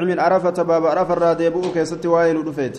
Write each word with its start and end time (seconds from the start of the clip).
من 0.00 0.20
عرفة 0.20 0.62
باب 0.62 0.86
عرفة 0.86 1.12
الرا 1.14 1.32
ديبؤ 1.32 1.72
كيست 1.74 2.06
واين 2.06 2.36
ودفيت. 2.36 2.78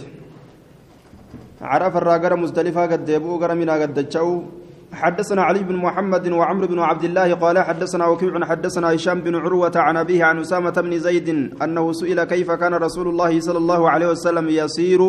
عرفة 1.61 1.99
قرى 1.99 2.35
مزدلفة 2.35 2.81
قد 2.81 3.11
قرى 3.41 3.55
منا 3.55 3.73
قد 3.73 3.93
دجأو. 3.93 4.43
حدثنا 4.93 5.41
علي 5.43 5.63
بن 5.63 5.75
محمد 5.75 6.27
وعمرو 6.27 6.67
بن 6.67 6.79
عبد 6.79 7.03
الله 7.03 7.33
قال 7.33 7.59
حدثنا 7.59 8.07
وكيع 8.07 8.45
حدثنا 8.45 8.95
هشام 8.95 9.21
بن 9.21 9.35
عروة 9.35 9.71
عن 9.75 9.97
أبيه 9.97 10.23
عن 10.23 10.39
أسامة 10.39 10.71
بن 10.71 10.99
زيد 10.99 11.29
أنه 11.63 11.91
سئل 11.93 12.23
كيف 12.23 12.51
كان 12.51 12.73
رسول 12.73 13.07
الله 13.07 13.39
صلى 13.39 13.57
الله 13.57 13.89
عليه 13.89 14.07
وسلم 14.07 14.49
يسير. 14.49 15.01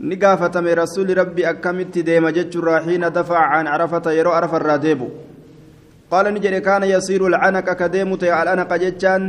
نقافة 0.00 0.60
من 0.60 0.72
رسول 0.72 1.18
ربي 1.18 1.50
أكمت 1.50 1.98
ديم 1.98 2.28
جتشر 2.28 2.80
حين 2.80 3.12
دفع 3.12 3.38
عن 3.38 3.66
عرفة 3.66 4.12
يرو 4.12 4.30
عرفة 4.30 4.76
ديبؤ 4.76 5.08
قال 6.10 6.34
نجري 6.34 6.60
كان 6.60 6.82
يسير 6.82 7.26
العنق 7.26 7.72
كديمت 7.72 8.22
العنق 8.24 8.76
جتشان 8.76 9.22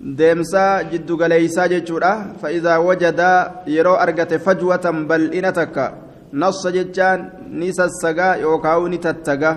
deemsaa 0.00 0.82
jiddugaleeysaa 0.90 1.68
jechuudha. 1.68 2.12
Fa'idaa 2.40 2.80
wajadaa 2.80 3.62
yeroo 3.66 3.96
argate 3.96 4.38
fajwatan 4.38 5.06
bal'ina 5.06 5.52
takka. 5.52 5.92
Nassa 6.32 6.72
jechaan 6.72 7.30
ni 7.50 7.72
sassagaa 7.72 8.36
yookaan 8.36 8.90
ni 8.90 8.98
tattaga. 8.98 9.52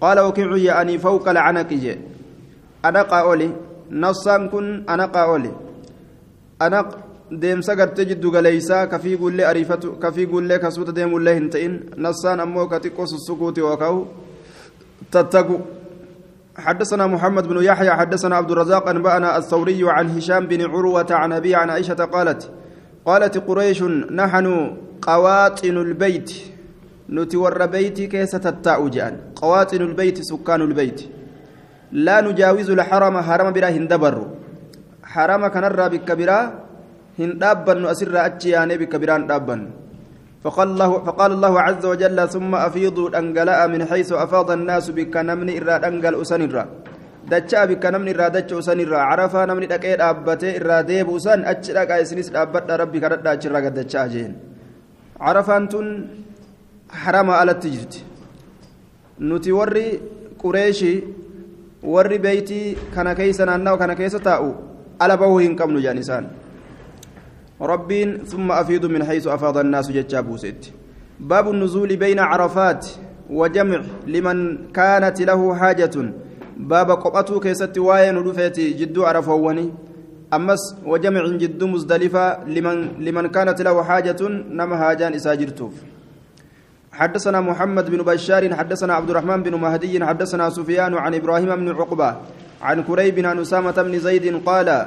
Qaala 0.00 0.24
wakiicu 0.26 0.56
yaa'anii 0.56 0.98
fawqa 0.98 1.30
alcanaqi 1.30 1.78
je 1.84 1.98
anaqaa 2.82 3.24
oli. 3.24 3.52
Nassaan 3.90 4.50
kun 4.50 4.84
anaqaa 4.86 5.26
oli. 5.26 5.50
Anaq 6.60 6.88
deemsa 7.40 7.76
gartee 7.76 8.04
jiddugaleeysaa 8.10 8.86
kafii 8.86 9.16
guullee 9.16 9.46
ariifatu 9.46 9.92
kafii 9.92 10.26
guullee 10.26 10.58
kasuuta 10.58 10.94
deemullee 10.94 11.34
hin 11.34 11.50
ta'in. 11.50 11.78
Nassaan 11.96 12.40
ammoo 12.40 12.66
ka 12.66 12.80
xiqqoo 12.80 13.06
sussukuuti 13.06 13.60
yookaan 13.60 14.04
tattagu 15.10 15.60
حدثنا 16.58 17.06
محمد 17.06 17.48
بن 17.48 17.64
يحيى 17.64 17.90
حدثنا 17.90 18.36
عبد 18.36 18.50
الرزاق 18.50 18.88
أنبأنا 18.88 19.36
الثوري 19.36 19.90
عن 19.90 20.10
هشام 20.16 20.46
بن 20.46 20.60
عروة 20.70 21.06
عن 21.10 21.32
أبي 21.32 21.54
عن 21.54 21.70
عائشة 21.70 22.04
قالت 22.04 22.50
قالت 23.06 23.38
قريش 23.38 23.82
نحن 24.12 24.76
قواطن 25.02 25.76
البيت. 25.76 26.30
نتور 27.08 27.66
بيتي 27.66 28.06
كيس 28.06 28.30
تتاؤجان 28.30 29.16
قواطن 29.36 29.82
البيت 29.82 30.18
سكان 30.22 30.60
البيت. 30.62 31.00
لا 31.92 32.20
نجاوز 32.20 32.70
الحرم 32.70 33.20
حرم 33.20 33.52
برا 33.52 33.68
هندبر. 33.68 34.16
حرم 35.04 35.46
كان 35.46 35.88
بك 35.88 36.12
برا 36.12 36.38
هندابا 37.18 37.90
أسر 37.90 38.26
أتشيان 38.26 38.76
بك 38.76 38.96
برا 38.96 39.16
هندابا 39.16 39.56
فقال 40.44 40.68
الله 40.74 40.90
فقال 41.06 41.30
الله 41.32 41.54
عز 41.66 41.84
وجل 41.86 42.18
ثم 42.34 42.52
أفيضوا 42.54 43.08
الأنجلاء 43.08 43.60
من 43.72 43.80
حيث 43.90 44.10
أفاض 44.12 44.50
الناس 44.58 44.90
بك 44.90 45.14
نمن 45.16 45.48
إرى 45.58 45.74
أنجل 45.88 46.14
أسنرا 46.22 46.64
دجا 47.30 47.60
بك 47.70 47.84
نمن 47.94 48.08
إرى 48.14 48.26
دج 48.34 48.50
أسنرا 48.60 48.98
عرفا 49.10 49.40
نمن 49.46 49.64
دكيد 49.72 50.00
أبته 50.00 50.50
إرى 50.58 50.76
ديب 50.88 51.08
أسن. 51.16 51.40
أجرك 51.52 51.90
أيسنس 51.90 52.28
أبت 52.34 52.70
ربي 52.80 52.98
كرد 53.02 53.26
أجرك 53.26 53.64
دجا 53.78 54.02
جين 54.12 54.32
عرفان 55.26 55.62
تن 55.70 55.86
حرام 56.90 57.28
على 57.30 57.52
التجرد 57.56 57.94
نتي 59.30 59.52
وري 59.58 59.86
قريشي 60.42 60.94
وري 61.92 62.18
بيتي 62.18 62.62
كان 62.94 63.08
كيسنا 63.18 63.54
أنه 63.54 63.74
كان 63.80 63.92
كيس 63.92 64.12
تاؤ 64.26 64.46
على 65.00 65.14
بوهن 65.16 65.54
كم 65.58 65.70
نجانسان 65.76 66.41
ربين 67.62 68.18
ثم 68.26 68.52
أفيض 68.52 68.86
من 68.86 69.04
حيث 69.04 69.26
أفاض 69.26 69.58
الناس 69.58 69.90
جتشابوسيت 69.90 70.66
باب 71.20 71.50
النزول 71.50 71.96
بين 71.96 72.18
عرفات 72.18 72.86
وجمع 73.30 73.80
لمن 74.06 74.58
كانت 74.74 75.20
له 75.22 75.54
حاجة. 75.54 75.96
باب 76.56 76.90
قبطو 76.90 77.40
كيست 77.40 77.78
واين 77.78 78.16
رفيت 78.18 78.60
جدو 78.60 79.04
عرفواني. 79.04 79.70
أمس 80.34 80.76
وجمع 80.86 81.26
جدو 81.26 81.66
مزدلفة 81.66 82.44
لمن 82.44 82.78
لمن 82.98 83.26
كانت 83.26 83.62
له 83.62 83.82
حاجة 83.82 84.20
نما 84.58 84.76
هاجان 84.90 85.14
إساجرتوف 85.14 85.72
حدثنا 86.92 87.40
محمد 87.40 87.90
بن 87.90 88.02
بشار 88.02 88.54
حدثنا 88.54 88.94
عبد 88.94 89.10
الرحمن 89.10 89.42
بن 89.42 89.54
مهدي 89.54 90.04
حدثنا 90.04 90.50
سفيان 90.50 90.94
عن 90.94 91.14
إبراهيم 91.14 91.56
بن 91.56 91.68
عقبة 91.68 92.16
عن 92.62 92.82
كريب 92.82 93.26
عن 93.26 93.38
أسامة 93.38 93.82
بن 93.82 93.98
زيد 93.98 94.42
قال 94.46 94.86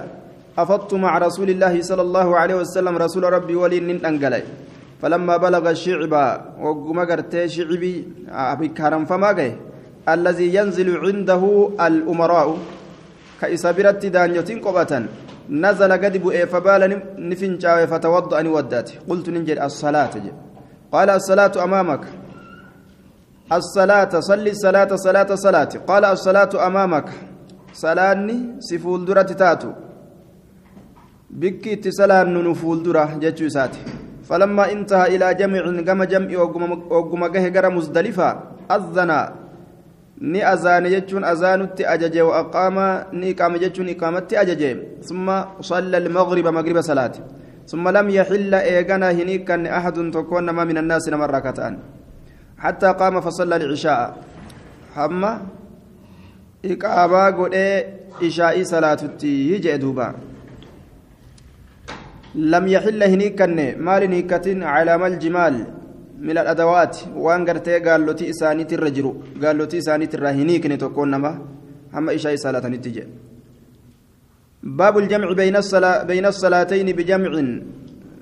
أفضت 0.58 0.94
مع 0.94 1.18
رسول 1.18 1.50
الله 1.50 1.82
صلى 1.82 2.02
الله 2.02 2.28
عليه 2.38 2.56
وسلم 2.56 2.98
رسول 2.98 3.24
ربي 3.24 3.56
ولي 3.56 3.80
ننقلي 3.80 4.44
فلما 5.02 5.38
بلغ 5.38 5.64
الشعب 5.70 6.14
وقم 6.64 6.98
شعبي 7.56 7.94
أبي 8.32 8.68
كرم 8.68 9.06
فما 9.06 9.32
الذي 10.06 10.48
ينزل 10.56 10.90
عنده 11.04 11.44
الأمراء. 11.88 12.48
كإسابرت 13.42 14.06
دانيوتين 14.06 14.60
قبة 14.66 14.92
نزل 15.50 15.92
قد 16.04 16.16
بؤي 16.24 16.46
فبال 16.46 16.82
نفنجا 17.30 17.86
فتوضأ 17.92 18.40
ودات 18.56 18.90
قلت 19.10 19.30
ننجل 19.30 19.60
الصلاة 19.60 20.14
جي. 20.24 20.32
قال 20.94 21.10
الصلاة 21.10 21.56
أمامك. 21.64 22.04
الصلاة 23.52 24.14
صلي 24.20 24.52
الصلاة 24.56 24.92
صلاة 24.96 25.36
صلاة 25.36 25.72
قال 25.90 26.04
الصلاة 26.06 26.54
أمامك. 26.68 27.08
صلاني 27.74 28.38
سفول 28.60 29.06
درة 29.06 29.32
تاتو. 29.42 29.85
Bikki 31.36 31.72
itti 31.76 31.92
salaannu 31.92 32.42
nu 32.44 32.56
fuuldura 32.56 33.04
jechuu 33.20 33.48
isaati 33.52 33.80
falammaa 34.28 34.72
intaha 34.76 35.08
ilaa 35.16 35.34
jamcin 35.34 35.84
gama 35.84 36.06
jam'i 36.06 36.36
ogguma 36.36 37.30
gahe 37.30 37.52
gara 37.52 37.70
musdalifaa 37.70 38.34
azana 38.70 39.18
ni 40.22 40.42
azaane 40.42 40.90
jechuun 40.90 41.24
azaanutti 41.24 41.86
ajaje 41.86 42.22
wa 42.22 42.38
aqaama 42.40 42.86
ni 43.12 43.30
iqaama 43.30 43.60
jechuun 43.60 43.90
iqaamatti 43.90 44.38
ajaje 44.38 44.70
summa 45.02 45.36
salla 45.62 45.98
almagriba 45.98 46.52
magriba 46.52 46.84
salaate 46.84 47.22
ثم 47.66 47.90
لم 47.90 48.10
يحل 48.10 48.54
إيغانا 48.54 49.12
هنيك 49.12 49.52
أن 49.52 49.66
أحد 49.66 50.12
تكون 50.14 50.50
ما 50.50 50.64
من 50.70 50.78
الناس 50.78 51.10
نمر 51.10 51.30
ركعتان 51.34 51.74
حتى 52.58 52.90
قام 52.94 53.22
فصلى 53.22 53.56
العشاء 53.56 54.18
حما 54.96 55.32
إقابا 56.66 57.26
قد 57.38 57.54
إشاء 58.22 58.64
صلاة 58.64 59.02
يجي 59.24 59.78
دوبا 59.82 60.08
لم 62.36 62.68
يحل 62.68 63.04
هنيكن 63.04 63.58
مال 63.80 64.10
نيكة 64.10 64.66
على 64.66 65.08
الجمال 65.08 65.56
من 66.20 66.38
الأدوات. 66.38 66.98
وان 67.16 67.50
قرتي 67.50 67.80
قال 67.80 68.06
له 68.06 68.14
تي 68.14 68.30
إساني 68.30 68.64
ترجرو. 68.64 69.16
قال 69.44 69.58
له 69.58 69.66
تي 69.66 69.78
إساني 69.78 70.06
ترهنيك 70.08 70.66
نتوكون 70.66 71.12
نما. 71.12 71.32
هم 71.94 72.10
إشاء 72.10 72.36
صلاة 72.36 72.68
نتيجة؟ 72.68 73.08
باب 74.64 74.98
الجمع 74.98 75.32
بين 75.32 75.56
الصلاة 75.56 76.04
بين 76.04 76.26
الصلاتين 76.26 76.88
بجمع. 76.98 77.34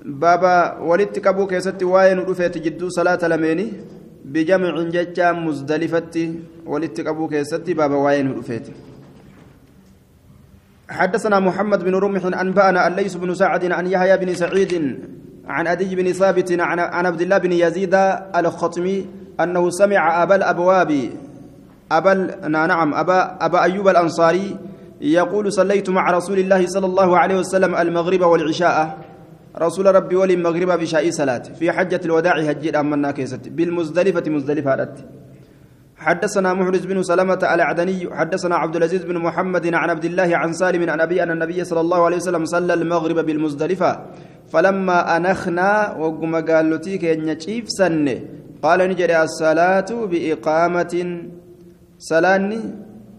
بابا 0.04 0.78
ولدت 0.78 1.18
كبو 1.18 1.46
كيست 1.46 1.82
واين 1.82 2.18
رفيت 2.18 2.58
جدو 2.58 2.88
صلاة 2.88 3.22
لميني؟ 3.28 3.72
بجمع 4.24 4.82
jechaa 4.94 5.32
مزدلفة 5.32 6.14
walitti 6.66 7.00
qabuu 7.00 7.28
keessatti 7.28 7.70
baaba 7.70 7.96
waan 7.96 8.32
dhufeetti 8.38 8.66
حدثنا 10.94 11.40
محمد 11.40 11.84
بن 11.84 11.94
رمح 11.94 12.40
أنبأنا 12.40 12.86
الليث 12.86 13.14
بن 13.16 13.34
سعد 13.34 13.72
عن 13.72 13.86
يحيى 13.86 14.16
بن 14.16 14.34
سعيد 14.34 14.98
عن 15.46 15.66
عدي 15.66 15.96
بن 15.96 16.12
ثابت 16.12 16.60
عن, 16.60 16.78
عبد 17.06 17.20
الله 17.20 17.38
بن 17.38 17.52
يزيد 17.52 17.94
الخطمي 18.36 19.06
أنه 19.40 19.70
سمع 19.70 20.22
أبا 20.22 20.34
الأبواب 20.36 21.10
أبا 21.92 22.14
نعم 22.48 22.94
أبا 22.94 23.36
أبا 23.40 23.62
أيوب 23.62 23.88
الأنصاري 23.88 24.56
يقول 25.00 25.52
صليت 25.52 25.90
مع 25.90 26.10
رسول 26.10 26.38
الله 26.38 26.66
صلى 26.66 26.86
الله 26.86 27.18
عليه 27.18 27.38
وسلم 27.38 27.74
المغرب 27.74 28.20
والعشاء. 28.20 28.98
رسول 29.58 29.94
ربي 29.94 30.16
ولي 30.16 30.34
المغرب 30.34 30.80
بشاء 30.80 31.10
صلاة 31.10 31.38
في 31.38 31.72
حجة 31.72 32.00
الوداع 32.04 32.38
هجير 32.38 32.80
أمنا 32.80 33.10
كيست 33.10 33.48
بالمزدلفة 33.48 34.30
مزدلفة 34.30 34.88
حدثنا 35.96 36.54
محرز 36.54 36.84
بن 36.86 37.02
سلمة 37.02 37.42
العدني 37.54 38.14
حدثنا 38.14 38.56
عبد 38.56 38.76
العزيز 38.76 39.04
بن 39.04 39.18
محمد 39.18 39.74
عن 39.74 39.90
عبد 39.90 40.04
الله 40.04 40.36
عن 40.36 40.52
سالم 40.52 40.90
عن 40.90 41.00
أبي 41.00 41.22
أن 41.22 41.30
النبي 41.30 41.64
صلى 41.64 41.80
الله 41.80 42.04
عليه 42.04 42.16
وسلم 42.16 42.44
صلى 42.44 42.74
المغرب 42.74 43.18
بالمزدلفة 43.26 44.00
فلما 44.52 45.16
أنخنا 45.16 45.96
وقم 45.98 46.34
قال 46.36 46.70
لتيك 46.70 47.02
ينشيف 47.02 47.64
سن 47.68 48.06
قال 48.62 48.78
نجري 48.90 49.22
الصلاة 49.22 49.90
بإقامة 50.10 50.94
سلاني 51.98 52.60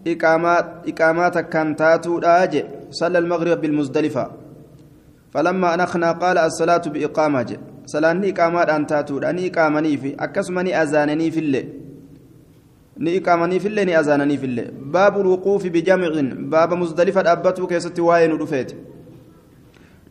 إقامات 0.08 0.66
إقامات 0.88 1.38
كم 1.38 1.74
تاتو 1.74 2.18
راجع 2.18 2.64
صلى 2.92 3.18
المغرب 3.18 3.62
بالمزدلفة 3.62 4.32
فلما 5.34 5.74
أنخنا 5.74 6.12
قال 6.12 6.38
الصلاة 6.38 6.86
بإقامة 6.94 7.58
سلاني 7.86 8.30
إقامات 8.30 8.70
أن 8.70 8.88
تاتو 8.88 9.18
أني 9.20 9.48
إقامني 9.48 9.98
في 9.98 10.16
أكسمني 10.20 10.82
أزانني 10.82 11.32
في 11.32 11.40
الليل. 11.40 11.85
Ni 12.98 13.16
iqaamaniifillee 13.16 13.86
ni 13.86 13.94
azaananiifillee 13.94 14.68
baabu 14.94 15.24
lwuquufi 15.24 15.70
bijamcin 15.70 16.36
baaba 16.50 16.76
musdalifa 16.76 17.24
dhaabbatuu 17.24 17.68
keessatti 17.68 18.02
waa'ee 18.02 18.28
nu 18.28 18.38
dhufeeti 18.38 18.76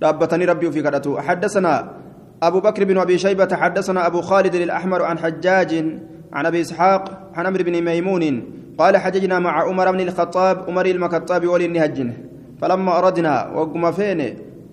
dhaabbatanii 0.00 0.46
rabbii 0.46 0.66
ufii 0.66 0.82
kadhatu 0.82 1.16
حدثنا 1.16 2.04
أبو 2.42 2.60
بكر 2.60 2.84
بن 2.84 2.98
أبي 2.98 3.18
شيبة 3.18 3.56
حدثنا 3.56 4.06
أبو 4.06 4.20
خالد 4.20 4.54
الأحمر 4.54 5.02
عن 5.02 5.18
حجاج 5.18 5.84
عن 6.32 6.46
أبي 6.46 6.60
إسحاق 6.60 7.30
عن 7.34 7.46
أمر 7.46 7.62
بن 7.62 7.82
ميمون 7.84 8.42
قال 8.78 8.96
حججنا 8.96 9.38
مع 9.38 9.62
عمر 9.62 9.92
بن 9.92 10.00
الخطاب 10.00 10.64
عمر 10.68 10.86
المكتاب 10.86 11.46
ولي 11.46 11.66
النهجن 11.66 12.12
فلما 12.60 12.98
أردنا 12.98 13.50
وقم 13.54 13.92
فين 13.92 14.20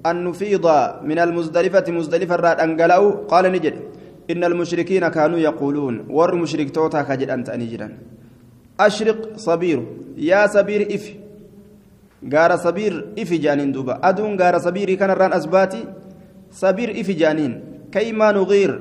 أن 0.05 0.23
نفيض 0.23 0.65
من 1.03 1.19
المزدلفة 1.19 1.91
مزدلفة 1.91 2.35
الراد 2.35 2.59
أنقلأوا 2.59 3.11
قال 3.27 3.51
نجد. 3.51 3.90
إن 4.31 4.43
المشركين 4.43 5.07
كانوا 5.07 5.39
يقولون 5.39 5.95
ور 6.09 6.35
مشرك 6.35 6.71
توتا 6.71 7.01
كجد 7.01 7.29
أنت 7.29 7.49
أنجدا 7.49 7.87
أشرق 8.79 9.37
صبير 9.37 9.79
يا 10.17 10.47
صبير 10.47 10.81
إف. 10.95 11.05
غار 12.33 12.51
صبير 12.57 12.93
إف 13.19 13.29
جانين 13.33 13.71
دوبا. 13.71 13.99
أدون 14.03 14.41
غار 14.41 14.59
صبير 14.59 14.93
كان 14.93 15.09
الران 15.09 15.33
أسباتي 15.33 15.81
صبير 16.51 16.89
إف 17.01 17.09
جانين. 17.11 17.51
كيما 17.91 18.31
نغير. 18.31 18.71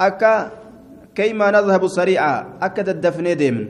أكا 0.00 0.50
كيما 1.14 1.50
نذهب 1.50 1.86
سريعا. 1.88 2.36
أكد 2.62 2.88
الدفني 2.88 3.34
ديمن. 3.34 3.66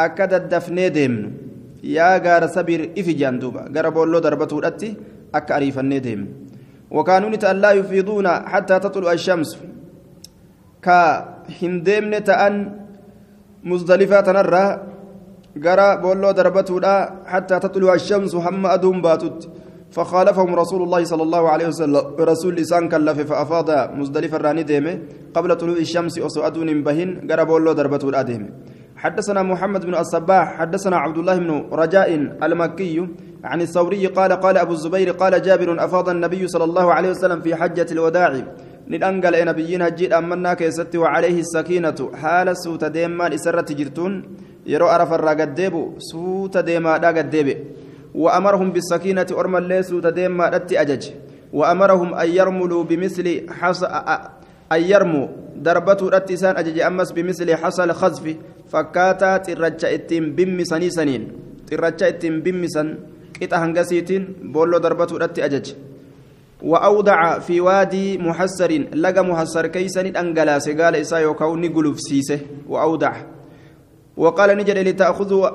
أكد 0.00 0.32
الدفني 0.34 0.88
ديمن. 0.88 1.22
يا 1.84 2.18
غار 2.18 2.46
صبير 2.46 2.80
إف 2.98 3.08
جان 3.08 3.38
دوبا. 3.38 3.72
غار 3.76 3.88
بولو 3.90 4.18
دربتو 4.18 4.60
أكا 5.34 5.56
أريفني 5.56 5.98
ديمن. 5.98 6.26
وكانوا 6.90 7.30
لا 7.30 7.70
يفيضون 7.72 8.28
حتى 8.28 8.78
تطلع 8.78 9.12
الشمس. 9.12 9.58
Ka 10.84 11.00
hin 11.58 11.80
deemne 11.86 12.20
ta'an 12.28 12.54
muzdalifaa 13.64 14.22
tanarraa 14.28 14.70
gara 15.66 15.88
boolloo 16.02 16.36
darbatuudha. 16.38 16.96
حتى 17.26 17.58
تطلع 17.58 17.94
الشمس 17.94 18.34
هم 18.34 18.66
أدوم 18.66 19.02
باتت 19.02 19.48
فخالفهم 19.90 20.54
رسول 20.54 20.82
الله 20.82 21.04
صلى 21.04 21.22
الله 21.22 21.42
عليه 21.50 21.66
وسلم 21.66 22.02
رسول 22.20 22.54
لسان 22.54 22.88
كلف 22.88 23.18
فأفاض 23.30 23.68
مزدلفة 23.98 24.36
راني 24.36 24.62
ديمه 24.62 24.98
قبل 25.34 25.50
طلوع 25.56 25.76
الشمس 25.76 26.18
وسؤدون 26.18 26.68
بهن 26.86 27.10
قرب 27.30 27.50
الله 27.56 27.72
دربته 27.72 28.08
الأديمه 28.08 28.48
حدثنا 28.96 29.42
محمد 29.42 29.82
بن 29.86 29.94
الصباح 29.94 30.46
حدثنا 30.58 30.96
عبد 30.96 31.18
الله 31.18 31.36
بن 31.38 31.50
رجاء 31.72 32.08
المكي 32.42 32.96
عن 33.44 33.60
الثوري 33.60 34.06
قال 34.06 34.32
قال 34.32 34.58
أبو 34.58 34.72
الزبير 34.72 35.10
قال 35.10 35.42
جابر 35.42 35.84
أفاض 35.84 36.08
النبي 36.08 36.42
صلى 36.48 36.64
الله 36.64 36.86
عليه 36.92 37.10
وسلم 37.10 37.40
في 37.40 37.54
حجة 37.54 37.86
الوداع 37.92 38.32
ندانقل 38.88 39.34
نبيين 39.48 39.82
هجيد 39.82 40.12
أمنا 40.12 40.54
كيستي 40.54 40.98
وعليه 40.98 41.40
السكينة 41.40 41.98
حال 42.20 42.48
سوت 42.56 42.84
ديما 42.84 43.34
إسرة 43.34 43.68
جرتون 43.78 44.12
يرو 44.66 44.86
أرف 44.86 45.10
الراقديبو 45.12 45.82
سوت 45.98 46.56
ديما 46.58 46.96
داقديبي 47.04 47.54
وأمرهم 48.14 48.68
بالسكينة 48.72 49.26
أرمى 49.32 49.58
اللي 49.58 49.82
سوت 49.82 50.06
ديما 50.06 50.48
رتي 50.48 50.80
أجج 50.80 51.04
وأمرهم 51.52 52.14
أن 52.14 52.28
يرملوا 52.28 52.84
بمثل 52.84 53.26
حص 53.50 53.82
أن 54.72 54.80
يرموا 54.92 55.26
دربته 55.56 56.08
رتسان 56.08 56.56
أجج 56.56 56.78
أمس 56.80 57.12
بمثل 57.12 57.48
حصل 57.56 57.88
خزف 57.92 58.24
فكاتا 58.72 59.36
ترجع 59.36 59.88
اتم 59.94 60.24
بمي 60.36 60.64
سني 60.64 60.90
سنين 60.90 61.22
ترجع 61.70 62.08
اتم 62.08 62.40
بمي 62.44 62.68
سن 62.68 62.88
قطع 63.42 63.64
هنغسيتين 63.64 64.22
بولو 64.54 64.78
دربته 64.78 65.16
رتي 65.18 65.44
أجج 65.44 65.66
وأودع 66.62 67.38
في 67.38 67.60
وادي 67.60 68.18
محسر 68.18 68.72
لقى 68.94 69.24
محسر 69.24 69.66
كيسن 69.66 70.16
أنجلاس 70.16 70.68
قال 70.68 70.96
إسا 70.96 71.18
يوكاو 71.18 71.56
نقلف 71.56 72.00
سيسه 72.00 72.40
وأودع. 72.68 73.12
وقال 74.16 74.56
نجد 74.58 74.78
لتأخذ 74.78 75.50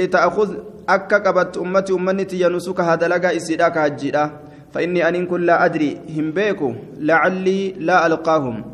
لتأخذ 0.00 0.54
أكا 0.88 1.18
قبت 1.18 1.58
أمتي 1.58 1.92
أمنتي 1.92 2.40
ينسك 2.40 2.80
هذا 2.80 3.08
لقى 3.08 3.36
إسيداك 3.36 3.78
هجيدا. 3.78 4.30
فإني 4.72 5.08
أن 5.08 5.26
كن 5.26 5.40
لا 5.40 5.64
أدري 5.64 6.00
هم 6.16 6.30
بيكو 6.30 6.74
لعلي 6.98 7.74
لا 7.78 8.06
ألقاهم. 8.06 8.64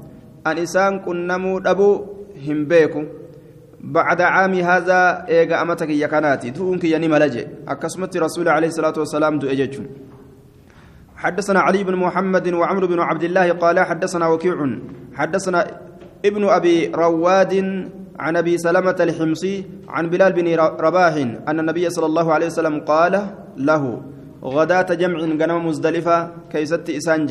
أن 0.47 0.59
إسان 0.59 0.99
كنمو 1.01 1.59
أبو 1.59 2.05
هم 2.49 2.65
بيكو. 2.65 3.03
بعد 3.81 4.21
عام 4.21 4.55
هذا 4.55 5.25
إيغا 5.29 5.63
أمتك 5.63 5.91
يكناتي 5.91 6.51
تؤنك 6.51 6.85
يعني 6.85 7.09
ملجئ 7.09 7.47
أكسمت 7.69 8.17
رسول 8.17 8.49
عليه 8.49 8.69
الصلاة 8.69 8.93
والسلام 8.99 9.39
دو 9.39 9.49
إججون 9.49 9.87
حدثنا 11.21 11.61
علي 11.61 11.85
بن 11.85 11.97
محمد 11.97 12.47
وعمر 12.49 12.87
بن 12.87 13.01
عبد 13.01 13.25
الله 13.29 13.53
قال 13.53 13.77
حدثنا 13.81 14.27
وكيع. 14.33 14.57
حدثنا 15.15 15.61
ابن 16.25 16.43
أبي 16.49 16.77
رواد 16.97 17.55
عن 18.19 18.37
أبي 18.37 18.59
سلمة 18.59 18.97
الحمصي 19.01 19.55
عن 19.89 20.05
بلال 20.09 20.33
بن 20.33 20.47
رباح 20.57 21.15
أن 21.49 21.57
النبي 21.61 21.91
صلى 21.91 22.07
الله 22.07 22.27
عليه 22.33 22.47
وسلم 22.47 22.81
قال 22.81 23.15
له 23.57 24.03
غداة 24.45 24.89
جمع 24.95 25.19
غنم 25.21 25.67
مزدلفة 25.67 26.17
كيست 26.53 26.91
إسانج. 26.91 27.31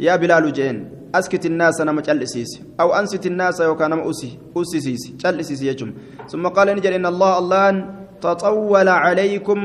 يا 0.00 0.16
بلال 0.16 0.52
جين 0.52 0.76
أسكت 1.14 1.46
الناس 1.46 1.80
أنا 1.80 1.92
مجلسيس 1.92 2.50
أو 2.80 2.88
أنست 2.96 3.26
الناس 3.26 3.60
وكان 3.60 3.92
اسي 3.92 4.38
اسسيس 4.56 5.20
جلسيس 5.20 5.62
يجم. 5.62 5.92
ثم 6.32 6.46
قال 6.48 6.68
نجل 6.76 6.92
إن 6.92 7.06
الله 7.06 7.38
الله 7.38 7.84
تطول 8.20 8.88
عليكم 8.88 9.58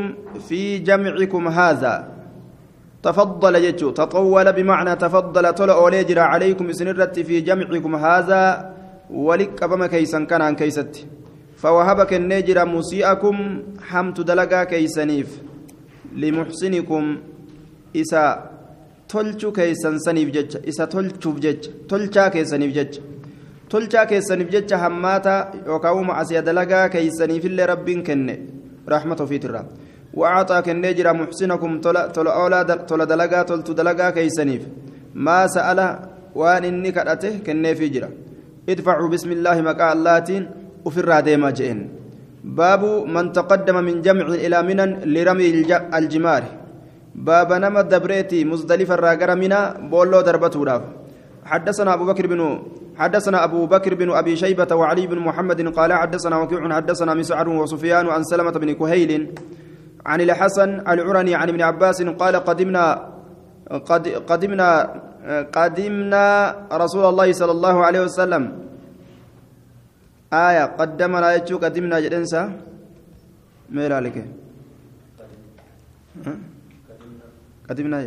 في 0.48 0.77
جمعكم 0.77 1.48
هذا. 1.48 2.12
تفضل 3.04 3.56
يجو 3.56 3.90
تطول 3.92 4.54
بمعنى 4.54 4.96
تفضل 4.96 5.54
طلع 5.54 5.78
وليجرى 5.78 6.20
عليكم 6.20 6.72
سنرت 6.72 7.20
في 7.20 7.42
جمعكم 7.42 7.96
هذا 7.96 8.74
ولك 9.12 9.64
بما 9.64 9.88
كيسا 9.88 10.20
كان 10.24 10.42
عن 10.42 10.56
كيست 10.56 10.94
فوهبك 11.58 12.14
النجر 12.14 12.66
مسيئكم 12.66 13.36
حمت 13.90 14.22
دلقا 14.22 14.64
كيسنيف 14.64 15.30
لمحسنكم 16.16 17.18
إسا 17.96 18.54
tolchuu 19.14 19.52
keessan 19.54 20.00
saniif 20.06 20.30
jecha 20.36 20.60
isa 20.72 20.88
tolchuuf 20.94 21.38
jecha 21.44 21.70
tolchaa 21.90 22.30
keessaniif 22.36 22.72
jecha 22.78 23.02
tolchaa 23.72 24.06
keessaniif 24.12 24.50
jecha 24.56 24.80
hammaata 24.84 25.34
yookaan 25.68 26.06
macasiya 26.10 26.42
dalagaa 26.48 26.90
keessaniifillee 26.96 27.68
rabbiin 27.74 28.02
kenne 28.08 28.36
rahmata 28.94 29.28
وأعطى 30.13 30.62
كنجر 30.62 31.07
محسنكم 31.13 31.71
تلا 31.81 32.07
تلا 32.15 32.31
أولاد 32.42 32.86
تلا 32.86 33.06
دلقا 33.06 33.42
تلت 33.50 33.71
دلقا 33.71 34.10
كيسنيف. 34.10 34.63
ما 35.15 35.48
سأل 35.48 35.80
وأن 36.36 36.63
إني 36.65 36.92
كرته 36.92 37.33
كنيف 37.45 37.80
جرا 37.94 38.10
ادفعوا 38.69 39.10
بسم 39.13 39.30
الله 39.31 39.62
مكا 39.62 39.94
اللاتين 39.94 40.44
وفر 40.86 41.10
ديما 41.19 41.50
جئن. 41.57 41.80
باب 42.44 42.83
من 43.15 43.31
تقدم 43.31 43.77
من 43.88 44.01
جمع 44.01 44.27
إلى 44.45 44.57
منن 44.68 44.89
لرمي 45.13 45.48
الجمار. 45.98 46.44
باب 47.16 47.50
نما 47.54 47.81
دبريتي 47.81 48.45
مزدلفة 48.45 48.95
راقر 48.95 49.36
منا 49.36 49.59
بولو 49.92 50.21
دربته 50.21 50.81
حدثنا 51.45 51.94
أبو 51.94 52.06
بكر 52.06 52.27
بن 52.27 52.42
حدثنا 52.98 53.44
أبو 53.44 53.66
بكر 53.66 53.94
بن 53.94 54.09
أبي 54.12 54.36
شيبة 54.36 54.75
وعلي 54.75 55.07
بن 55.07 55.19
محمد 55.19 55.59
قال 55.77 55.94
حدثنا 55.94 56.36
وكيع 56.42 56.62
حدثنا 56.75 57.13
مسعر 57.13 57.50
وسفيان 57.50 58.06
عن 58.07 58.24
سلمة 58.24 58.51
بن 58.51 58.74
كهيل. 58.74 59.12
عن 60.06 60.20
الحسن 60.22 60.70
العرني 60.88 61.34
عن 61.36 61.48
ابن 61.50 61.62
عباس 61.62 61.98
قال 62.22 62.36
قدمنا 62.36 62.84
قد 63.90 64.04
قدمنا 64.30 64.69
قدمنا 65.56 66.26
رسول 66.83 67.06
الله 67.12 67.28
صلى 67.31 67.52
الله 67.52 67.76
عليه 67.86 68.02
وسلم. 68.07 68.44
آية 70.33 70.66
قدمنا 70.80 71.28
يجو 71.36 71.56
قدمنا 71.64 72.00
جدنسا. 72.04 72.42
ميل 73.72 73.94
عليك 73.94 74.18
قدمنا 77.69 77.98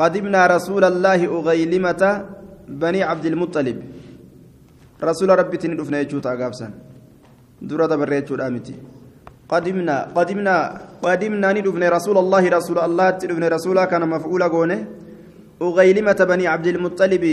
قدمنا 0.00 0.40
رسول 0.46 0.84
الله 0.84 1.20
أغيلمة 1.38 2.02
بني 2.68 3.00
عبد 3.02 3.26
المطلب. 3.26 3.76
رسول 5.02 5.28
ربي 5.38 5.56
تندفنا 5.56 6.00
يجو 6.00 6.18
تاقابسا. 6.24 6.68
دورة 7.62 7.92
بريتشو 8.00 8.34
الآمتي 8.34 8.74
قدمنا 9.48 9.96
قدمنا 10.16 10.56
قدمنا 11.02 11.48
ندفن 11.52 11.82
رسول 11.96 12.16
الله 12.18 12.48
رسول 12.48 12.78
الله 12.78 13.10
تدفن 13.10 13.44
رسولا 13.44 13.84
كان 13.84 14.08
مفعولا 14.08 14.46
قونه 14.46 14.80
أغيلمة 15.62 16.18
بني 16.30 16.46
عبد 16.46 16.66
المطلب 16.66 17.24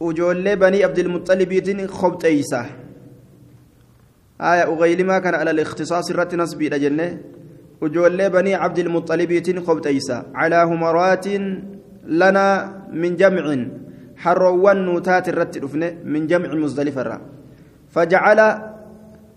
وجول 0.00 0.56
بني 0.56 0.84
عبد 0.84 0.98
المطلب 0.98 1.50
خبط 1.86 2.24
إيسا. 2.24 2.66
آية 4.40 4.64
أغيلمة 4.72 5.18
كان 5.18 5.34
على 5.34 5.50
الاختصاص 5.50 6.10
الرت 6.10 6.34
نسبي 6.34 6.68
لجنة. 6.68 7.18
وجول 7.80 8.30
بني 8.30 8.54
عبد 8.54 8.78
المطلب 8.78 9.30
خبط 9.66 9.86
إيسا. 9.86 10.26
على 10.34 10.56
همرات 10.56 11.26
لنا 12.06 12.46
من 12.92 13.16
جمع 13.16 13.44
حروان 14.16 14.76
نوتات 14.84 15.28
الرت 15.28 15.54
من 16.04 16.26
جمع 16.26 16.54
مزدلفة 16.54 17.20
فجعل 17.90 18.40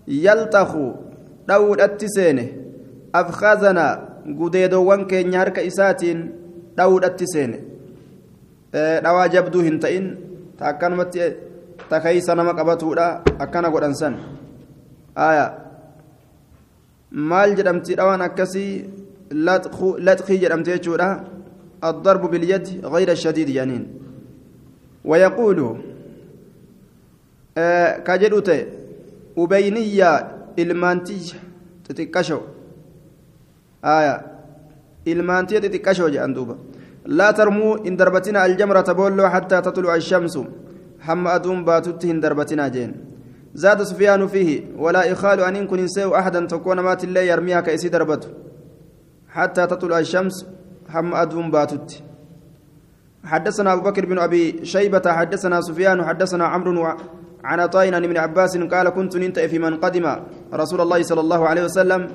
يلتخ 0.08 0.76
dhawudhatti 1.48 2.08
seene 2.16 2.44
afkaazanaa 3.20 3.92
gudeedowwan 4.40 5.06
keenya 5.12 5.38
harka 5.42 5.62
isaatiin 5.70 6.20
dhawudhatti 6.76 7.30
seene 7.32 7.58
dhawaa 9.04 9.28
jabduu 9.36 9.62
hin 9.68 9.80
ta'in 9.84 10.10
ta 10.58 10.68
akkanumatti 10.72 11.20
ta 11.88 12.34
nama 12.34 12.54
qabatuudha 12.60 13.06
akkana 13.46 13.70
godhan 13.70 13.94
san 13.94 14.20
aya 15.14 15.46
maal 17.32 17.56
jedhamti 17.56 17.98
dhawaan 18.02 18.22
akkasii 18.28 18.70
laxqii 20.10 20.40
jedhamte 20.44 20.70
jechuudha 20.76 21.10
الضرب 21.84 22.30
باليد 22.30 22.86
غير 22.86 23.10
الشديد 23.10 23.50
جانين 23.50 23.86
ويقول 25.04 25.78
آه 27.58 27.98
كجدوته 27.98 28.66
أبينية 29.38 30.37
ilmaantiyya 30.62 31.38
xixiqqasho 31.86 32.38
آية 33.84 34.14
ilmaantii 35.06 35.60
xixiqqashoo 35.64 36.10
jedhan 36.14 36.34
duuba 36.36 36.54
laa 37.18 37.32
tarmuu 37.32 37.74
hin 37.84 37.96
darbatina 37.96 38.42
aljamrata 38.46 38.94
boolloo 38.94 39.28
hattaa 39.34 39.62
tatluca 39.62 39.92
ashamsu 40.00 40.46
hamma 41.06 41.30
aduun 41.36 41.64
baatutti 41.68 42.10
hin 42.10 42.20
darbatinaa 42.24 42.70
jeen 42.78 42.94
زاد 43.54 43.82
سفيان 43.82 44.26
فيه 44.26 44.76
ولا 44.78 45.12
إخال 45.12 45.40
أن 45.40 45.56
يكون 45.56 45.88
سيء 45.88 46.18
أحدا 46.18 46.46
تكون 46.46 46.80
مات 46.80 47.04
الله 47.04 47.20
يرميها 47.20 47.60
كأسي 47.60 47.88
دربته 47.88 48.28
حتى 49.28 49.66
تطلع 49.66 49.98
الشمس 49.98 50.46
هم 50.94 51.14
أدوم 51.14 51.50
باتت 51.50 52.02
حدثنا 53.24 53.72
أبو 53.72 53.82
بكر 53.82 54.06
بن 54.06 54.18
أبي 54.18 54.64
شيبة 54.64 55.02
حدثنا 55.06 55.60
سفيان 55.60 56.04
حدثنا 56.04 56.44
عمرو 56.44 56.96
عن 57.44 57.60
عن 57.94 58.04
ابن 58.04 58.16
عباس 58.16 58.56
قال 58.56 58.88
كنت 58.88 59.16
ننتهي 59.16 59.48
في 59.48 59.58
من 59.58 59.76
قدم 59.76 60.06
رسول 60.52 60.80
الله 60.80 61.02
صلى 61.02 61.20
الله 61.20 61.48
عليه 61.48 61.64
وسلم 61.64 62.08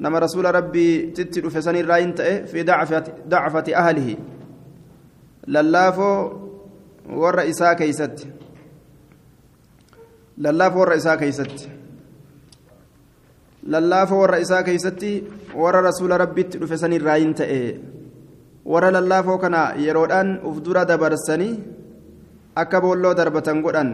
nama 0.00 0.18
rasuula 0.18 0.54
rabbii 0.54 1.10
تتر 1.16 1.50
فسن 1.50 1.76
الراين 1.76 2.14
في 2.44 2.62
دعفة 2.62 3.04
دعفة 3.26 3.76
أهله. 3.76 4.16
laafoo 5.48 6.32
warra 7.10 7.44
isaa 7.44 7.72
keessatti. 7.72 8.26
laafoo 10.38 10.80
warra 10.80 10.99
isaa 10.99 11.14
keessatti. 11.14 11.68
للافو 13.66 14.16
والرئيسا 14.22 14.60
كيست 14.60 15.04
ور 15.54 15.74
رسول 15.84 16.10
ربي 16.20 16.42
تتر 16.42 16.66
فسن 16.66 16.92
الراين 16.92 17.34
warra 18.64 18.90
lallaafoo 18.90 19.38
kana 19.38 19.76
yeroodhaan 19.76 20.40
uf 20.48 20.60
dura 20.64 20.84
dabarsanii 20.88 21.60
akka 22.56 22.80
boolloo 22.80 23.14
darbatan 23.14 23.60
godhan 23.64 23.90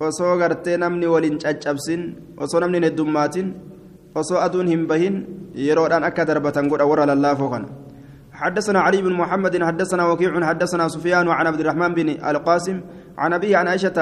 osoo 0.00 0.38
gartee 0.38 0.76
namni 0.76 1.06
waliin 1.06 1.38
caccabsin 1.42 2.02
osoo 2.44 2.60
namni 2.60 2.80
heddummaatin 2.86 3.46
osoo 4.14 4.38
aduun 4.46 4.68
hin 4.72 4.86
bahin 4.90 5.14
yeroodhaan 5.66 6.04
akka 6.08 6.26
darbatan 6.26 6.68
godha 6.70 6.86
warra 6.90 7.06
lallaafoo 7.10 7.50
kana. 7.50 7.68
حدثنا 8.38 8.80
علي 8.86 9.02
بن 9.02 9.12
محمد 9.18 9.54
حدثنا 9.62 10.02
وكيع 10.06 10.30
حدثنا 10.46 10.88
سفيان 10.94 11.26
عن 11.28 11.46
عبد 11.46 11.60
الرحمن 11.60 11.90
بن 11.98 12.08
القاسم 12.22 12.76
عن 13.18 13.30
أبيه 13.32 13.56
عن 13.56 13.66
عائشة 13.68 13.98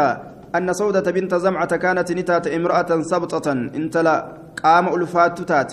أن 0.57 0.69
سودة 0.73 1.07
بنت 1.17 1.35
زمعة 1.35 1.73
كانت 1.77 2.13
نتات 2.13 2.47
امرأة 2.47 2.91
سبطة 3.01 3.53
انتلا 3.81 4.17
قام 4.65 4.85
ألفات 4.95 5.41
تات 5.41 5.73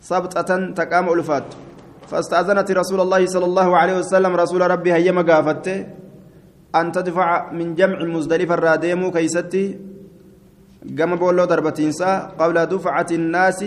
سبطة 0.00 0.50
تقام 0.78 1.06
ألفات 1.12 1.46
فاستأذنت 2.10 2.68
رسول 2.70 3.00
الله 3.00 3.26
صلى 3.26 3.44
الله 3.50 3.68
عليه 3.76 3.94
وسلم 3.98 4.32
رسول 4.36 4.60
ربي 4.70 4.92
هي 4.94 5.12
مقافته 5.12 5.76
أن 6.74 6.92
تدفع 6.92 7.52
من 7.52 7.74
جمع 7.74 7.98
مزدلفة 8.14 8.54
الراديم 8.54 9.10
كيستي 9.10 9.64
قام 10.98 11.16
بولو 11.16 11.44
دربتينسا 11.44 12.10
قبل 12.38 12.66
دفعة 12.66 13.10
الناس 13.20 13.60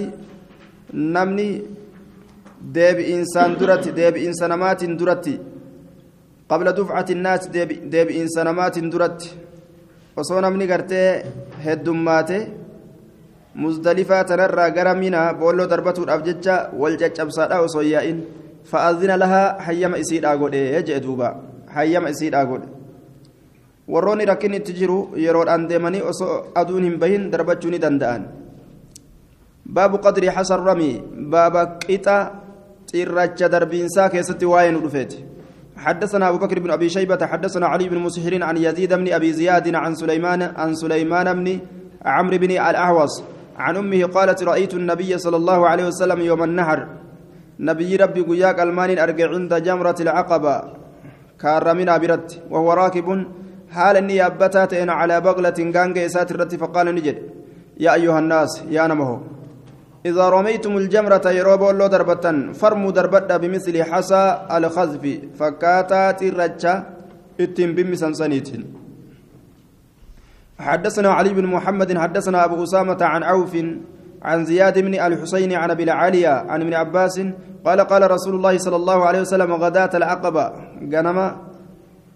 نمني 0.94 1.50
ديب 2.76 2.98
إنسان 3.00 3.58
درتي 3.60 3.92
ديب 3.92 4.16
إنسانمات 4.28 4.82
درتي 4.84 5.36
قبل 6.50 6.68
دفعة 6.72 7.06
الناس 7.10 7.48
ديب, 7.48 7.70
ديب 7.90 8.08
إنسانمات 8.22 8.80
درتي 8.80 9.30
osoo 10.18 10.42
namni 10.42 10.66
gartee 10.66 11.26
heddummaate 11.64 12.38
muzdalifaa 13.64 14.24
tanarraa 14.30 14.70
gara 14.78 14.94
mina 15.02 15.20
boolloo 15.42 15.68
darbatuudhaaf 15.74 16.24
jecha 16.28 16.56
wal 16.82 16.98
caccabsaadha 17.02 17.60
osoo 17.66 17.84
yaa'in 17.90 18.24
fa'aazina 18.72 19.20
lahaa 19.24 19.46
hayyama 19.68 20.02
isiidhaa 20.04 20.34
godhe 20.42 20.64
jee 20.88 21.00
duuba 21.06 21.30
hayyama 21.76 22.10
isiidhaa 22.16 22.46
godhe 22.52 22.77
warroonni 23.88 24.26
rakkin 24.26 24.54
itti 24.60 24.74
jiru 24.80 24.98
yeroodhaan 25.26 25.68
deemanii 25.70 26.02
osoo 26.12 26.52
aduun 26.56 26.84
hin 26.84 27.00
bahin 27.00 27.32
darbachuu 27.32 27.72
ni 27.72 27.80
danda'an. 27.80 28.28
Baabu 29.66 29.98
qadri 30.06 30.28
hasan 30.28 30.66
ramii 30.70 31.02
baaba 31.32 31.66
qixa 31.88 32.18
xirracha 32.92 33.50
darbiinsaa 33.50 34.10
keessatti 34.10 34.46
waa'ee 34.46 34.72
nu 34.72 34.84
dhufeeti. 34.86 35.24
حدثنا 35.78 36.30
أبو 36.30 36.38
بكر 36.38 36.60
بن 36.60 36.72
أبي 36.72 36.90
شيبة 36.90 37.26
حدثنا 37.26 37.68
علي 37.68 37.90
بن 37.90 37.98
مسهر 37.98 38.44
عن 38.44 38.58
يزيد 38.58 38.94
بن 38.94 39.14
أبي 39.14 39.34
زياد 39.34 39.76
عن 39.76 39.96
سليمان 39.96 40.42
عن 40.42 40.74
سليمان 40.74 41.28
بن 41.38 41.60
عمرو 42.06 42.38
بن 42.38 42.52
الأحوص 42.52 43.24
عن 43.58 43.78
أمه 43.78 44.06
قالت 44.06 44.44
رأيت 44.44 44.74
النبي 44.74 45.18
صلى 45.18 45.38
الله 45.38 45.60
عليه 45.70 45.86
وسلم 45.88 46.20
يوم 46.22 46.44
النهر 46.44 46.80
نبي 47.60 47.96
ربي 47.96 48.22
قياك 48.22 48.60
المان 48.60 48.98
أرجع 48.98 49.30
عند 49.30 49.54
جمرة 49.68 49.98
العقبة 50.06 50.56
كارمنا 51.42 51.98
برت 51.98 52.30
وهو 52.52 52.74
راكب 52.74 53.08
حال 53.72 53.96
إني 53.98 54.26
أبتات 54.26 54.74
على 54.74 55.22
بغلة 55.22 55.60
غانجة 55.76 56.08
ساترت 56.08 56.56
فقال 56.56 56.96
نجد. 56.96 57.18
يا 57.80 57.94
أيها 57.94 58.20
الناس 58.20 58.64
يا 58.70 58.88
نمه 58.88 59.22
إذا 60.06 60.30
رميتم 60.30 60.78
الجمرة 60.78 61.26
يروب 61.40 61.64
الله 61.70 61.88
دربة 61.88 62.26
فرموا 62.54 62.92
دربة 62.92 63.38
بمثل 63.38 63.84
حصى 63.84 64.24
الخزف 64.52 65.04
فكاتات 65.40 66.24
الرجة 66.24 66.74
إتم 67.40 67.70
بمسنسنيت 67.76 68.50
حدثنا 70.60 71.10
علي 71.10 71.34
بن 71.34 71.46
محمد 71.46 71.98
حدثنا 71.98 72.46
أبو 72.46 72.64
أسامة 72.64 72.98
عن 73.02 73.24
عوف 73.24 73.54
عن 74.22 74.46
زياد 74.46 74.80
بن 74.80 74.94
الحسين 74.96 75.54
عن 75.54 75.72
أبي 75.72 75.84
العالية 75.84 76.30
عن 76.50 76.62
ابن 76.62 76.74
عباس 76.74 77.22
قال 77.66 77.80
قال 77.82 78.12
رسول 78.12 78.36
الله 78.36 78.58
صلى 78.58 78.76
الله 78.76 79.06
عليه 79.06 79.22
وسلم 79.22 79.54
غداة 79.54 79.90
العقبة. 79.94 80.46
غنم 80.94 81.47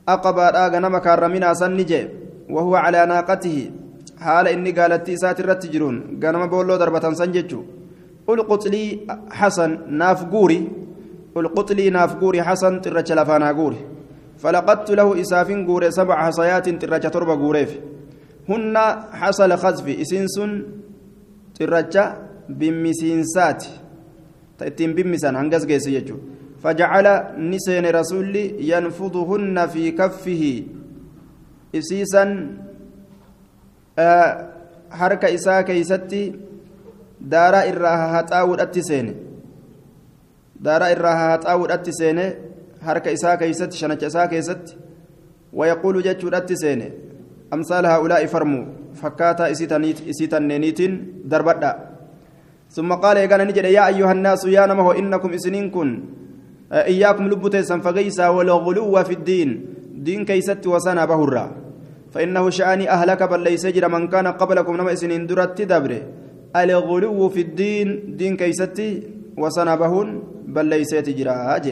aqabaadhaa 0.05 0.69
ganama 0.69 0.99
kaarraminaa 0.99 1.55
san 1.55 1.75
ni 1.75 1.85
jee. 1.85 2.07
Wahuwa 2.49 2.81
calaa 2.81 3.05
naaqatihi. 3.05 3.71
Haala 4.19 4.51
inni 4.51 4.73
gaalattii 4.73 5.13
isaati 5.13 5.41
irratti 5.41 5.67
jiruun 5.69 6.19
ganama 6.19 6.47
boolloo 6.47 6.77
darbatan 6.77 7.15
san 7.15 7.31
jechu. 7.33 7.63
Ulquxlii 8.27 9.07
hasan 9.29 9.77
naaf 9.87 10.25
guuri. 10.29 10.69
Ulquxlii 11.35 11.91
naaf 11.91 12.15
guuri 12.19 12.39
hasan 12.39 12.81
xirracha 12.81 13.15
lafaanaa 13.15 13.53
guuri. 13.53 13.77
Falaqattu 14.37 14.95
lahu 14.95 15.15
isaafin 15.15 15.65
guure 15.65 15.91
sabca 15.91 16.15
hasayaatin 16.15 16.79
xirracha 16.79 17.09
torba 17.09 17.35
guureef. 17.35 17.77
Hunna 18.47 19.07
hasala 19.11 19.57
khasfi 19.57 19.93
isin 20.01 20.27
sun 20.27 20.65
xirracha 21.57 22.17
bimmisiinsaati. 22.49 23.69
Ta 24.57 24.65
ittiin 24.65 24.93
bimmisan 24.93 25.35
hangas 25.35 25.65
geesse 25.65 25.91
jechuudha. 25.91 26.40
فجعل 26.63 27.07
نسين 27.37 27.85
رسولي 27.89 28.69
ينفضهن 28.69 29.67
في 29.67 29.91
كفه 29.91 30.63
إسيسا 31.75 32.23
آه 33.99 34.49
حركة 34.91 35.35
إساء 35.35 35.61
كيستي 35.61 36.23
daaraa 37.29 37.65
irraa 37.69 37.97
haxaa'uudhatti 38.13 38.81
seene 38.87 39.13
daaraa 40.65 40.89
irraa 40.95 41.15
haxaa'uudhatti 41.21 41.93
seene 41.97 42.25
harka 42.87 43.13
isaa 43.17 43.35
keessatti 43.41 43.77
shanacha 43.81 44.09
isaa 44.11 44.27
keessatti 44.31 44.77
wayaquulu 45.59 46.01
jechuudhatti 46.07 46.57
seene 46.63 46.87
amsaal 47.57 47.85
haa'ulaa'i 47.91 48.31
farmuu 48.33 48.63
fakkaataa 49.01 49.51
isii 49.53 50.27
tanneeniitiin 50.35 50.99
darbadha 51.35 51.73
ثم 52.71 52.93
قال 52.93 53.17
يا 53.17 53.87
أيها 53.87 54.11
الناس 54.11 54.47
يا 54.47 54.63
نمه 54.65 54.95
إنكم 54.95 55.29
إسنين 55.33 55.75
كن 55.75 55.89
إياكم 56.71 57.27
لبتيسا 57.27 57.77
فغيسا 57.79 58.27
والغلو 58.27 59.03
في 59.03 59.13
الدين. 59.13 59.49
دين 59.95 60.25
كيست 60.25 60.67
وسنا 60.67 61.05
بهرا. 61.05 61.45
فإنه 62.11 62.49
شأني 62.49 62.89
أهلك 62.89 63.23
بل 63.23 63.39
ليس 63.39 63.65
جرى 63.65 63.87
من 63.87 64.07
كان 64.07 64.27
قبلكم 64.27 64.73
نما 64.75 64.93
إسنين 64.93 65.27
درت 65.27 65.61
دبره 65.61 66.01
الغلو 66.55 67.29
في 67.29 67.41
الدين. 67.41 68.15
دين 68.15 68.37
كيستي 68.37 69.03
وسنبهن 69.37 70.07
بل 70.47 70.65
ليست 70.65 71.09
جراج 71.09 71.65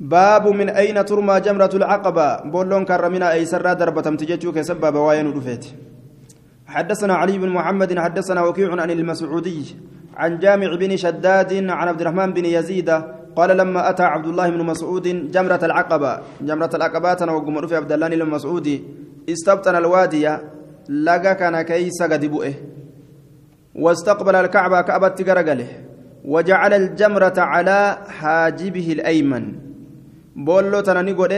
باب 0.00 0.48
من 0.48 0.68
أين 0.68 1.04
ترمى 1.04 1.40
جمرة 1.40 1.70
العقبة؟ 1.74 2.28
بولون 2.48 2.84
كرمنا 2.84 3.32
أي 3.32 3.44
سرى 3.44 3.74
دربة 3.74 4.00
تجتشو 4.00 4.52
كسبب 4.52 4.94
وين 4.96 5.28
رفيت 5.36 5.64
حدثنا 6.66 7.14
علي 7.14 7.38
بن 7.38 7.48
محمد 7.48 7.98
حدثنا 7.98 8.40
وكيع 8.44 8.80
عن 8.80 8.90
المسعودي. 8.90 9.76
عن 10.16 10.38
جامع 10.38 10.74
بن 10.74 10.96
شداد 10.96 11.52
عن 11.70 11.88
عبد 11.88 12.00
الرحمن 12.00 12.32
بن 12.32 12.44
يزيد 12.44 12.90
قال 13.36 13.56
لما 13.56 13.90
أتى 13.90 14.02
عبد 14.02 14.26
الله 14.26 14.50
بن 14.50 14.62
مسعود 14.66 15.30
جمرة 15.30 15.60
العقبة. 15.62 16.12
جمرة 16.40 16.70
العقبة 16.74 17.32
وقم 17.32 17.66
في 17.66 17.76
عبد 17.76 17.92
الله 17.92 18.08
بن 18.08 18.26
مسعود. 18.26 18.66
استبطن 19.28 19.74
الوادي 19.76 20.28
kana 21.38 21.62
keeysa 21.64 22.08
gadi 22.08 22.28
bu'e 22.28 22.52
واستقبل 23.74 24.34
الكعبة 24.34 24.80
كعبة 24.80 25.08
قرقله 25.08 25.66
وجعل 26.24 26.72
الجمرة 26.74 27.38
على 27.38 27.98
حاجبه 28.08 28.92
الأيمن. 28.92 29.44
بولو 30.36 30.80
تنانيقود 30.80 31.34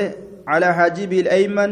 على 0.48 0.74
حاجبه 0.74 1.20
الأيمن 1.20 1.70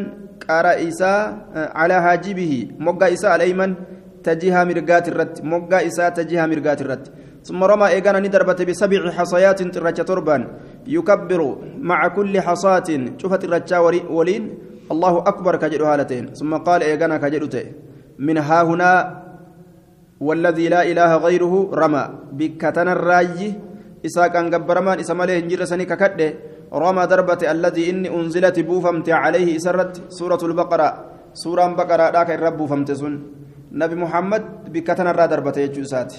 قرأ 0.49 0.89
إساء 0.89 1.49
على 1.55 2.03
حاجبه 2.03 2.69
مقا 2.79 3.13
إساء 3.13 3.37
الأيمن. 3.37 3.75
تجيها 4.25 4.65
مرقات 4.65 5.09
الرت 5.09 5.35
مقا 5.45 5.79
إساء 5.87 6.09
تجيها 6.19 6.47
مرقات 6.47 6.81
الرت. 6.81 7.05
ثم 7.47 7.65
رمى 7.65 7.87
إيقانا 7.97 8.21
ندربت 8.21 8.63
بسبع 8.69 9.11
حصيات 9.11 9.61
ترجة 9.63 10.03
تربان. 10.03 10.43
يكبر 10.87 11.41
مع 11.81 12.01
كل 12.09 12.35
حصاة 12.41 12.89
شوفت 13.21 13.43
الرجة 13.45 13.77
ولين. 14.17 14.45
الله 14.93 15.15
أكبر 15.31 15.57
كجد 15.57 15.83
هالتين 15.83 16.25
ثم 16.35 16.53
قال 16.67 16.83
إيقانا 16.83 17.17
كجدته 17.23 17.65
من 18.19 18.39
ها 18.39 18.63
هنا 18.63 18.93
والذي 20.21 20.67
لا 20.69 20.83
إله 20.91 21.11
غيره 21.17 21.55
رمى. 21.75 22.05
بكتنا 22.33 22.93
الراي 22.93 23.55
إسا 24.07 24.27
كان 24.29 24.55
قبرمان. 24.55 24.99
إسا 25.01 25.15
مليه 25.15 25.41
هنجر 25.41 25.65
سني 25.65 25.85
ككده. 25.85 26.29
رمى 26.73 27.07
دربة 27.07 27.43
الذي 27.55 27.83
إني 27.91 28.09
أنزلت 28.13 28.61
بوفمت 28.69 29.09
عليه. 29.09 29.57
إسرت 29.57 30.13
سورة 30.13 30.43
البقرة. 30.43 30.89
سورة 31.33 31.67
بقرة. 31.79 32.07
ذاك 32.11 32.31
الرب 32.37 32.57
بوفمت 32.61 32.93
سن. 32.93 33.15
نبي 33.73 33.95
محمد 33.95 34.73
بكتنا 34.73 35.11
الرا 35.11 35.27
دربة 35.27 35.57
يجوسات 35.57 36.15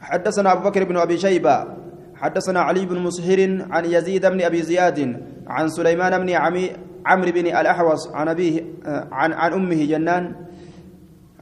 حدثنا 0.00 0.52
أبو 0.52 0.68
بكر 0.68 0.84
بن 0.84 0.96
أبي 0.96 1.18
شيبة 1.18 1.66
حدثنا 2.14 2.60
علي 2.60 2.86
بن 2.86 2.98
مسهر 2.98 3.66
عن 3.70 3.84
يزيد 3.84 4.26
بن 4.26 4.40
أبي 4.42 4.62
زياد 4.62 4.98
عن 5.46 5.68
سليمان 5.68 6.18
بن 6.18 6.30
عمي 6.30 6.70
عمرو 7.06 7.30
بن 7.30 7.46
الأحوص 7.46 8.08
عن 8.08 8.28
أبيه 8.28 8.64
عن 9.12 9.32
عن 9.32 9.52
أمه 9.52 9.84
جنان. 9.84 10.34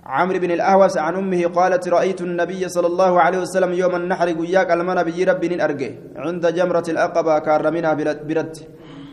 عمرو 0.07 0.39
بن 0.39 0.51
الأهوس 0.51 0.99
عن 0.99 1.15
أمه 1.15 1.47
قالت 1.47 1.89
رأيت 1.89 2.21
النبي 2.21 2.69
صلى 2.69 2.87
الله 2.87 3.21
عليه 3.21 3.39
وسلم 3.39 3.73
يوم 3.73 3.95
النحر 3.95 4.29
قياك 4.33 4.71
المنا 4.71 5.03
بي 5.03 5.25
رب 5.25 5.45
أرجه 5.45 5.93
عند 6.17 6.47
جمرة 6.47 6.85
الأقبة 6.89 7.39
كارمنا 7.39 7.95
برد 8.29 8.57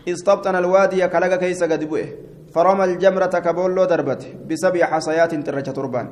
استبطن 0.10 0.55
الوادي 0.55 1.08
كلك 1.08 1.39
كيس 1.39 1.63
قد 1.63 1.84
فرمى 2.53 2.84
الجمرة 2.86 3.36
كبولو 3.46 3.86
دربته 3.86 4.29
بسبع 4.50 4.86
حصيات 4.86 5.36
ترجة 5.36 5.72
تربان. 5.72 6.08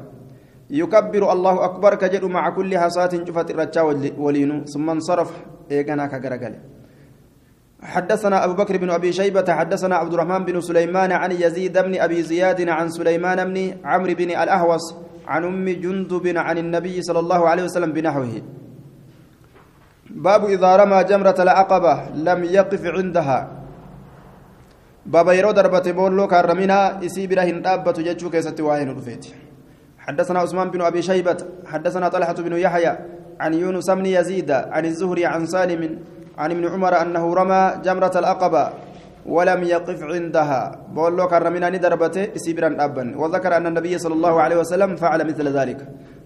يكبر 0.70 1.24
الله 1.34 1.66
أكبر 1.66 1.96
كجد 1.96 2.26
مع 2.26 2.50
كل 2.50 2.78
حصاة 2.78 3.10
شفت 3.28 3.52
الرجا 3.52 3.82
ولينو 4.18 4.66
ثم 4.66 4.90
انصرف 4.90 5.30
إيقنا 5.72 6.06
كقرقل. 6.08 6.54
حدثنا 7.84 8.46
أبو 8.46 8.54
بكر 8.54 8.78
بن 8.78 8.90
أبي 8.90 9.12
شيبة 9.12 9.48
حدثنا 9.50 9.96
عبد 9.96 10.14
الرحمن 10.14 10.46
بن 10.46 10.62
سليمان 10.62 11.12
عن 11.12 11.32
يزيد 11.32 11.78
بن 11.78 12.00
أبي 12.00 12.24
زياد 12.24 12.70
عن 12.70 12.90
سليمان 12.90 13.40
بن 13.50 13.58
عمرو 13.86 14.14
بن 14.14 14.30
الأهوص 14.30 14.86
عن 15.28 15.44
أم 15.46 15.70
جندب 15.70 16.26
عن 16.38 16.58
النبي 16.58 17.02
صلى 17.02 17.20
الله 17.20 17.50
عليه 17.50 17.64
وسلم 17.64 17.92
بنحوه. 17.92 18.34
باب 20.10 20.46
إذا 20.46 20.76
رمى 20.76 21.04
جمرة 21.04 21.36
العقبة 21.40 21.94
لم 22.16 22.44
يقف 22.44 22.86
عندها. 22.86 23.59
باب 25.06 25.28
يرو 25.28 25.52
دربة 25.52 25.92
بولو 25.92 26.28
كارمنا 26.28 27.06
إسي 27.06 27.28
برهن 27.28 27.62
دابة 27.62 27.92
جتشو 27.92 28.30
كيست 28.30 28.62
واين 28.62 28.90
رفيت 28.98 29.26
حدثنا 30.00 30.40
عثمان 30.40 30.72
بن 30.72 30.82
أبي 30.82 31.02
شيبة 31.02 31.38
حدثنا 31.66 32.08
طلحة 32.10 32.34
بن 32.34 32.54
يحيى 32.58 32.98
عن 33.40 33.54
يونس 33.54 33.90
بن 33.90 34.06
يزيد 34.06 34.52
عن 34.52 34.86
الزهري 34.86 35.26
عن 35.26 35.46
سالم 35.46 36.00
عن 36.38 36.52
ابن 36.52 36.68
عمر 36.68 37.02
أنه 37.02 37.34
رمى 37.34 37.82
جمرة 37.86 38.12
الأقبة 38.16 38.70
ولم 39.26 39.64
يقف 39.64 40.04
عندها 40.04 40.62
بقول 40.94 41.18
له 41.18 41.26
كرمنا 41.28 41.70
ندربته 41.70 42.28
سيبرا 42.36 42.70
أبا 42.86 43.18
وذكر 43.18 43.58
أن 43.58 43.68
النبي 43.68 43.98
صلى 43.98 44.14
الله 44.14 44.42
عليه 44.42 44.58
وسلم 44.58 44.96
فعل 44.96 45.28
مثل 45.28 45.48
ذلك 45.48 45.80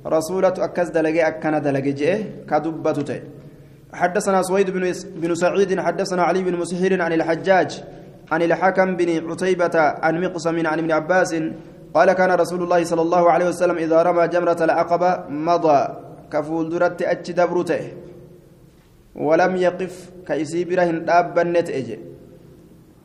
رسولة 0.08 0.53
أكز 0.68 0.89
دلقي 0.89 1.27
أكنا 1.27 1.60
دلقي 1.60 1.92
جئه 1.92 2.20
كدبته 2.50 3.22
حدثنا 3.94 4.42
سويد 4.42 4.70
بن 4.70 4.94
بن 5.15 5.36
سعيد 5.36 5.80
حدثنا 5.80 6.24
علي 6.24 6.44
بن 6.44 6.56
مسهر 6.56 7.01
عن 7.01 7.13
الحجاج 7.13 7.84
عن 8.32 8.42
الحكم 8.42 8.96
بن 8.96 9.32
عتيبة 9.32 9.75
عن 9.75 10.13
مقسم 10.22 10.68
عن 10.68 10.77
ابن 10.80 10.92
عباس 10.92 11.32
قال 11.94 12.13
كان 12.13 12.32
رسول 12.32 12.63
الله 12.63 12.84
صلى 12.84 13.01
الله 13.01 13.32
عليه 13.32 13.48
وسلم 13.48 13.77
إذا 13.77 14.03
رمى 14.03 14.27
جمرة 14.27 14.60
العقبة 14.62 15.10
مضى 15.30 15.80
كفول 16.32 16.70
درت 16.70 17.01
أتش 17.01 17.32
دبرته 17.32 17.84
ولم 19.15 19.56
يقف 19.56 19.94
كيسي 20.27 20.63
برهن 20.65 21.06
دابنت 21.06 21.70
أجي 21.70 22.00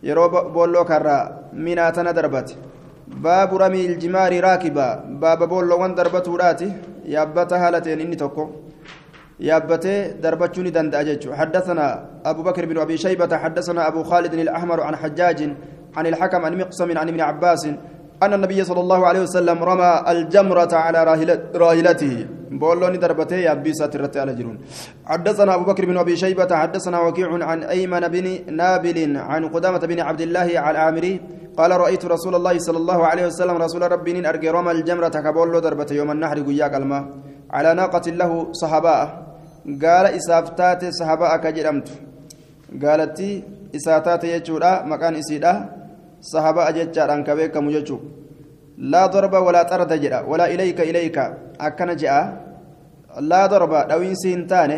يرو 0.03 0.29
بولو 0.29 0.85
كرا 0.85 1.19
ميناتنا 1.53 2.13
دربت. 2.13 2.57
باب 3.09 3.51
رمي 3.55 3.87
الجمار 3.87 4.41
راكبا. 4.41 4.89
باب 5.21 5.49
بولو 5.49 5.81
وان 5.81 5.95
دربتو 5.95 6.37
راتي. 6.37 6.73
يابتا 7.05 7.57
هالتين 7.57 8.01
إني 8.01 8.17
توكو. 8.17 8.45
يابته 9.41 10.07
دربتشوني 10.23 10.71
دند 10.71 10.95
اججو 10.95 11.35
حدثنا 11.35 11.87
أبو 12.27 12.43
بكر 12.43 12.67
بن 12.67 12.79
أبي 12.79 12.97
شيبة 12.97 13.37
حدثنا 13.37 13.89
أبو 13.89 14.03
خالد 14.03 14.35
الأحمر 14.35 14.81
عن 14.81 14.97
حجاج 14.97 15.41
عن 15.97 16.07
الحكم 16.07 16.45
عن 16.45 16.59
مقسم 16.59 16.99
عن 16.99 17.09
ابن 17.09 17.21
عباس 17.21 17.63
أن 18.23 18.35
النبي 18.35 18.65
صلى 18.65 18.81
الله 18.81 19.07
عليه 19.07 19.21
وسلم 19.21 19.63
رمى 19.63 20.03
الجمرة 20.09 20.75
على 20.75 20.99
راهلته. 21.55 22.27
بولوني 22.51 22.99
دربته 22.99 23.37
يا 23.37 23.55
بيسات 23.55 24.17
على 24.17 24.35
جرون. 24.35 24.59
حدثنا 25.07 25.55
أبو 25.55 25.65
بكر 25.65 25.87
بن 25.87 25.97
أبي 25.99 26.17
شيبة 26.17 26.57
حدثنا 26.57 27.01
وكيع 27.01 27.45
عن 27.45 27.63
أيمن 27.63 28.09
بن 28.09 28.57
نابل 28.57 29.17
عن 29.17 29.49
قدامة 29.49 29.79
بن 29.79 30.01
عبد 30.01 30.21
الله 30.21 30.71
العامري 30.71 31.21
قال 31.57 31.71
رأيت 31.71 32.05
رسول 32.05 32.35
الله 32.35 32.59
صلى 32.59 32.79
الله 32.79 33.07
عليه 33.07 33.27
وسلم 33.27 33.57
رسول 33.57 33.93
ربي 33.93 34.29
أرجى 34.29 34.51
رمى 34.51 34.71
الجمرة 34.73 35.09
كبولو 35.09 35.59
دربته 35.59 35.95
يوم 35.95 36.11
النحر 36.11 36.39
قياك 36.43 36.75
الماء. 36.75 37.05
على 37.51 37.75
ناقة 37.75 38.11
له 38.11 38.53
صحباء. 38.53 39.28
قال 39.69 40.07
إسافتات 40.19 40.83
صحباء 40.99 41.33
كجرمت 41.45 41.89
قالت 42.83 43.19
إساتات 43.77 44.23
يجورا 44.25 44.73
مكان 44.91 45.15
إسيدا 45.23 45.53
صحابة 46.33 46.63
jechaadhaan 46.77 47.23
ka 47.25 47.37
beekamu 47.37 47.71
jechuun 47.77 48.01
laa 48.93 49.09
darba 49.09 49.39
walaa 49.41 49.69
xarda 49.71 49.97
jedha 50.03 50.25
walaa 50.31 50.49
ilayka 50.55 50.83
ilayka 50.91 51.25
akkana 51.59 51.95
je'a 51.95 52.21
laa 53.31 53.47
darba 53.53 53.85
dhawiinsi 53.91 54.29
hin 54.35 54.43
taane 54.53 54.77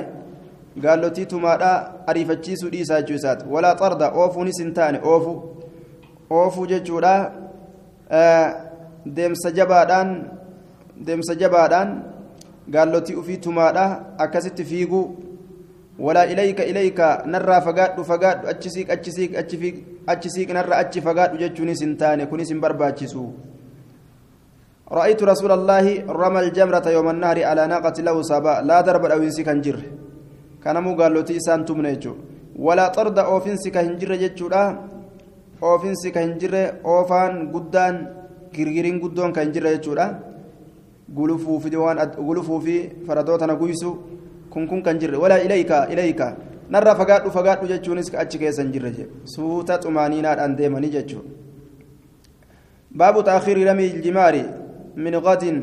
gaallotii 0.85 1.27
tumaadhaa 1.33 1.77
ariifachiisuu 2.11 2.71
dhiisaa 2.75 3.01
jechuu 3.01 3.17
isaati 3.21 3.49
walaa 3.55 3.75
xarda 3.81 4.13
oofuunis 4.21 4.59
hin 4.63 4.73
taane 4.79 5.01
oofu 5.13 5.33
oofuu 6.31 6.67
jechuudha 6.73 7.15
deemsa 9.17 9.51
jabaadhaan 9.59 10.11
deemsa 11.07 11.35
jabaadhaan 11.43 11.89
gaallotii 12.75 13.19
ufii 13.21 13.37
tumaadhaa 13.47 13.91
akkasitti 14.25 14.65
fiiguu 14.65 15.05
walaa 15.99 16.27
ilayka 16.33 16.65
ilayka 16.65 17.23
narraa 17.27 17.61
fagaadhu 17.61 18.05
fagaadhu 18.11 18.49
achi 18.53 18.71
siiq 18.75 18.91
achi 18.97 19.13
siiq 19.17 19.37
achi 19.43 19.59
fiig 19.63 19.77
achi 20.07 20.31
siiqnarra 20.35 20.81
achi 20.83 21.01
fagaadhu 21.07 21.41
jechuunis 21.43 21.81
hin 21.85 21.97
taane 22.03 22.27
kunis 22.27 22.53
hin 22.55 22.61
barbaachisu 22.67 23.25
رأيت 24.99 25.23
رسول 25.23 25.53
الله 25.55 26.11
رمى 26.11 26.41
الجمرة 26.45 26.87
يوم 26.97 27.09
النهر 27.15 27.39
على 27.51 27.63
ناقة 27.71 27.97
له 28.03 28.17
سبا 28.27 28.67
لا 28.67 28.83
درب 28.83 29.05
أوينسي 29.15 29.47
كان 29.47 29.63
جر 29.63 29.79
كان 30.59 30.77
مو 30.83 30.99
قال 30.99 31.15
له 31.15 31.23
تيسان 31.23 31.63
تمنيجو 31.63 32.15
ولا 32.59 32.91
طرد 32.91 33.19
أوفنسي 33.19 33.71
كهنجر 33.71 34.11
جتشورا 34.23 34.63
أوفنسي 35.63 36.11
كهنجر 36.11 36.55
أوفان 36.83 37.55
قدان 37.55 37.95
girgiriin 38.55 38.99
guddoon 38.99 39.33
kan 39.33 39.53
jirre 39.55 39.71
jechuudha 39.77 40.07
gulufuu 41.15 41.61
fi 41.61 41.77
waan 41.77 41.99
gulufuu 42.29 42.61
fi 42.61 42.77
faradootana 43.07 43.55
guysu 43.55 43.97
kun 44.51 44.67
kun 44.69 44.83
kan 44.83 44.99
jirre 44.99 45.17
walaa 45.17 45.39
ilayka 45.39 45.89
ilayka 45.93 46.37
narra 46.71 46.95
fagaadhu 46.95 47.31
fagaadhu 47.31 47.69
jechuunis 47.73 48.15
achi 48.15 48.39
keessa 48.39 48.63
hin 48.63 48.73
jirre 48.73 49.07
suuta 49.35 49.79
xumaaniinaadhaan 49.85 50.57
deemanii 50.59 50.91
jechuudha 50.97 51.31
baabu 52.97 53.23
taakhiiri 53.23 53.65
ramii 53.65 53.91
iljimaari 53.95 54.45
min 54.97 55.21
gadin 55.27 55.59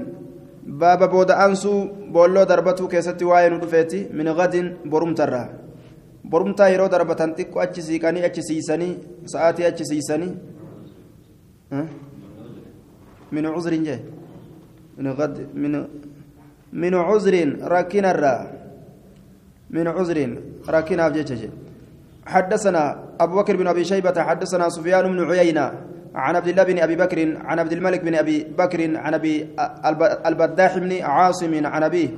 baaba 0.81 1.07
booda 1.07 1.37
aansuu 1.43 1.79
boolloo 2.11 2.45
darbatuu 2.51 2.87
keessatti 2.93 3.25
waa'ee 3.31 3.49
nu 3.53 3.59
dhufeeti 3.63 3.99
min 4.19 4.33
gadin 4.39 4.69
borumtarraa 4.89 5.47
borumtaa 6.31 6.69
yeroo 6.73 6.89
darbatan 6.95 7.35
xiqqoo 7.37 7.61
achi 7.65 7.81
siiqanii 7.87 8.23
achi 8.29 8.43
siisanii 8.49 8.93
sa'aatii 9.33 9.67
achi 9.71 9.85
siisanii 9.91 10.33
min 13.31 13.51
cuzrin 13.55 13.83
jee 13.89 13.99
min 14.97 15.15
gad 15.15 15.35
min 15.53 15.73
min 16.73 16.93
cuzrin 16.93 17.49
rakkinarraa 17.61 18.57
من 19.69 19.87
عذر 19.87 20.37
راكنا 20.69 21.11
في 21.11 21.49
حدثنا 22.25 22.99
أبو 23.19 23.35
بكر 23.35 23.55
بن 23.55 23.67
أبي 23.67 23.83
شيبة 23.83 24.23
حدثنا 24.23 24.69
سفيان 24.69 25.11
بن 25.11 25.31
عيينة 25.31 25.71
عن 26.15 26.35
عبد 26.35 26.47
الله 26.47 26.63
بن 26.63 26.79
أبي 26.79 26.95
بكر 26.95 27.37
عن 27.45 27.59
عبد 27.59 27.71
الملك 27.71 28.01
بن 28.03 28.15
أبي 28.15 28.43
بكر 28.57 28.97
عن 28.97 29.13
أبي 29.13 29.47
البداح 30.25 30.77
بن 30.77 31.01
عاصم 31.01 31.65
عن 31.65 31.83
أبيه 31.83 32.09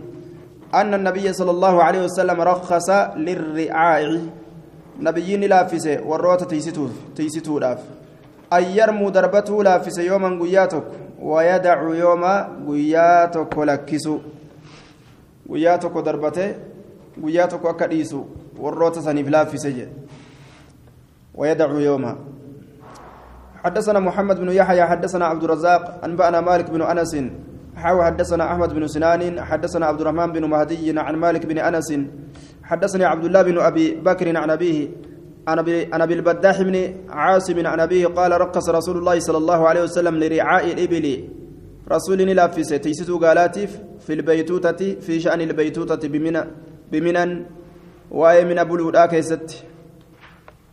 أن 0.74 0.94
النبي 0.94 1.34
صلى 1.34 1.52
الله 1.52 1.84
عليه 1.84 2.04
وسلم 2.04 2.42
رخص 2.42 2.90
للرعاء. 3.16 4.18
nabiyyiin 5.00 5.44
laaffise 5.44 6.02
warroota 6.06 6.44
tiksituu 6.50 6.88
tiksituu 7.16 7.60
laaf 7.60 7.80
أن 8.54 8.64
يرموا 8.64 9.10
darbatee 9.10 9.64
laaffise 9.64 10.02
يوما 10.04 10.30
guyyaa 10.42 10.65
tokko 10.65 10.84
ويدع 11.22 11.80
يوما 11.96 12.34
guyyaa 12.68 13.17
tokko 13.17 13.58
lakkisu. 13.58 14.16
guyyaa 15.50 15.74
tokko 15.74 15.94
darbatee 16.06 16.48
guyyaa 17.20 17.48
tokko 17.48 17.70
akka 17.70 17.88
dhiisu 17.88 18.26
warroota 18.60 19.02
saniif 19.02 19.28
laaffise 19.30 19.72
jedhe 19.74 19.92
ويدعو 21.36 21.80
يوما 21.80 22.16
حدثنا 23.64 24.00
محمد 24.00 24.40
بن 24.40 24.50
يحيى 24.52 24.84
حدثنا 24.84 25.26
عبد 25.26 25.44
الرزاق 25.44 26.04
أنبأنا 26.04 26.42
مالك 26.42 26.72
بن 26.72 26.82
أنس. 26.82 27.16
حاو 27.76 28.04
حدثنا 28.04 28.52
أحمد 28.52 28.74
بن 28.74 28.88
سنان 28.88 29.42
حدثنا 29.42 29.86
عبد 29.86 30.02
الرحمن 30.02 30.32
بن 30.32 30.44
مهدي 30.46 31.00
عن 31.00 31.16
مالك 31.16 31.46
بن 31.46 31.58
أنس. 31.60 31.94
حدثني 32.64 33.06
عبد 33.06 33.26
الله 33.26 33.42
بن 33.42 33.58
أبي 33.60 33.96
بكر 34.00 34.38
عن 34.38 34.50
أبيه. 34.50 34.88
عن 35.48 36.02
أبي 36.02 36.14
البداح 36.14 36.62
بن 36.62 36.96
عاصم 37.10 37.68
عن 37.68 37.80
أبيه 37.80 38.08
قال 38.08 38.32
رخص 38.42 38.70
رسول 38.70 38.98
الله 38.98 39.20
صلى 39.20 39.38
الله 39.38 39.68
عليه 39.68 39.84
وسلم 39.84 40.16
لرعاء 40.24 40.72
الإبل. 40.74 41.24
rasuulli 41.92 42.18
laaffise 42.18 42.78
tiksituu 42.78 43.18
gaalaatiif 43.18 43.80
في 44.06 44.14
البيتوتة 44.14 45.02
في 45.02 45.20
شأن 45.20 45.42
البيتوتة 45.42 46.08
بمنى 46.08 46.44
بمنى 46.92 47.46
وآية 48.12 48.44
من 48.46 48.64
بلودا 48.64 49.06
keessatti. 49.06 49.66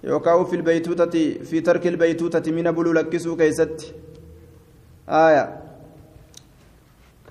yookaan 0.05 0.45
في 0.45 0.57
البيتوتة 0.57 1.39
في 1.45 1.61
ترك 1.61 1.87
البيتوتة 1.87 2.53
من 2.53 2.71
بلو 2.71 2.93
lakkisuu 2.93 3.37
keessatti. 3.37 3.95
آية. 5.09 5.61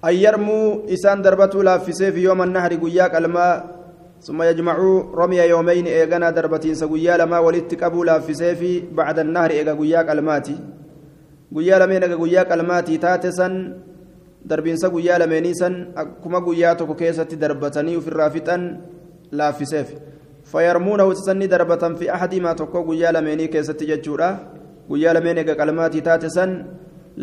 أن 0.05 0.13
يرموا 0.13 0.93
إسان 0.93 1.21
دربتو 1.21 1.61
لافسه 1.61 2.09
في 2.09 2.19
يوم 2.23 2.41
النهر 2.41 2.73
قياك 2.73 3.15
الماء. 3.15 3.74
ثم 4.25 4.39
يجمعوا 4.49 4.95
رمي 5.21 5.37
يومين 5.53 5.87
إيغانا 5.87 6.29
دربتين 6.29 6.75
سقويا 6.81 7.17
لما 7.17 7.39
ولتكبوا 7.45 8.05
لافسه 8.05 8.53
في 8.53 8.71
بعد 8.99 9.19
النهر 9.19 9.49
إيغا 9.51 10.11
الماتي 10.13 10.57
guyyaa 11.55 11.79
lameen 11.79 12.03
aga 12.03 12.17
guyyaa 12.17 12.45
qalmaatii 12.51 12.97
taate 13.03 13.29
san 13.31 13.53
darbiinsa 14.49 14.89
guyyaa 14.95 15.19
lameenii 15.21 15.53
san 15.59 15.75
akkuma 16.01 16.41
guyyaa 16.47 16.75
tokko 16.79 16.95
keessatti 17.01 17.39
darbatanii 17.43 17.95
ofirraa 17.99 18.29
fixan 18.35 18.63
laaffiseef 19.39 19.93
fayyarmuunahu 20.51 21.15
sanni 21.25 21.47
darbatan 21.53 21.95
fi 21.99 22.09
ahadiimaa 22.17 22.55
tokko 22.61 22.83
guyyaa 22.89 23.13
lameenii 23.17 23.47
keessatti 23.55 23.89
jechuudha 23.91 24.29
guyyaa 24.89 25.13
lameen 25.17 25.41
ega 25.43 25.55
qalmaatii 25.61 26.05
taate 26.09 26.29
san 26.37 26.51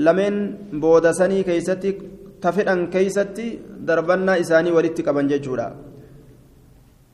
lameen 0.07 0.37
booda 0.85 1.13
sanii 1.21 1.45
keessatti 1.51 1.97
tafedhan 2.41 2.89
keessatti 2.95 3.47
darbannaa 3.89 4.41
isaanii 4.45 4.77
walitti 4.79 5.03
qaban 5.09 5.29
jechuudha 5.33 5.67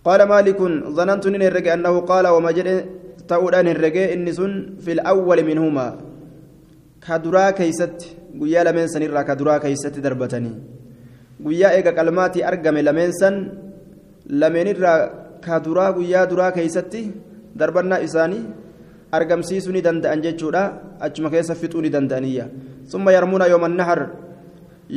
قال 0.07 0.21
مالك 0.23 0.59
ظننت 0.97 1.25
ان 1.27 1.43
الرجاء 1.43 1.75
انه 1.75 1.95
قال 2.11 2.25
وما 2.35 2.51
جد 2.57 2.69
تؤدان 3.29 3.67
الرجاء 3.75 4.09
ان 4.17 4.27
سن 4.39 4.53
في 4.85 4.91
الأول 4.97 5.39
منهما 5.51 5.87
kaduraa 7.09 7.53
keeysatti 7.59 8.17
guyyaa 8.41 8.65
lameen 8.67 8.89
sanirraa 8.93 9.25
kaduraa 9.25 9.61
keeysatti 9.65 10.03
darbatanii 10.07 10.57
guyyaa 11.47 11.73
eega 11.79 11.93
qalmaatii 11.99 12.43
argame 12.51 12.83
lameen 12.89 13.13
san 13.21 13.37
lameenirraa 14.41 14.99
kaduraa 15.47 15.93
guyyaa 15.99 16.27
duraa 16.31 16.51
keeysatti 16.57 17.03
darbannaa 17.61 18.03
isaanii 18.09 18.45
argamsiisuu 19.19 19.73
ni 19.77 19.83
danda'an 19.87 20.25
jechuudha 20.27 20.63
achuma 21.07 21.31
keessa 21.35 21.55
fixuu 21.61 21.83
ni 21.85 21.91
danda'aniyya 21.97 22.47
summa 22.93 23.15
yarmuuna 23.17 23.47
yooma 23.53 23.69
nahar 23.69 24.01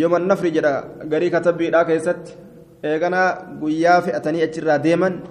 yooma 0.01 0.19
nafri 0.19 0.51
jedha 0.57 0.73
garii 1.13 1.31
katabbiidhaa 1.35 1.85
keessatti 1.91 2.37
eeganaa 2.83 3.57
guyyaa 3.61 4.01
fe'atanii 4.01 4.43
achirraa 4.47 4.79
deeman 4.79 5.21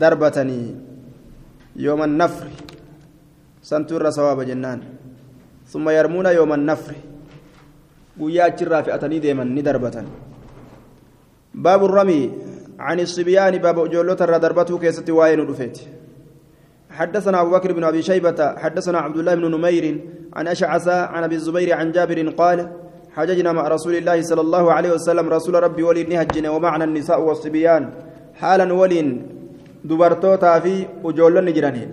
darbatanii 0.00 0.76
yooma 1.76 2.06
nafri 2.06 2.54
santuu 3.60 3.96
irra 4.00 4.12
sawaaba 4.12 4.44
jennaan. 4.44 4.80
ثم 5.72 5.88
يرمون 5.88 6.26
يوم 6.26 6.52
النفر 6.52 6.94
قويا 8.20 8.48
جرا 8.48 8.80
فئتني 8.82 9.18
ديما 9.18 9.44
ندربة 9.44 9.96
باب 11.54 11.84
الرمي 11.84 12.22
عن 12.78 13.00
الصبيان 13.00 13.58
باب 13.58 13.90
جولوت 13.92 14.22
ضربته 14.22 14.78
كيست 14.78 15.10
واين 15.10 15.40
رفيت 15.40 15.78
حدثنا 16.90 17.40
أبو 17.40 17.50
بكر 17.50 17.72
بن 17.72 17.84
أبي 17.84 18.02
شيبة 18.02 18.56
حدثنا 18.62 18.98
عبد 18.98 19.16
الله 19.16 19.34
بن 19.34 19.44
نمير 19.54 19.84
عن 20.32 20.48
أشعث 20.48 20.88
عن 20.88 21.22
أبي 21.24 21.34
الزبير 21.34 21.68
عن 21.78 21.92
جابر 21.92 22.18
قال 22.40 22.58
حججنا 23.18 23.50
مع 23.52 23.64
رسول 23.66 23.94
الله 23.98 24.22
صلى 24.30 24.42
الله 24.46 24.64
عليه 24.76 24.90
وسلم 24.94 25.26
رسول 25.26 25.54
ربي 25.66 25.82
ولي 25.82 26.02
نهجنا 26.06 26.48
ومعنا 26.54 26.84
النساء 26.86 27.18
والصبيان. 27.26 27.82
حالا 28.40 28.66
ولي 28.80 29.00
دبرتوتا 29.88 30.52
في 30.62 30.74
وجولن 31.02 31.44
نجرانين 31.48 31.90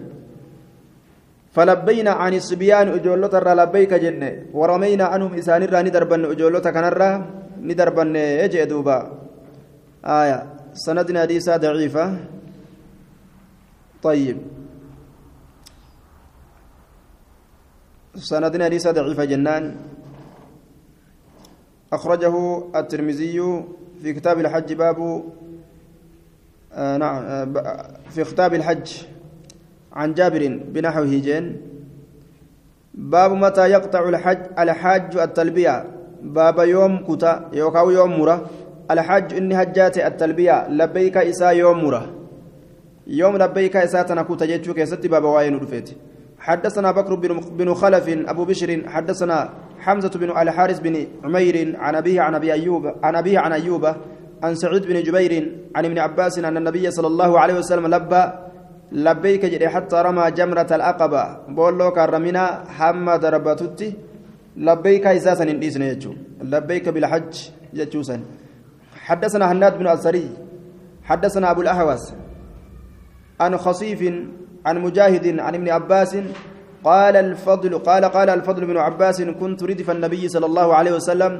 فلبينا 1.56 2.12
عن 2.22 2.34
الصبيان 2.34 2.88
أجولة 2.98 3.28
ترى 3.28 3.52
لبيك 3.60 3.92
جنة 3.94 4.32
ورمينا 4.54 5.06
عنهم 5.12 5.32
إسان 5.40 5.64
الراني 5.64 5.90
دربن 5.90 6.26
أجولة 6.32 6.66
كنرة 6.76 7.12
ندربن 7.68 8.16
يجي 8.16 8.66
دوبا. 8.66 8.98
آية. 10.06 10.40
سندنا 10.74 11.22
حديثة 11.22 11.58
ضعيفة. 11.58 12.06
طيب. 14.04 14.38
سندنا 18.16 18.66
حديثة 18.66 18.92
ضعيفة 18.92 19.26
جنان. 19.32 19.64
أخرجه 21.93 22.63
الترمذي 22.76 23.63
في 24.02 24.13
كتاب 24.13 24.39
الحج 24.39 24.74
باب 24.74 25.24
آه 26.74 26.98
نعم 26.98 27.24
آه 27.58 27.88
في 28.10 28.24
كتاب 28.24 28.54
الحج 28.54 28.88
عن 29.93 30.13
جابر 30.13 30.60
بنحوه 30.74 31.06
جين. 31.06 31.62
باب 32.93 33.32
متى 33.32 33.69
يقطع 33.69 34.10
الحج 34.10 34.39
الحاج 34.60 35.17
التلبية. 35.17 35.86
باب 36.21 36.60
يوم 36.60 37.06
كتا 37.08 37.50
يوكاو 37.54 37.89
يوم 37.89 38.19
مرة. 38.19 38.50
الحاج 38.91 39.34
إني 39.34 39.62
هجات 39.62 39.98
التلبية 39.98 40.67
لبيك 40.69 41.17
إسا 41.17 41.50
يوم 41.50 41.86
مرة. 41.86 42.13
يوم 43.08 43.38
لبيك 43.38 43.76
إسا 43.76 44.02
تنكو 44.02 44.36
تجتشو 44.36 44.74
كيستي 44.74 45.08
باب 45.08 45.24
واين 45.24 45.58
رفيت 45.58 45.89
حدثنا 46.39 46.91
بكر 46.91 47.15
بن 47.58 47.74
خلف 47.74 48.10
أبو 48.10 48.45
بشر 48.45 48.89
حدثنا 48.89 49.50
حمزة 49.86 50.13
بن 50.21 50.30
الحارث 50.30 50.80
بن 50.80 50.95
عمير 51.24 51.56
عن 51.80 51.95
أبيه 51.95 52.21
عن 52.21 52.36
أبي 52.36 52.54
أيوب 52.54 52.84
عن 53.04 53.15
أبيه 53.15 53.39
عن 53.39 53.52
أيوب 53.52 53.86
عن 54.43 54.56
سعيد 54.56 54.84
بن 54.89 55.04
جبير 55.04 55.34
عن 55.76 55.86
ابن 55.86 55.98
عباس 56.00 56.39
أن 56.39 56.58
النبي 56.58 56.91
صلى 56.91 57.08
الله 57.08 57.39
عليه 57.39 57.54
وسلم 57.54 57.88
لبى 57.88 58.24
لبيك 58.91 59.45
جدي 59.45 59.69
حتى 59.69 59.95
رمى 59.95 60.32
جمرة 60.32 60.67
العقبة 60.71 61.24
بولو 61.58 61.91
كرمنا 61.91 62.63
حمى 62.78 63.17
دربتتي 63.17 63.93
لبيك 64.58 65.06
إساسا 65.08 65.43
يجو. 65.43 66.13
لبيك 66.41 66.89
بالحج 66.89 67.34
يجوسا 67.74 68.17
حدثنا 69.08 69.52
هناد 69.52 69.74
بن 69.80 69.88
السري 69.88 70.30
حدثنا 71.04 71.52
أبو 71.52 71.62
الأهوس. 71.62 72.13
عن 73.39 73.58
خصيف 73.58 74.02
عن 74.65 74.76
مجاهد 74.80 75.39
عن 75.39 75.56
ابن 75.56 75.69
عباس 75.69 76.17
قال 76.88 77.15
الفضل 77.26 77.71
قال 77.88 78.04
قال 78.15 78.30
الفضل 78.38 78.63
بن 78.69 78.78
عباس 78.86 79.17
كنت 79.39 79.60
ردف 79.69 79.88
النبي 79.95 80.24
صلى 80.34 80.45
الله 80.52 80.67
عليه 80.78 80.93
وسلم 80.98 81.34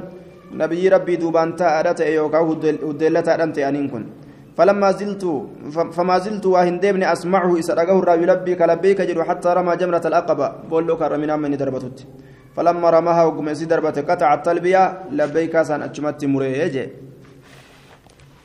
نبي 0.62 0.82
ربي 0.94 1.14
دوبان 1.22 1.48
تأرت 1.60 2.00
أيوكا 2.00 2.38
ودلتا 2.88 3.34
أنت 3.44 3.58
أنين 3.68 3.86
كن. 3.92 4.04
فلما 4.56 4.90
زلت 4.98 5.22
فما 5.96 6.16
زلت 6.24 6.44
واهن 6.46 6.76
ديبني 6.82 7.06
أسمعه 7.12 7.50
إسرقه 7.60 7.98
الراوي 8.00 8.26
لبيك 8.30 8.60
لبيك 8.70 9.00
جلو 9.08 9.22
حتى 9.28 9.48
رمى 9.56 9.72
جمرة 9.80 10.04
الأقبة 10.10 10.46
بقول 10.68 10.84
له 10.88 10.94
كرمنا 11.00 11.36
من 11.36 11.56
دربتت 11.60 11.98
فلما 12.56 12.88
رماها 12.96 13.22
وقم 13.28 13.48
دربت 13.72 13.96
قطع 14.08 14.34
التلبية 14.34 14.82
لبيك 15.18 15.54
سان 15.68 15.82
أجمت 15.82 16.24
مريجي 16.24 16.84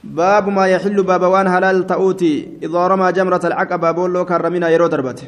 باب 0.03 0.45
ما 0.57 0.65
يحل 0.73 0.97
باب 1.03 1.23
وان 1.33 1.47
هلال 1.47 1.87
تأوتي 1.91 2.33
إذا 2.65 2.81
رمى 2.91 3.07
جمرة 3.17 3.43
العقبة 3.49 3.91
بقول 3.91 4.13
له 4.13 4.21
كرمنا 4.23 4.67
يرو 4.69 4.87
دربته. 4.93 5.27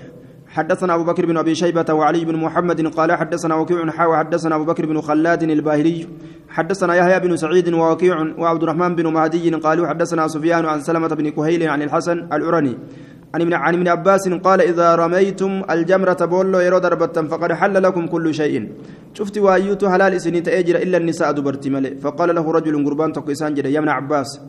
حدثنا 0.53 0.95
أبو 0.95 1.03
بكر 1.03 1.25
بن 1.25 1.37
أبي 1.37 1.55
شيبة 1.55 1.93
وعلي 1.93 2.25
بن 2.25 2.35
محمد 2.35 2.87
قال 2.87 3.11
حدثنا 3.11 3.55
وكيع 3.55 3.89
حاو 3.89 4.15
حدثنا 4.15 4.55
أبو 4.55 4.65
بكر 4.65 4.85
بن 4.85 5.01
خلاد 5.01 5.43
الباهلي. 5.43 6.07
حدثنا 6.49 6.95
يحيى 6.95 7.19
بن 7.19 7.37
سعيد 7.37 7.73
ووكيع 7.73 8.15
وعبد 8.37 8.63
الرحمن 8.63 8.95
بن 8.95 9.07
مهدي 9.13 9.49
قالوا 9.49 9.87
حدثنا 9.87 10.27
سفيان 10.27 10.65
عن 10.65 10.79
سلمة 10.81 11.07
بن 11.07 11.29
كهيل 11.29 11.67
عن 11.67 11.81
الحسن 11.81 12.17
العرني. 12.33 12.77
عن 13.33 13.41
ابن 13.41 13.53
عن 13.53 13.73
ابن 13.73 13.87
عباس 13.87 14.29
قال 14.29 14.61
إذا 14.61 14.95
رميتم 14.95 15.63
الجمرة 15.69 16.25
بولو 16.25 16.59
يرو 16.59 16.77
دربة 16.77 17.27
فقد 17.27 17.51
حل 17.53 17.83
لكم 17.83 18.07
كل 18.07 18.33
شيء. 18.33 18.71
شفت 19.13 19.37
وأيوت 19.37 19.85
حلال 19.85 20.21
سنين 20.21 20.43
تأجر 20.43 20.75
إلا 20.75 20.97
النساء 20.97 21.31
دبرت 21.31 21.67
ملئ. 21.67 21.97
فقال 21.97 22.35
له 22.35 22.51
رجل 22.51 22.85
قربان 22.85 23.13
تقيسان 23.13 23.53
جدا 23.53 23.69
يا 23.69 23.79
ابن 23.79 23.89
عباس. 23.89 24.41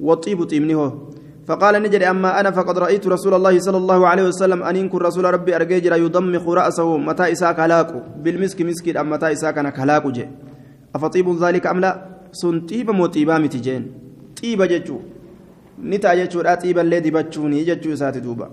وطيب 0.00 0.44
طيبنه 0.44 1.08
فقال 1.46 1.82
نجد 1.82 2.02
أما 2.02 2.40
أنا 2.40 2.50
فقد 2.50 2.78
رأيت 2.78 3.06
رسول 3.06 3.34
الله 3.34 3.58
صلى 3.58 3.76
الله 3.76 4.08
عليه 4.08 4.22
وسلم 4.22 4.62
أن 4.62 4.76
ينكر 4.76 5.02
رسول 5.02 5.24
ربي 5.24 5.56
أرجيجر 5.56 5.92
يضمخ 5.96 6.48
رأسه 6.48 6.96
متى 6.96 7.32
إساك 7.32 7.60
هلاكو 7.60 7.98
بالمسك 8.24 8.62
مسكين 8.62 8.96
أم 8.96 9.10
متى 9.10 9.32
إساك 9.32 9.58
أنا 9.58 9.72
هلاكو 9.76 10.10
جي. 10.10 10.28
أفطيب 10.94 11.26
ذلك 11.44 11.66
أم 11.66 11.80
لا؟ 11.80 11.92
سن 12.32 12.60
طيب 12.60 12.90
موتيبا 12.90 13.38
متجين 13.38 13.82
طيب 14.42 14.62
ججو 14.62 14.98
نتا 15.84 16.14
ججو 16.14 16.40
لا 16.40 16.54
طيب 16.54 16.78
الذي 16.78 17.10
بجوني 17.10 17.64
ججو 17.64 17.94
سات 17.94 18.18
دوبا. 18.18 18.48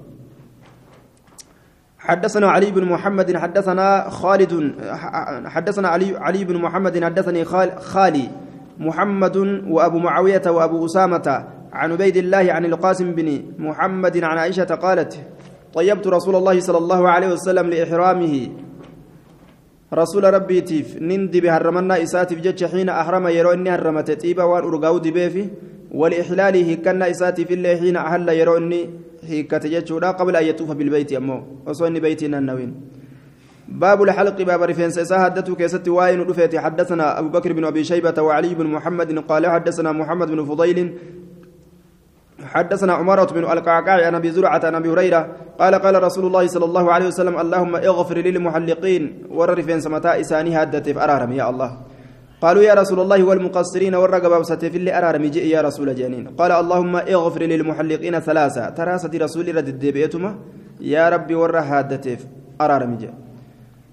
حدثنا 1.99 2.47
علي 2.51 2.71
بن 2.71 2.83
محمد 2.85 3.37
حدثنا 3.37 4.09
خالد 4.09 4.73
حدثنا 5.45 5.87
علي 5.87 6.17
علي 6.17 6.43
بن 6.43 6.57
محمد 6.57 7.03
حدثني 7.03 7.45
خالي 7.77 8.25
محمد 8.79 9.37
وأبو 9.69 9.97
معاوية 9.97 10.41
وأبو 10.47 10.85
أسامة 10.85 11.27
عن 11.73 11.91
عبيد 11.91 12.17
الله 12.17 12.45
عن 12.53 12.65
القاسم 12.65 13.11
بن 13.11 13.43
محمد 13.59 14.23
عن 14.23 14.37
عائشة 14.37 14.75
قالت 14.75 15.19
طيبت 15.73 16.07
رسول 16.07 16.35
الله 16.35 16.59
صلى 16.59 16.77
الله 16.77 17.09
عليه 17.09 17.27
وسلم 17.27 17.69
لإحرامه. 17.69 18.35
رسول 19.93 20.23
ربي 20.33 20.61
تيف 20.61 20.97
نندي 21.01 21.41
بهرمنا 21.41 22.03
إساتف 22.03 22.37
جتش 22.39 22.63
حين 22.63 22.89
أحرم 22.89 23.27
يرو 23.27 23.51
إني 23.51 23.69
هرمت 23.69 24.11
تيبا 24.11 24.43
وان 24.43 24.63
أرقاو 24.63 24.99
ولإحلاله 25.91 26.75
كنا 26.75 27.09
إساتف 27.09 27.51
الله 27.51 27.75
حين 27.75 27.97
أهل 27.97 28.29
يرو 28.29 28.57
إني 28.57 28.89
هيكت 29.23 29.65
جتش 29.67 29.91
قبل 29.93 30.35
أن 30.35 30.45
يطوف 30.45 30.71
بالبيت 30.71 31.13
أمو 31.13 31.37
وصوني 31.67 31.99
بيتنا 31.99 32.37
النوين 32.37 32.71
باب 33.67 34.03
الحلق 34.03 34.41
باب 34.41 34.61
رفين 34.63 34.91
سيسا 34.91 35.23
حدثت 35.23 35.51
كيست 35.51 35.87
واين 35.87 36.21
رفيت 36.21 36.55
حدثنا 36.55 37.19
أبو 37.19 37.29
بكر 37.29 37.53
بن 37.53 37.65
أبي 37.65 37.83
شيبة 37.83 38.21
وعلي 38.21 38.55
بن 38.55 38.67
محمد 38.67 39.19
قال 39.19 39.47
حدثنا 39.47 39.91
محمد 39.91 40.27
بن 40.31 40.45
فضيل 40.45 40.77
حدثنا 42.45 42.93
عمارة 42.93 43.33
بن 43.33 43.43
القعقاع 43.43 44.07
عن 44.07 44.15
أبي 44.15 44.31
زرعة 44.31 44.61
عن 44.63 44.75
أبي 44.75 44.89
هريرة 44.89 45.27
قال 45.59 45.75
قال 45.75 46.03
رسول 46.03 46.25
الله 46.25 46.47
صلى 46.47 46.65
الله 46.65 46.91
عليه 46.91 47.07
وسلم 47.07 47.39
اللهم 47.39 47.75
اغفر 47.75 48.17
للمحلقين. 48.17 49.27
ورفين 49.31 49.79
سمتاء 49.81 50.19
إساني 50.19 50.63
هدت 50.63 50.97
أرارم 50.97 51.31
يا 51.31 51.49
الله. 51.49 51.71
قالوا 52.41 52.63
يا 52.63 52.73
رسول 52.73 52.99
الله 52.99 53.23
والمقصرين 53.23 53.95
والرقبة 53.95 54.41
في 54.41 54.77
اللي 54.77 54.97
أرارم 54.97 55.23
يا 55.23 55.61
رسول 55.61 55.95
جانين 55.95 56.27
قال 56.39 56.51
اللهم 56.51 56.95
اغفر 56.95 57.41
للمحلقين 57.41 58.19
ثلاثة. 58.19 58.69
تراسة 58.69 59.11
رسول 59.13 59.55
رد 59.55 59.85
بيتما 59.85 60.35
يا 60.81 61.09
ربي 61.09 61.35
ور 61.35 61.59
هادتف 61.59 62.25
أرارم 62.61 62.97
جئ. 62.97 63.13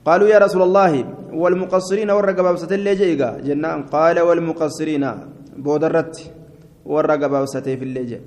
قالوا 0.07 0.29
يا 0.29 0.39
رسول 0.39 0.63
الله 0.63 1.05
والمقصرين 1.33 2.11
والرقبة 2.11 2.51
اللي 2.73 2.95
جئ 2.95 3.17
جنان. 3.45 3.83
قال 3.83 4.21
والمقصرين 4.21 5.05
بودرت 5.57 6.33
والرقبة 6.87 7.45
في 7.45 7.85
اللي 7.85 8.05
جئ. 8.05 8.21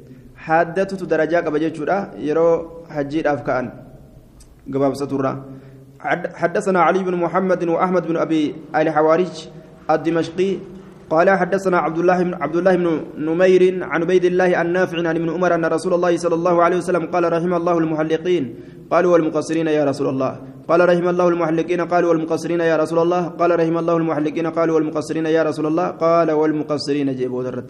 حادتت 0.46 1.02
درجة 1.12 1.38
قبل 1.46 1.60
جيتشورا 1.64 1.98
يرو 2.28 2.50
حجير 2.94 3.26
أفكان 3.34 3.66
قبابسة 4.74 5.12
حدثنا 6.42 6.80
علي 6.88 7.02
بن 7.08 7.16
محمد 7.24 7.62
وأحمد 7.74 8.04
بن 8.10 8.18
أبي 8.26 8.44
آل 8.76 8.88
حوارج 8.96 9.34
الدمشقي 9.90 10.52
قال 11.14 11.28
حدثنا 11.30 11.78
عبد 11.86 11.98
الله 12.02 12.18
بن 12.24 12.34
عبد 12.44 12.56
الله 12.56 12.76
بن 12.76 12.88
نمير 13.28 13.64
عن 13.92 14.00
عبيد 14.04 14.26
الله 14.32 14.62
النافع 14.62 14.98
عن 15.10 15.16
ابن 15.20 15.30
عمر 15.36 15.52
ان 15.56 15.66
رسول 15.66 15.94
الله 15.94 16.18
صلى 16.18 16.36
الله 16.40 16.56
عليه 16.64 16.78
وسلم 16.82 17.04
قال 17.14 17.24
رحم 17.34 17.54
الله 17.60 17.76
المحلقين 17.84 18.44
قالوا 18.92 19.12
والمقصرين 19.14 19.68
يا 19.68 19.84
رسول 19.86 20.08
الله 20.14 20.32
قال 20.70 20.80
رحم 20.90 21.08
الله 21.14 21.28
المحلقين 21.34 21.82
قالوا 21.82 22.10
والمقصرين 22.10 22.62
يا 22.72 22.76
رسول 22.84 23.00
الله 23.06 23.22
قال 23.40 23.52
رحم 23.60 23.76
الله 23.78 23.96
المحلقين 23.98 24.48
قالوا 24.58 24.76
والمقصرين 24.76 25.26
يا 25.38 25.44
رسول 25.50 25.66
الله 25.72 25.88
قال 26.04 26.32
والمقصرين 26.32 27.16
جيبوا 27.20 27.44
درت 27.44 27.70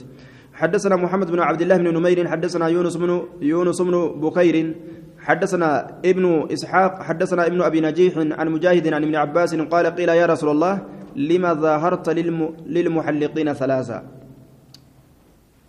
حدثنا 0.61 0.95
محمد 0.95 1.31
بن 1.31 1.39
عبد 1.39 1.61
الله 1.61 1.77
بن 1.77 1.87
نمير 1.97 2.27
حدثنا 2.27 2.67
يونس 2.67 2.95
بن 3.01 3.11
يونس 3.41 3.81
بن 3.81 3.95
بكير 4.21 4.55
حدثنا 5.19 5.69
ابن 6.05 6.25
إسحاق 6.53 6.93
حدثنا 7.01 7.41
ابن 7.49 7.61
أبي 7.61 7.81
نجيح 7.81 8.13
عن 8.17 8.47
مجاهد 8.49 8.93
عن 8.93 9.03
ابن 9.03 9.15
عباس 9.15 9.55
قال 9.55 9.85
قيل 9.97 10.09
يا 10.09 10.25
رسول 10.25 10.49
الله 10.49 10.73
لما 11.15 11.53
ظاهرت 11.53 12.09
للم... 12.09 12.39
للمحلقين 12.65 13.53
ثلاثة؟ 13.53 13.97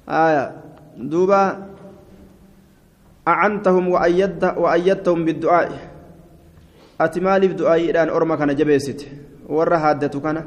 آية. 0.08 0.44
دوبا 0.96 1.42
أعنتهم 3.28 3.84
وأيدت 3.88 4.44
وأيدتهم 4.56 5.24
بالدعاء. 5.24 5.70
أتمالي 7.00 7.46
بدعاء 7.48 7.90
الآن 7.90 8.08
أرمى 8.08 8.36
كان 8.36 8.54
جبيست. 8.54 9.00
ورا 9.48 9.76
هادتو 9.76 10.20
كان 10.20 10.38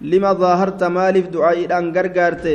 لما 0.00 0.32
ظاهرت 0.32 0.84
مالي 0.84 1.20
بدعاء 1.20 1.64
الآن 1.64 1.84
غرغرت 1.96 2.46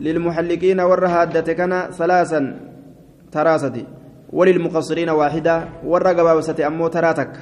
للمحلقين 0.00 0.80
ورا 0.80 1.08
هادت 1.08 1.50
كان 1.50 1.90
ثلاثا 1.90 2.40
تراستي 3.32 3.84
وللمقصرين 4.32 5.10
واحدة 5.10 5.84
ورا 5.84 6.10
قبابستي 6.12 6.66
أمو 6.66 6.88
تراتك. 6.88 7.32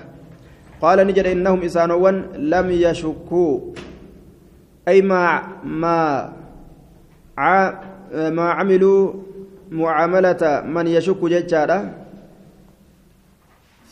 قال 0.83 1.07
نجد 1.07 1.27
إنهم 1.27 1.62
إسانوان 1.62 2.16
لم 2.37 2.71
يشكوا. 2.71 3.61
أي 4.88 5.03
ما 5.03 5.42
ما 5.64 6.33
ما 8.12 8.47
عملوا 8.51 9.14
معاملة 9.71 10.62
من 10.66 10.87
يشك 10.87 11.25
ججارة 11.25 11.94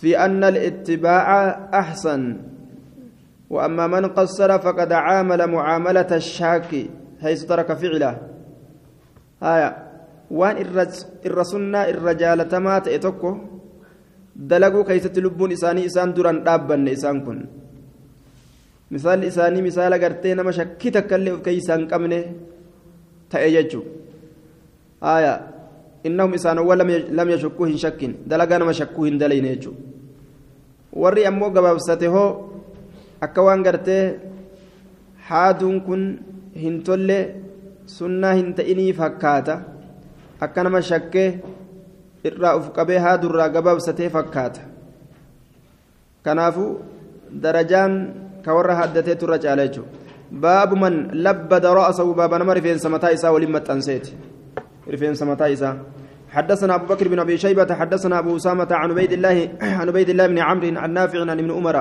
في 0.00 0.18
أن 0.18 0.44
الاتباع 0.44 1.28
أحسن. 1.74 2.36
وأما 3.50 3.86
من 3.86 4.06
قصر 4.06 4.58
فقد 4.58 4.92
عامل 4.92 5.46
معاملة 5.46 6.10
الشاك 6.12 6.70
حيث 7.22 7.44
ترك 7.44 7.72
فعله. 7.72 8.35
waan 9.40 10.56
irra 11.24 11.44
sunnaa 11.44 11.86
irra 11.92 12.14
jaalatamaa 12.14 12.80
ta'e 12.80 12.98
tokko 12.98 13.30
dalaguu 14.50 14.84
keessatti 14.84 15.22
lubbuun 15.22 15.52
isaanii 15.58 15.86
isaan 15.90 16.14
duran 16.16 16.44
dhaabbanne 16.44 16.92
isaan 16.92 17.20
kun. 17.24 17.48
Misaalli 18.90 19.26
isaanii 19.26 19.62
misaala 19.62 19.98
gartee 19.98 20.34
nama 20.34 20.52
shakkii 20.52 20.90
takka 20.96 21.16
illee 21.18 21.32
of 21.32 21.42
keessaa 21.42 21.76
hin 21.78 21.88
qabne 21.92 22.18
ta'e 23.30 23.50
jechuudha 23.56 25.32
innahum 26.04 26.34
isaanowwan 26.38 26.78
lam 27.18 27.28
yashakkuu 27.34 27.66
hin 27.66 27.78
shakkin 27.78 28.12
dalagaa 28.30 28.58
nama 28.62 28.74
shakkuu 28.80 29.04
hin 29.08 29.18
dalayne 29.18 29.48
jechuudha 29.56 29.82
warri 31.02 31.26
ammoo 31.30 31.50
gabaabsate 31.56 32.06
hoo 32.14 32.28
akka 33.20 33.42
waan 33.48 33.62
gartee 33.66 34.02
haaduun 35.30 35.80
kun 35.88 36.04
hin 36.62 36.82
tollee 36.88 37.22
sunnaa 37.86 38.34
hin 38.34 38.54
ta'inii 38.54 38.92
fakkaata 38.92 39.60
akka 40.40 40.62
nama 40.62 40.82
shakkee. 40.82 41.30
irraa 42.28 42.56
uf 42.58 42.70
qabee 42.76 42.98
haadurraa 43.06 43.48
gabaabsatee 43.56 44.08
fakkaata 44.16 44.62
kanaafu 46.24 46.64
darajaan 47.44 47.92
ka 48.44 48.56
warra 48.56 48.78
haddatee 48.80 49.16
turra 49.22 49.38
caala 49.44 49.66
jechuudha 49.68 49.90
baabu 50.44 50.80
man 50.84 50.94
labbada 51.26 51.74
ra'asahu 51.80 52.16
baaba 52.20 52.40
nama 52.42 52.56
rifeensa 52.58 52.92
mataa 52.94 53.12
isaa 53.18 53.34
waliin 53.36 53.54
maxxanseeti 53.58 54.18
rifeensa 54.96 55.32
mataa 55.32 55.52
isaa 55.58 55.76
حدثنا 56.36 56.74
أبو 56.74 56.86
بكر 56.92 57.08
بن 57.08 57.18
أبي 57.18 57.38
شيبة 57.38 57.70
حدثنا 57.74 58.18
أبو 58.18 58.36
أسامة 58.36 58.68
عن 58.70 58.90
عبيد 58.90 59.12
الله 59.12 59.36
عن 59.78 59.88
عبيد 59.88 60.08
الله 60.10 60.26
بن 60.26 60.38
عمرو 60.38 60.68
عن 60.82 60.90
نافع 60.92 61.20
عن 61.20 61.38
ابن 61.38 61.50
عمر 61.50 61.76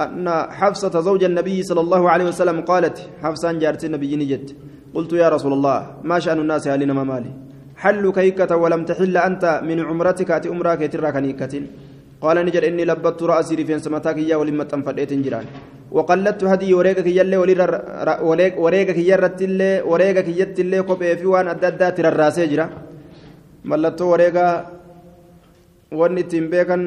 أن 0.00 0.26
حفصة 0.58 0.94
زوج 1.00 1.22
النبي 1.30 1.62
صلى 1.62 1.80
الله 1.80 2.02
عليه 2.10 2.26
وسلم 2.32 2.60
قالت 2.70 2.96
حفصة 3.22 3.52
جارت 3.62 3.84
النبي 3.84 4.16
نجد 4.16 4.44
قلت 4.94 5.12
يا 5.22 5.28
رسول 5.34 5.52
الله 5.58 5.78
ما 6.10 6.16
شأن 6.24 6.38
الناس 6.44 6.64
هل 6.68 6.82
ما 6.98 7.04
مالي؟ 7.10 7.32
حل 7.82 8.04
كيكة 8.16 8.52
ولم 8.62 8.82
تحل 8.90 9.16
أنت 9.28 9.44
من 9.68 9.78
عمرتك 9.88 10.30
أتي 10.30 10.48
عمرك 10.52 10.80
تراك 10.92 11.16
نيكة 11.24 11.54
قال 12.22 12.36
نجر 12.46 12.62
إني 12.68 12.84
لبت 12.90 13.20
رأسي 13.30 13.54
رفين 13.58 13.78
سمتاك 13.84 14.18
يا 14.30 14.36
ولما 14.40 14.64
تنفديت 14.70 15.12
جيران 15.24 15.46
وقلدت 15.96 16.42
هدي 16.52 16.74
وريقك 16.78 17.06
يلي 17.18 17.36
وريقك 18.64 18.98
يرت 19.10 19.40
اللي 19.48 19.70
وريقك 19.90 20.28
يت 20.40 20.56
اللي 20.64 20.78
قبي 20.88 21.10
في 21.18 21.26
وان 21.32 21.46
أددا 21.52 21.88
ترراسي 21.96 22.46
جرا 22.52 22.66
ملتو 23.70 24.04
وريقا 24.12 24.46
ittiin 26.22 26.46
beekan 26.52 26.82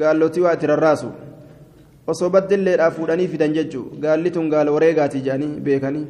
gaallotii 0.00 0.42
waa 0.44 0.54
itti 0.56 0.66
rarraasu 0.66 1.08
osoo 2.06 2.30
baddilleedhaa 2.34 2.90
fuudhanii 2.96 3.28
fidan 3.28 3.52
jechuu 3.56 3.84
gaalli 4.04 4.30
tun 4.30 4.48
gaala 4.52 4.72
wareegaati 4.76 5.20
jedhanii 5.26 5.60
beekanii 5.66 6.06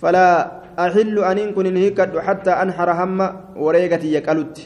falaa 0.00 0.65
أحل 0.78 1.18
أنين 1.24 1.52
كن 1.54 1.76
هيكد 1.76 2.18
حتى 2.18 2.50
أنحر 2.50 2.88
هم 3.00 3.18
وريقتي 3.56 4.12
يقلت 4.12 4.56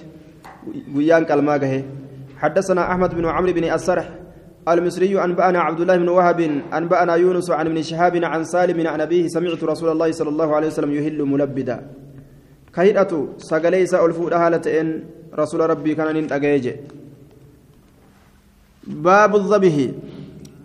ويان 0.95 1.25
كالماغه 1.25 1.85
حدثنا 2.39 2.83
أحمد 2.93 3.15
بن 3.15 3.27
عمرو 3.27 3.53
بن 3.53 3.65
السرح 3.65 4.07
المصري 4.69 5.25
أنبأنا 5.25 5.61
عبد 5.61 5.81
الله 5.81 5.97
بن 5.97 6.09
وهب 6.09 6.41
أنبأنا 6.73 7.15
يونس 7.15 7.51
عن 7.51 7.67
ابن 7.67 7.83
شهاب 7.83 8.25
عن 8.25 8.45
سالم 8.45 8.87
عن 8.87 9.01
أبيه 9.01 9.29
سمعت 9.29 9.65
رسول 9.65 9.89
الله 9.93 10.13
صلى 10.13 10.29
الله 10.29 10.57
عليه 10.57 10.67
وسلم 10.67 10.93
يهل 10.93 11.25
ملبدا. 11.25 11.77
كهيئة 12.75 13.29
سقليس 13.39 13.95
ألفود 13.95 14.33
هالتين 14.33 15.05
رسول 15.35 15.61
ربي 15.71 15.95
كان 15.95 16.15
ننتقيج 16.17 16.67
باب 18.87 19.37
الذبح 19.37 19.75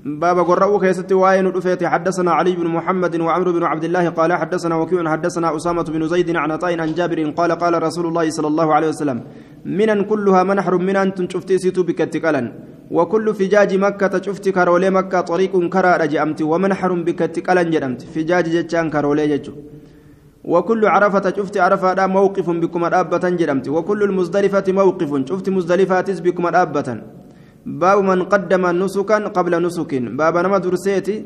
باب 0.05 0.39
قرأوا 0.39 0.79
كيست 0.79 1.11
واين 1.11 1.47
رفيت. 1.47 1.83
حدثنا 1.83 2.31
علي 2.31 2.55
بن 2.55 2.67
محمد 2.67 3.21
وعمرو 3.21 3.51
بن 3.57 3.63
عبد 3.63 3.83
الله 3.83 4.09
قال 4.09 4.33
حدثنا 4.33 4.75
وكيع 4.75 5.11
حدثنا 5.11 5.55
أسامة 5.55 5.83
بن 5.83 6.07
زيد 6.07 6.35
عن 6.35 6.51
عطاء 6.51 6.79
عن 6.81 6.93
جابر 6.93 7.29
قال 7.29 7.51
قال 7.51 7.83
رسول 7.83 8.05
الله 8.05 8.29
صلى 8.29 8.47
الله 8.47 8.73
عليه 8.73 8.89
وسلم 8.89 9.23
منا 9.65 10.01
كلها 10.01 10.43
منحر 10.43 10.77
من 10.77 10.95
أن 10.95 11.29
شفتي 11.29 11.57
سيتو 11.57 11.83
بكتكلا 11.83 12.41
وكل 12.91 13.33
فجاج 13.33 13.71
مكة 13.85 14.21
شفتي 14.21 14.51
كارولي 14.51 14.89
مكة 14.89 15.21
طريق 15.21 15.53
كرا 15.73 15.97
رجأمت 15.97 16.41
ومنحر 16.41 16.91
بكتكلا 17.07 17.63
جرمت 17.73 18.01
فجاج 18.13 18.45
جتشان 18.55 18.89
كارولي 18.93 19.25
جتشو. 19.31 19.53
وكل 20.53 20.81
عرفة 20.85 21.25
شفت 21.37 21.57
عرفة 21.57 22.07
موقف 22.07 22.47
بكم 22.49 22.83
أبة 23.01 23.25
جرمت 23.39 23.67
وكل 23.75 24.03
المزدلفة 24.03 24.67
موقف 24.79 25.11
شفت 25.29 25.49
مزدلفة 25.49 26.07
بكم 26.25 26.45
أبة 26.63 26.89
باب 27.65 27.97
من 28.09 28.19
قدم 28.31 28.63
نسكا 28.81 29.17
قبل 29.37 29.53
نسك 29.65 29.91
باب 30.19 30.35
نما 30.37 30.57
درسيتي. 30.57 31.17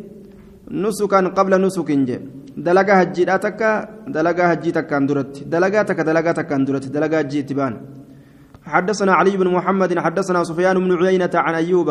نسكا 0.72 1.20
قبل 1.38 1.54
نسك 1.66 1.90
دلقا 2.66 2.94
هجي 3.02 3.24
تكا 3.26 3.72
دلقا 4.16 4.44
هجي 4.54 4.72
تكا 4.78 4.98
درت 5.10 5.34
دلقا 5.54 5.82
تكا 5.90 6.04
دلقا 6.10 6.32
تكا 6.32 6.58
درت 6.68 6.86
دلقا 6.96 7.20
هجي 7.22 7.42
تبان 7.50 7.74
حدثنا 8.74 9.14
علي 9.20 9.34
بن 9.38 9.48
محمد 9.58 9.92
حدثنا 10.06 10.44
سفيان 10.44 10.78
بن 10.84 10.92
عيينة 11.02 11.34
عن 11.46 11.54
أيوب 11.62 11.90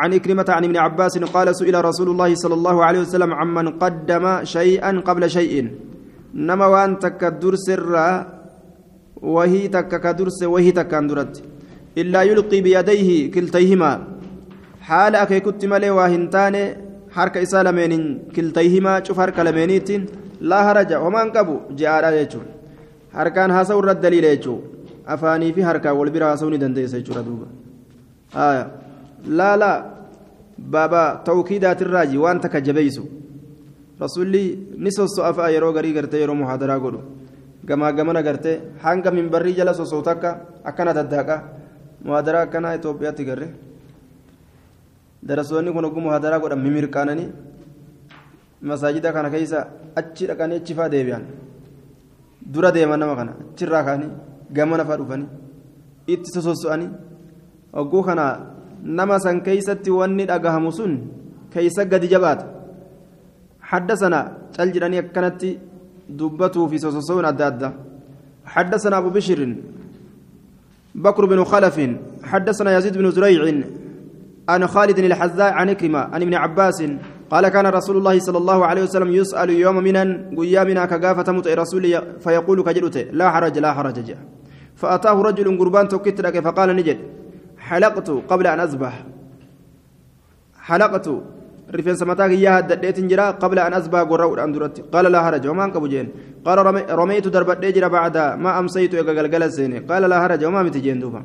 عن 0.00 0.10
إكرمة 0.18 0.48
عن 0.48 0.64
ابن 0.64 0.76
عباس 0.76 1.18
قال 1.18 1.56
سئل 1.56 1.84
رسول 1.84 2.08
الله 2.12 2.30
صلى 2.34 2.54
الله 2.54 2.76
عليه 2.84 3.00
وسلم 3.00 3.30
عمن 3.40 3.66
قدم 3.82 4.24
شيئا 4.44 4.90
قبل 5.08 5.22
شيء 5.30 5.54
نما 6.34 6.66
وان 6.66 6.98
تكا 6.98 7.28
درس 7.28 7.66
وهي 9.22 9.68
تكا 9.68 9.98
كدرس 10.04 10.42
وهي 10.42 10.70
تكا 10.72 11.00
درت 11.00 11.34
إلا 12.00 12.20
يلقي 12.22 12.60
بيديه 12.60 13.30
كلتيهما. 13.34 13.92
حال 14.88 15.14
أكيكت 15.22 15.64
ملي 15.72 15.90
واهنتان 15.90 16.56
حركة 17.16 17.42
إسا 17.42 17.62
لمن 17.66 17.92
كلتيهما 18.36 18.92
شوف 19.04 19.20
حركة 19.20 19.42
لمنيت 19.42 19.88
لا 20.50 20.58
هرج 20.66 20.90
وما 21.04 21.22
انقبوا 21.22 21.58
جاء 21.78 22.12
يجو 22.20 22.40
حركان 23.16 23.50
هاسو 23.50 23.78
الرد 23.80 24.00
دليل 24.00 24.26
أفاني 25.12 25.52
في 25.54 25.60
حركة 25.68 25.92
والبرا 25.98 26.32
هاسوني 26.32 26.56
دندي 26.62 26.86
سيجو 26.92 27.12
ردوبا. 27.16 27.46
آية. 28.36 28.64
لا 29.38 29.56
لا. 29.56 29.72
بابا 30.58 31.22
توكيدات 31.26 31.82
الراجي 31.82 32.18
وانت 32.18 32.46
كجبيسو. 32.46 33.04
رسولي 34.02 34.44
نسوس 34.84 35.18
أفا 35.20 35.48
يرو 35.54 35.70
غري 35.76 35.90
غرتي 35.96 36.20
يرو 36.22 36.34
محاضرة 36.34 36.78
قولوا 36.84 37.02
gamaa 37.66 37.92
gamana 37.92 38.22
gartee 38.22 38.60
hanga 38.82 39.10
minbarrii 39.10 39.54
jala 39.58 39.74
sosootu 39.74 40.10
akka 40.10 40.30
akkana 40.70 40.92
daddaaqa 40.98 41.36
muhaadaraa 42.04 42.42
akkanaa 42.46 42.76
Itoophiyaatti 42.78 43.24
garre 43.24 43.48
darasoonni 45.28 45.72
kun 45.72 45.84
oguu 45.88 46.00
muhaadaraa 46.06 46.40
godhan 46.44 46.62
mimirqaananii 46.66 47.28
masaajida 48.70 49.12
kana 49.12 49.30
keessa 49.34 49.66
achi 50.00 50.26
dhaqanii 50.30 50.58
achi 50.60 50.74
fa'aa 50.78 50.92
deebi'an 50.94 51.24
dura 52.54 52.70
deeman 52.76 53.00
nama 53.00 53.14
kana 53.20 53.32
achirraa 53.50 53.84
kaanii 53.88 54.10
gamana 54.56 54.84
fa'aa 54.88 55.00
dhufanii 55.02 55.28
itti 56.14 56.34
sososo'anii 56.34 56.90
oguu 57.82 58.02
kana 58.08 58.24
nama 58.98 59.20
san 59.24 59.40
keeysatti 59.46 59.90
wanni 59.98 60.24
dhagahamu 60.30 60.72
sun 60.78 60.92
keeysa 61.52 61.84
gadi 61.92 62.12
jabaata 62.14 62.44
hadda 63.70 63.94
sana 64.02 64.20
cal 64.56 64.68
jedhanii 64.74 65.02
akkanatti 65.04 65.50
دبته 66.08 66.66
في 66.66 66.78
سوسون 66.78 67.24
أدادة 67.24 67.72
حدثنا 68.44 68.98
أبو 68.98 69.10
بشر 69.10 69.40
بكر 70.96 71.24
بن 71.24 71.44
خلف 71.44 71.80
حدثنا 72.24 72.76
يزيد 72.76 72.98
بن 72.98 73.10
زريع 73.10 73.62
عن 74.48 74.66
خالد 74.66 74.98
الحذاء 74.98 75.52
عن 75.52 75.68
إكرمة 75.68 75.98
عن 75.98 76.22
ابن 76.22 76.34
عباس 76.34 76.84
قال 77.30 77.48
كان 77.48 77.66
رسول 77.66 77.96
الله 77.96 78.18
صلى 78.18 78.38
الله 78.38 78.66
عليه 78.66 78.82
وسلم 78.82 79.10
يسأل 79.10 79.50
يوم 79.50 79.76
منا 79.76 80.30
قيامنا 80.38 80.86
كقافة 80.86 81.32
متع 81.32 81.54
رسول 81.54 82.02
فيقول 82.20 82.62
كجلته 82.62 83.02
لا 83.12 83.30
حرج 83.30 83.58
لا 83.58 83.72
حرج 83.72 84.04
جاء. 84.04 84.18
فأتاه 84.76 85.22
رجل 85.22 85.58
قربان 85.58 85.88
توكت 85.88 86.20
فقال 86.20 86.76
نجد 86.76 86.98
حلقت 87.58 88.10
قبل 88.10 88.46
أن 88.46 88.60
أذبح 88.60 89.04
حلقت 90.60 91.10
rifeensa 91.70 92.06
mataa 92.06 92.28
kiyyaa 92.28 92.54
haddadheetin 92.58 93.08
jira 93.08 93.32
qabla 93.42 93.66
an 93.66 93.74
asbaa 93.74 94.04
gorra'uudhaan 94.04 94.52
duratti 94.54 94.84
qaala 94.92 95.10
laa 95.10 95.22
haraja 95.26 95.50
homaan 95.50 95.72
qabu 95.72 95.88
jeen 95.88 96.12
qaala 96.44 96.62
romeeytu 97.00 97.30
darbadhee 97.30 97.72
jira 97.72 97.90
bacda 97.90 98.36
ma 98.36 98.54
amsaytu 98.60 98.96
ega 99.02 99.14
galgala 99.18 99.50
seene 99.50 99.82
qaala 99.88 100.08
laa 100.12 100.20
haraja 100.24 100.46
homaa 100.46 100.64
miti 100.68 100.80
jeen 100.86 101.00
duuba 101.00 101.22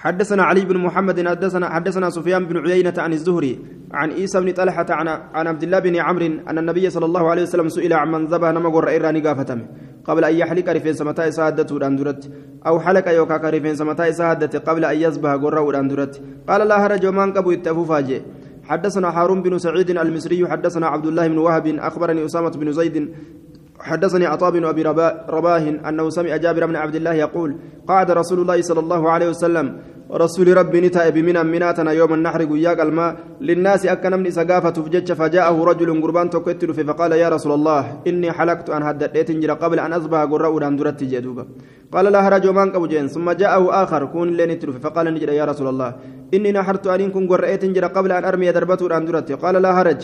حدثنا 0.00 0.42
علي 0.42 0.64
بن 0.64 0.76
محمد 0.80 1.28
حدثنا 1.28 1.66
حدثنا 1.74 2.10
سفيان 2.10 2.44
بن 2.48 2.56
عيينة 2.64 2.96
عن 3.04 3.12
الزهري 3.12 3.52
عن 3.92 4.08
عيسى 4.16 4.40
بن 4.40 4.50
طلحة 4.52 4.86
عن 4.90 5.08
عن 5.08 5.46
عبد 5.46 5.62
الله 5.62 5.78
بن 5.78 5.96
عمرو 5.96 6.26
أن 6.48 6.56
النبي 6.58 6.90
صلى 6.90 7.06
الله 7.06 7.24
عليه 7.30 7.42
وسلم 7.42 7.68
سئل 7.68 7.92
عن 7.92 8.08
من 8.12 8.22
ذبح 8.32 8.48
نما 8.56 8.68
قر 8.74 8.88
إيراني 8.88 9.20
قافتم. 9.20 9.60
قبل 10.04 10.24
أن 10.24 10.34
يحلق 10.34 10.68
رفين 10.76 10.94
سمتاء 11.00 11.30
سادته 11.30 11.76
الأندرت 11.76 12.22
أو 12.66 12.80
حلق 12.80 13.06
يوكاك 13.08 13.44
رفين 13.44 13.74
سمتاء 13.74 14.10
سادته 14.10 14.58
قبل 14.58 14.84
أن 14.84 14.96
يصبح 15.04 15.30
قر 15.44 15.70
الأندرت 15.70 16.14
قال 16.48 16.68
لا 16.68 16.76
هرج 16.86 17.06
ومان 17.06 17.32
قبو 17.32 17.50
التفوفاجي 17.50 18.18
حدثنا 18.70 19.08
هارون 19.16 19.42
بن 19.42 19.58
سعيد 19.58 19.90
المصري 19.90 20.48
حدثنا 20.48 20.86
عبد 20.86 21.06
الله 21.06 21.28
بن 21.28 21.38
وهب 21.38 21.66
أخبرني 21.66 22.24
أسامة 22.24 22.50
بن 22.50 22.72
زيد 22.72 22.96
حدثني 23.80 24.26
عطاء 24.26 24.50
بن 24.50 24.64
أبي 24.64 24.82
رباه 25.36 25.64
أنه 25.88 26.10
سمع 26.10 26.36
جابر 26.36 26.66
بن 26.66 26.76
عبد 26.76 26.94
الله 26.94 27.14
يقول 27.14 27.50
قعد 27.88 28.10
رسول 28.10 28.38
الله 28.40 28.62
صلى 28.62 28.80
الله 28.80 29.10
عليه 29.10 29.28
وسلم 29.28 29.66
رسول 30.12 30.56
ربي 30.56 30.80
نتاء 30.80 31.10
بمنا 31.10 31.42
مناتنا 31.42 31.90
يوم 31.92 32.14
النحر 32.14 32.44
قياق 32.44 32.80
الماء 32.80 33.16
للناس 33.40 33.86
أكن 33.86 34.12
من 34.22 34.30
سقافة 34.30 34.76
فجاءه 35.20 35.64
رجل 35.70 36.02
قربان 36.02 36.30
تكتل 36.30 36.70
فقال 36.74 37.12
يا 37.12 37.28
رسول 37.28 37.52
الله 37.52 37.82
إني 38.06 38.32
حلقت 38.32 38.70
أن 38.70 38.82
هدأت 38.82 39.30
قبل 39.62 39.78
أن 39.78 39.92
أصبح 39.92 40.20
قراء 40.32 40.68
أن 40.68 40.76
درت 40.76 41.04
جدوبا 41.04 41.44
قال 41.92 42.06
لا 42.14 42.20
هرج 42.26 42.46
ومان 42.46 42.68
قبجين 42.74 43.06
ثم 43.14 43.30
جاءه 43.30 43.82
آخر 43.82 44.02
كون 44.14 44.28
لين 44.38 44.58
فقال 44.84 45.06
نجد 45.14 45.28
يا 45.28 45.44
رسول 45.44 45.68
الله 45.72 45.90
إني 46.34 46.50
نحرت 46.52 46.86
أنكم 46.86 47.22
قرأت 47.30 47.64
جرى 47.64 47.88
قبل 47.96 48.10
أن 48.12 48.24
أرمي 48.24 48.52
دربته 48.52 48.96
أن 48.96 49.04
درت. 49.06 49.32
قال 49.42 49.54
لا 49.62 49.70
هرج. 49.78 50.00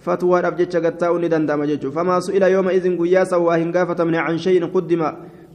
فتوى 0.00 0.40
أبجتش 0.48 0.76
قتاء 0.76 1.12
ندندم 1.22 1.60
فما 1.96 2.16
سئل 2.20 2.42
يومئذ 2.42 2.84
قياسا 3.00 3.36
وهن 3.36 3.68
قافة 3.76 4.04
من 4.04 4.14
عن 4.14 4.38
شيء 4.38 4.64
قدم 4.74 5.02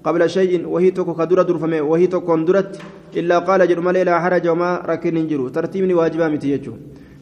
قبل 0.06 0.22
شيء 0.30 0.68
وهي 0.68 0.92
توكو 0.92 1.14
كدرة 1.14 1.42
درفمه 1.42 1.82
وهي 1.82 2.08
توكو 2.08 2.36
درت 2.46 2.72
إلا 3.18 3.38
قال 3.40 3.68
جرم 3.68 3.90
لا 3.90 4.20
حرج 4.20 4.48
وما 4.48 4.70
ركن 4.86 5.28
جرو 5.28 5.50
ترتيب 5.50 5.90
واجبا 5.98 6.28
متيجو 6.28 6.74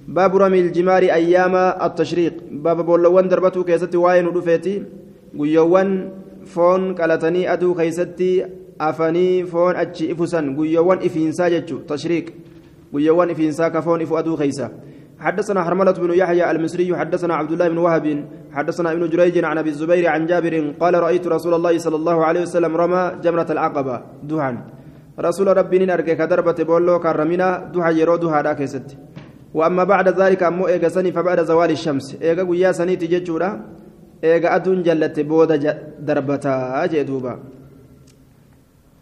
باب 0.07 0.35
رمي 0.35 0.59
الجمار 0.59 1.03
أيام 1.03 1.55
التشريق. 1.55 2.33
باب 2.51 2.85
بولوان 2.85 3.27
دربته 3.31 3.63
كيستي 3.63 3.97
واين 3.97 4.27
ودفيتي 4.27 4.83
قيوان 5.39 5.89
فون 6.45 6.95
قالتني 6.95 7.53
أدو 7.53 7.73
كيستي 7.73 8.45
أفني 8.81 9.45
فون 9.45 9.75
أتشي 9.75 10.11
إفسان 10.11 10.45
قيوان 10.57 10.97
إفينسا 10.97 11.49
جتشو 11.49 11.77
تشريق 11.89 12.25
قيوان 12.93 13.29
إفينسا 13.29 13.67
كفون 13.67 14.01
إفو 14.01 14.17
أدو 14.19 14.37
كيسا 14.37 14.67
حدثنا 15.19 15.63
حرملة 15.63 15.91
بن 15.91 16.11
يحيى 16.13 16.51
المصري 16.51 16.97
حدثنا 16.97 17.33
عبد 17.35 17.51
الله 17.51 17.67
بن 17.67 17.77
وهب 17.77 18.25
حدثنا 18.51 18.91
ابن 18.91 19.09
جريج 19.09 19.45
عن 19.45 19.57
ابي 19.57 19.69
الزبير 19.69 20.07
عن 20.09 20.25
جابر 20.25 20.73
قال 20.79 20.93
رايت 21.03 21.27
رسول 21.27 21.53
الله 21.53 21.77
صلى 21.77 21.95
الله 21.95 22.25
عليه 22.25 22.41
وسلم 22.41 22.75
رمى 22.75 23.11
جمرة 23.23 23.47
العقبة 23.49 24.01
دها 24.23 24.49
رسول 25.19 25.57
ربي 25.57 25.85
نرجع 25.85 26.13
كدربة 26.13 26.63
بولو 26.63 26.99
كرمنا 26.99 27.71
دها 27.73 27.89
يرو 27.89 28.15
دها 28.15 28.41
راكست 28.41 28.97
واما 29.53 29.83
بعد 29.83 30.07
ذلك 30.21 30.43
امو 30.43 30.67
ايغا 30.67 30.89
سني 30.89 31.11
فبعد 31.11 31.43
زوال 31.43 31.71
الشمس 31.71 32.17
ايغا 32.21 32.43
قيا 32.43 32.71
سني 32.71 32.95
تججورا 34.23 34.33
ايغا 34.33 34.55
ادون 34.55 34.83
جلت 34.83 35.19
بودا 35.19 35.55
دربتا 35.99 36.85
جدوبا 36.85 37.33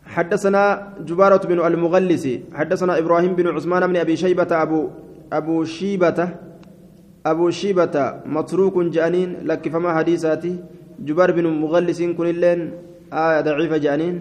حدثنا 0.05 0.63
جبارة 1.07 1.43
بن 1.47 1.60
المغلس 1.65 2.25
حدثنا 2.53 2.97
إبراهيم 2.97 3.36
بن 3.36 3.47
عثمان 3.47 3.88
بن 3.88 3.95
أبي 3.95 4.15
شيبة 4.15 4.51
أبو 4.51 4.89
أبو 5.34 5.63
شيبة 5.63 6.19
أبو 7.25 7.49
شيبة 7.49 7.95
متروك 8.25 8.75
جانين 8.95 9.29
لك 9.47 9.69
فما 9.69 9.89
حديثاتي 9.97 10.53
جبار 10.99 11.31
بن 11.31 11.45
مغلس 11.47 12.01
كن 12.17 12.27
اللين 12.27 12.60
آية 13.13 13.41
ضعيفة 13.41 13.77
جانين 13.77 14.15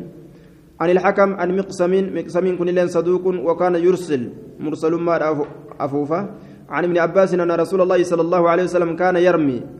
عن 0.81 0.91
الحكم 0.91 1.35
عن 1.41 1.49
مقسم 1.57 1.93
مقسم 2.17 2.57
كن 2.59 2.69
اللين 2.69 2.89
صدوق 2.89 3.25
وكان 3.27 3.75
يرسل 3.75 4.23
مرسل 4.61 4.95
ما 4.95 5.17
أفوفا 5.81 6.21
عن 6.71 6.85
ابن 6.85 6.99
عباس 6.99 7.35
أن 7.35 7.51
رسول 7.51 7.81
الله 7.81 8.03
صلى 8.03 8.23
الله 8.23 8.43
عليه 8.51 8.65
وسلم 8.65 8.97
كان 8.97 9.17
يرمي 9.17 9.80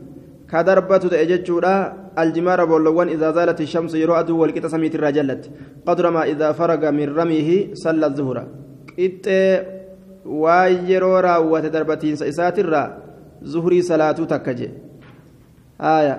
كدربة 0.51 1.03
أجتشورا 1.23 1.75
الجمار 2.21 2.59
بولوان 2.65 3.07
إذا 3.15 3.31
زالت 3.31 3.59
الشمس 3.61 3.93
يرى 3.95 4.19
أدو 4.19 4.35
والكتا 4.41 4.67
سميت 4.67 4.95
الرجلت. 4.95 5.43
قدر 5.87 6.05
ما 6.11 6.23
إذا 6.31 6.51
فرغ 6.51 6.81
من 6.91 7.07
رميه 7.19 7.49
صلى 7.73 8.05
الظهر. 8.05 8.37
إت 8.99 9.27
وايرو 10.25 11.19
راوة 11.19 11.67
دربتين 11.75 12.13
إساترا 12.31 12.83
زهري 13.41 13.81
صلاة 13.81 14.19
تكجي. 14.31 14.69
آية 15.81 16.15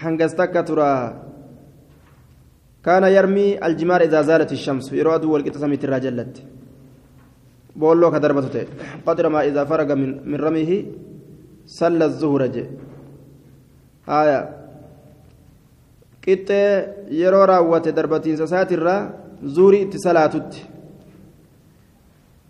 حنقز 0.00 0.34
تكترا 0.34 0.92
كان 2.84 3.04
يرمي 3.16 3.46
الجمار 3.66 4.00
إذا 4.00 4.20
زالت 4.28 4.52
الشمس 4.52 4.92
يرى 4.92 5.14
أدو 5.14 5.32
والكتا 5.32 5.58
سميت 5.58 5.84
الرجلت. 5.84 6.34
بولو 7.76 8.10
كدربته 8.10 8.64
قدر 9.06 9.28
ما 9.28 9.40
إذا 9.48 9.64
فرغ 9.64 9.88
من, 9.94 10.10
من 10.30 10.38
رميه 10.46 10.70
صلى 11.66 12.04
الظهر 12.04 12.46
جي. 12.46 12.64
haya 14.10 14.40
qixxee 16.24 16.70
yeroo 17.20 17.46
raawwate 17.50 17.92
darbatiinsa 17.98 18.44
isaatirraa 18.50 19.00
zuuri 19.56 19.82
itti 19.86 19.98
salaatutti. 20.04 20.60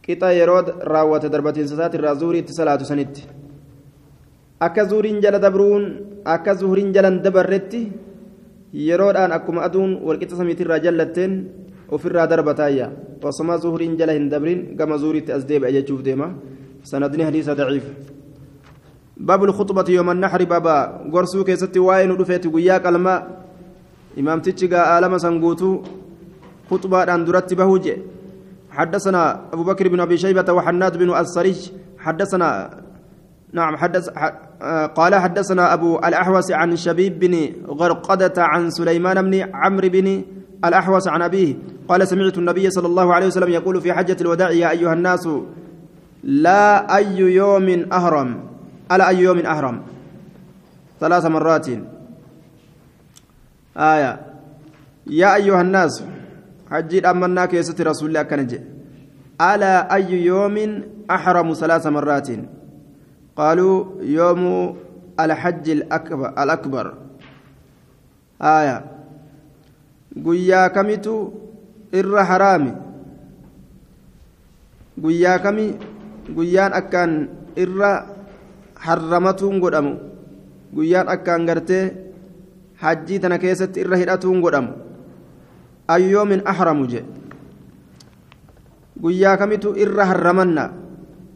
Qixa 0.04 0.32
yeroo 0.38 0.60
raawwate 0.92 1.28
darbatiinsa 1.34 1.74
isaatirraa 1.76 2.14
zuuri 2.14 2.38
itti 2.42 2.52
salaatu 2.56 2.84
sanitti. 2.84 3.22
Akka 4.60 4.84
zuuriin 4.90 5.20
jala 5.22 5.38
dabruun 5.38 5.84
akka 6.24 6.54
zuuriin 6.54 6.92
jalan 6.92 7.22
dabarretti 7.24 7.82
yeroodhaan 8.74 9.32
akkuma 9.32 9.62
aduun 9.68 10.00
walqixa 10.04 10.36
samiitirraa 10.36 10.80
jallatteen 10.84 11.32
ofirraa 11.90 12.26
darbataayya 12.26 12.90
osoma 13.22 13.58
zuuriin 13.58 13.96
jala 13.98 14.12
hin 14.12 14.28
dabrin 14.30 14.76
gama 14.76 14.98
zuuriitti 14.98 15.32
as 15.32 15.44
deebi'a 15.48 15.72
jechuuf 15.72 16.02
deema. 16.02 16.34
Sanadni 16.82 17.22
hadiisa 17.22 17.54
daciifa 17.54 18.19
باب 19.20 19.44
الخطبة 19.44 19.84
يوم 19.88 20.10
النحر 20.10 20.44
baaba 20.44 20.76
gorsuu 21.12 21.44
keessatti 21.44 21.78
waa'ee 21.78 22.10
dhufe 22.10 22.46
وياك 22.46 22.86
الماء 22.86 23.20
إمام 24.18 24.40
تيجا 24.40 24.98
آلما 24.98 25.18
سنغوتو 25.18 25.82
خطبة 26.70 27.12
عن 27.12 27.24
درت 27.24 27.54
بهوج 27.54 27.86
حدثنا 28.70 29.40
أبو 29.52 29.62
بكر 29.64 29.88
بن 29.88 30.00
أبي 30.00 30.16
شيبة 30.16 30.52
وهناد 30.52 30.96
بن 30.96 31.10
السري 31.16 31.70
حدثنا 31.98 32.80
نعم 33.52 33.76
حدث 33.76 34.08
قال 34.94 35.14
حدثنا 35.14 35.74
أبو 35.74 35.98
الأحوص 35.98 36.52
عن 36.52 36.76
شبيب 36.76 37.18
بن 37.18 37.34
غرقدة 37.68 38.36
عن 38.38 38.70
سليمان 38.70 39.22
بن 39.22 39.34
عمرو 39.54 39.88
بن 39.88 40.22
الأحوص 40.64 41.08
عن 41.08 41.22
أبيه. 41.22 41.54
قال 41.88 42.08
سمعت 42.08 42.38
النبي 42.38 42.70
صلى 42.70 42.86
الله 42.86 43.14
عليه 43.14 43.26
وسلم 43.26 43.48
يقول 43.48 43.80
في 43.80 43.92
حجة 43.92 44.16
الوداع 44.20 44.50
يا 44.50 44.70
أيها 44.70 44.92
الناس 44.92 45.28
لا 46.24 46.96
أي 46.96 47.18
يوم 47.18 47.86
أهرم. 47.92 48.49
على 48.90 49.08
أي 49.08 49.18
يوم 49.22 49.38
أهرم 49.38 49.82
ثلاث 51.00 51.24
مرات. 51.26 51.68
آية. 53.76 54.12
يا 55.06 55.34
أيها 55.34 55.60
الناس 55.60 56.04
حجي 56.70 57.06
أمنا 57.06 57.46
كيست 57.46 57.80
رسول 57.80 58.08
الله 58.08 58.22
كنجي. 58.22 58.60
على 59.40 59.88
أي 59.92 60.24
يوم 60.26 60.56
أحرم 61.10 61.48
ثلاث 61.54 61.86
مرات؟ 61.86 62.28
قالوا 63.36 63.76
يوم 64.02 64.42
الحج 65.20 65.66
الأكبر, 65.70 66.28
الأكبر. 66.42 66.86
آية. 68.42 68.84
قيا 70.26 70.68
كمتو 70.68 71.16
إر 71.94 72.24
حرامي 72.24 72.72
قيا 75.04 75.36
كمي 75.36 75.66
قيان 76.36 76.72
أكان 76.72 77.28
إر 77.58 77.80
harramatuun 78.86 79.60
godhamu. 79.60 79.94
Guyyaan 80.74 81.08
akkaan 81.08 81.46
gartee 81.46 81.84
hajjii 82.82 83.18
tana 83.20 83.38
keessatti 83.38 83.80
irra 83.84 83.96
hidhatuun 84.00 84.40
godhamu. 84.44 84.72
Ayyoomin 85.88 86.42
ahramu 86.46 86.86
jedhe 86.86 87.08
guyyaa 89.02 89.36
kamitu 89.40 89.74
irra 89.76 90.04
harramanna? 90.10 90.64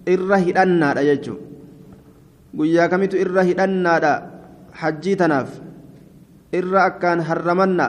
Irra 0.06 0.36
hidhannaadha 0.38 1.02
jechuun 1.08 1.40
guyyaa 2.54 2.88
kamitu 2.92 3.16
irra 3.18 3.42
hidhannaadha 3.48 4.12
hajjii 4.80 5.16
tanaaf? 5.16 5.50
Irra 6.52 6.84
akkaan 6.90 7.20
harramanna? 7.28 7.86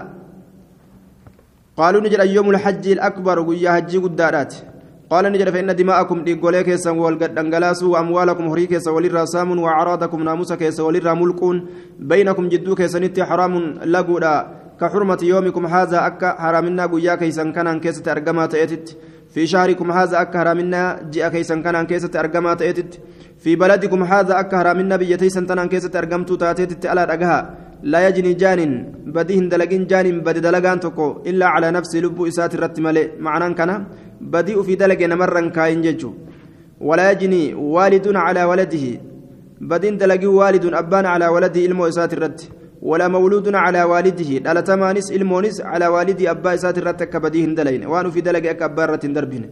Qaaluun 1.78 2.08
jedha 2.10 2.24
ayyoomu 2.26 2.58
hajjii 2.66 2.98
akbar 3.10 3.44
guyyaa 3.44 3.78
hajjii 3.78 4.02
guddaadhaati. 4.08 4.64
قال 5.12 5.26
نجد 5.32 5.50
فإن 5.50 5.76
دماءكم 5.76 6.24
ديغولي 6.24 6.64
كيسا 6.64 6.92
والغدنغلاسو 6.92 7.92
وأموالكم 7.94 8.46
هري 8.52 8.66
كيسا 8.72 8.92
وللرا 8.92 9.26
سام 9.26 9.60
وأعراضكم 9.60 10.24
ناموس 10.24 10.54
كيسا 10.54 10.84
وللرا 10.84 11.14
ملكون 11.14 11.58
بينكم 12.00 12.46
جدو 12.50 12.76
كيسا 12.76 13.00
نتي 13.00 13.24
حرام 13.30 13.54
لقودا 13.94 14.36
كحرمة 14.82 15.22
يومكم 15.32 15.66
هذا 15.66 16.08
أكا 16.08 16.30
حرامنا 16.42 16.86
قويا 16.86 17.16
كيسا 17.16 17.44
كان 17.56 17.80
كيسا 17.80 18.02
ترجمات 18.02 18.56
أتت 18.56 18.88
في 19.36 19.48
شهركم 19.48 19.92
هذا 19.92 20.22
أكهر 20.22 20.48
منا 20.56 20.82
جاء 21.14 21.30
كيسا 21.30 21.56
كان 21.66 21.86
كيسة 21.86 22.14
أرقما 22.20 22.54
تأتت. 22.54 22.92
في 23.44 23.56
بلدكم 23.56 24.04
هذا 24.04 24.40
أكهر 24.40 24.68
منا 24.80 24.96
بيتي 24.96 25.30
سنتنا 25.30 25.66
كيسة 25.66 25.94
أرقمت 26.00 26.30
تأتت 26.42 26.86
على 26.86 27.04
رقها. 27.04 27.40
لا 27.84 28.08
يجني 28.08 28.34
جان 28.34 28.62
بديهن 29.16 29.50
دلقين 29.50 29.88
جان 29.92 30.20
بدي 30.26 30.40
دلقان 30.40 30.80
تكو 30.80 31.08
إلا 31.30 31.46
على 31.54 31.68
نفس 31.78 31.96
لب 31.96 32.18
إسات 32.30 32.56
الرت 32.56 32.80
ملي 32.80 33.04
معنى 33.20 33.46
بديء 34.34 34.58
في 34.68 34.76
دلق 34.76 35.02
نمرا 35.02 35.50
كاين 35.50 35.82
ججو. 35.82 36.14
ولا 36.82 37.12
يجني 37.12 37.54
والد 37.54 38.06
على 38.16 38.44
ولده. 38.44 38.86
بدين 39.62 39.98
دلقي 39.98 40.28
والد 40.28 40.66
أبان 40.82 41.06
على 41.06 41.28
ولده 41.28 41.66
إلمو 41.66 41.88
إسات 41.88 42.14
الرت 42.14 42.40
ولا 42.82 43.08
مولود 43.08 43.56
على 43.56 43.84
والده. 43.84 44.32
دل 44.46 44.58
تمانس 44.64 45.12
المونس 45.12 45.62
على 45.62 45.88
والدي 45.88 46.32
أبا 46.32 46.54
إسات 46.54 46.78
الرتك 46.78 47.16
بديهن 47.24 47.56
دلين. 47.56 47.86
وانو 47.86 48.12
في 48.12 48.22
دلق 48.22 48.46
أكبارة 48.50 49.04
دربين 49.16 49.44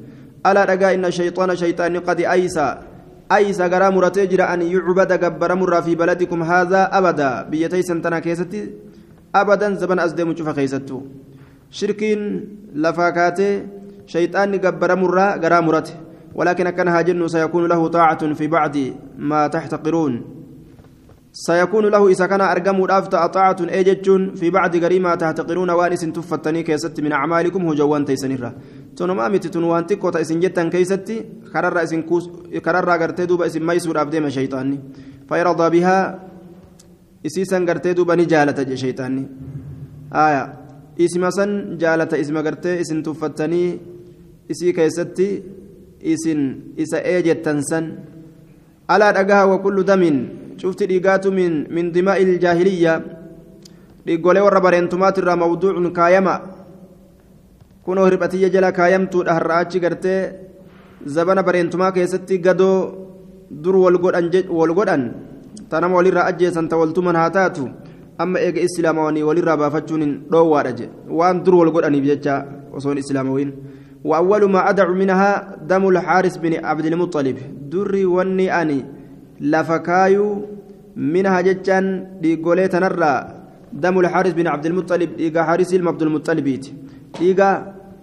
ألا 0.46 0.64
رقا 0.70 0.94
إن 0.94 1.06
الشيطان 1.06 1.56
شيطان 1.56 1.94
قد 2.08 2.20
أيسى. 2.20 2.68
أيسى 3.32 3.64
قرا 3.64 3.90
مرتجر 3.90 4.42
أن 4.54 4.62
يعبد 4.62 5.12
قبر 5.24 5.56
مرة 5.56 5.80
في 5.80 5.96
بلدكم 5.96 6.44
هذا 6.44 6.82
أبدا. 6.98 7.42
بيتي 7.50 7.82
سنتنا 7.82 8.20
كيستي. 8.20 8.62
أبدا 9.36 9.68
زبن 9.82 10.00
أزدم 10.00 10.36
شوف 10.36 10.50
كيستو. 10.50 11.02
شركين 11.72 12.20
لفاكاتي. 12.76 13.52
شيطان 14.06 14.56
قبر 14.60 14.96
مرة 14.96 15.28
قرا 15.42 15.60
مرته 15.60 15.94
ولكن 16.36 16.70
كان 16.70 16.88
هاجن 16.88 17.28
سيكون 17.28 17.66
له 17.68 17.88
طاعة 17.88 18.34
في 18.34 18.48
بعد 18.48 18.94
ما 19.18 19.48
تحتقرون. 19.48 20.22
سيكون 21.34 21.86
له 21.86 22.08
إذا 22.08 22.26
كان 22.26 22.42
أرقم 22.42 22.84
الأفتى 22.84 23.28
طاعة 23.34 23.60
أججون 23.62 24.36
في 24.36 24.50
بعد 24.50 24.78
قريما 24.84 25.16
تحتقرون. 25.16 25.70
وانس 25.70 26.02
تفتني 26.02 26.64
كيست 26.64 27.00
من 27.02 27.12
أعمالكم 27.12 27.62
هجوان 27.70 28.06
تيسنرة 28.06 28.54
تنما 28.98 29.28
مت 29.30 29.48
تنوان 29.48 29.86
تكو 29.86 30.10
تيسن 30.10 30.40
جتا 30.40 30.70
كيستي 30.70 31.26
كرر 31.54 31.84
اسن 31.84 32.02
كوس 32.02 32.30
كرر 32.66 32.90
غرتي 32.90 33.26
دوبا 33.26 33.46
اسن 33.46 33.66
ميسور 33.66 34.02
أبديم 34.02 34.30
شيطاني. 34.30 34.80
فيرضى 35.30 35.70
بها 35.70 36.20
إسيسا 37.26 37.58
غرتي 37.58 37.94
دوبا 37.94 38.16
نجالة 38.16 38.76
شيطاني. 38.76 39.28
آية. 40.14 40.54
اسم 41.02 41.24
جالة 41.78 42.12
اسم 42.22 42.38
غرتي 42.38 42.82
اسن 42.82 43.04
تفتني 43.04 43.93
isii 44.50 44.74
keessatti 44.74 45.28
isin 46.14 46.74
isa 46.78 47.00
eejettan 47.14 47.64
san 47.64 47.86
alaa 48.88 49.14
dhagaha 49.18 49.48
wakullu 49.56 49.84
damin 49.84 50.18
cufti 50.62 50.88
dhiigaatu 50.88 51.32
min 51.32 51.68
min 51.70 51.92
dimaa'i 51.96 52.24
iljaahiliyya 52.24 52.94
dhiggolee 54.06 54.44
warra 54.44 54.62
bareentumaatu 54.62 55.22
irraa 55.24 55.40
mawduucun 55.40 55.92
kaayama. 55.96 56.36
Kunoo 57.84 58.06
hirphatiyya 58.08 58.50
jala 58.50 58.72
kaayamtuudha 58.72 59.36
har'a 59.38 59.60
achi 59.64 59.80
gartee 59.84 60.20
zabana 61.06 61.44
bareentumaa 61.44 61.92
keessatti 61.92 62.40
gadoo 62.40 62.78
dur 63.64 63.76
wal 63.76 64.74
godhan 64.74 65.04
tanama 65.70 65.96
walirraa 66.00 66.28
ajjeesan 66.32 66.70
ta 66.70 66.78
waltuman 66.78 67.16
haa 67.16 67.30
taatu 67.30 67.70
amma 68.18 68.40
eega 68.40 68.62
islaamawanii 68.68 69.24
walirraa 69.30 69.58
baafachuun 69.62 70.02
hin 70.06 70.14
dhoowwaadha 70.32 70.72
jedhe 70.80 70.92
waan 71.20 71.44
dur 71.46 71.56
wal 71.60 71.72
godhaniif 71.76 72.06
jecha 72.12 72.36
osoon 72.80 72.98
islaamawiin 73.04 73.52
وأول 74.04 74.52
ما 74.52 74.70
أدع 74.70 74.88
منها 74.90 75.58
دم 75.70 75.84
الحارس 75.90 76.38
بن 76.38 76.66
عبد 76.66 76.86
المطلب. 76.86 77.38
دري 77.72 78.06
وني 78.06 78.62
أني 78.62 78.86
لفكايو 79.42 80.26
منها 80.96 81.42
جتان 81.42 81.86
ديغولي 82.22 82.68
تنرى 82.68 83.14
دم 83.74 84.00
الحارث 84.00 84.34
بن 84.34 84.48
عبد 84.48 84.66
المطلب 84.66 85.10
ديغا 85.18 85.42
حارث 85.44 85.74
بن 85.74 85.88
عبد 85.88 86.02
المطلب 86.02 86.48
ديغا 87.20 87.52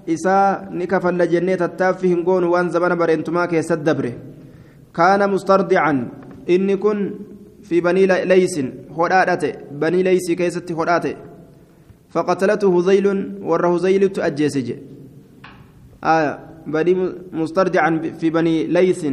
إسا 0.08 0.68
نكفل 0.78 1.14
لجنة 1.18 1.60
التافه 1.68 2.08
نقول 2.08 2.44
وان 2.44 2.68
زمان 2.74 2.92
برينتما 2.98 3.46
كيسد 3.46 3.84
دبره 3.84 4.12
كان 4.96 5.30
مسترضعا. 5.30 6.08
إني 6.50 6.76
كن 6.76 7.14
في 7.62 7.80
بني 7.80 8.06
ليس 8.06 8.60
هداتي 8.98 9.52
بني 9.72 10.02
ليس 10.02 10.30
كيست 10.30 10.72
هداتي 10.72 11.16
فقتلته 12.08 12.78
هزيل 12.78 13.06
وره 13.42 13.68
هزيل 13.74 14.08
تأجيسج 14.08 14.68
آه 16.04 16.38
بني 16.66 17.12
مسترضعا 17.32 17.90
في 18.20 18.30
بني 18.30 18.66
ليس 18.66 19.06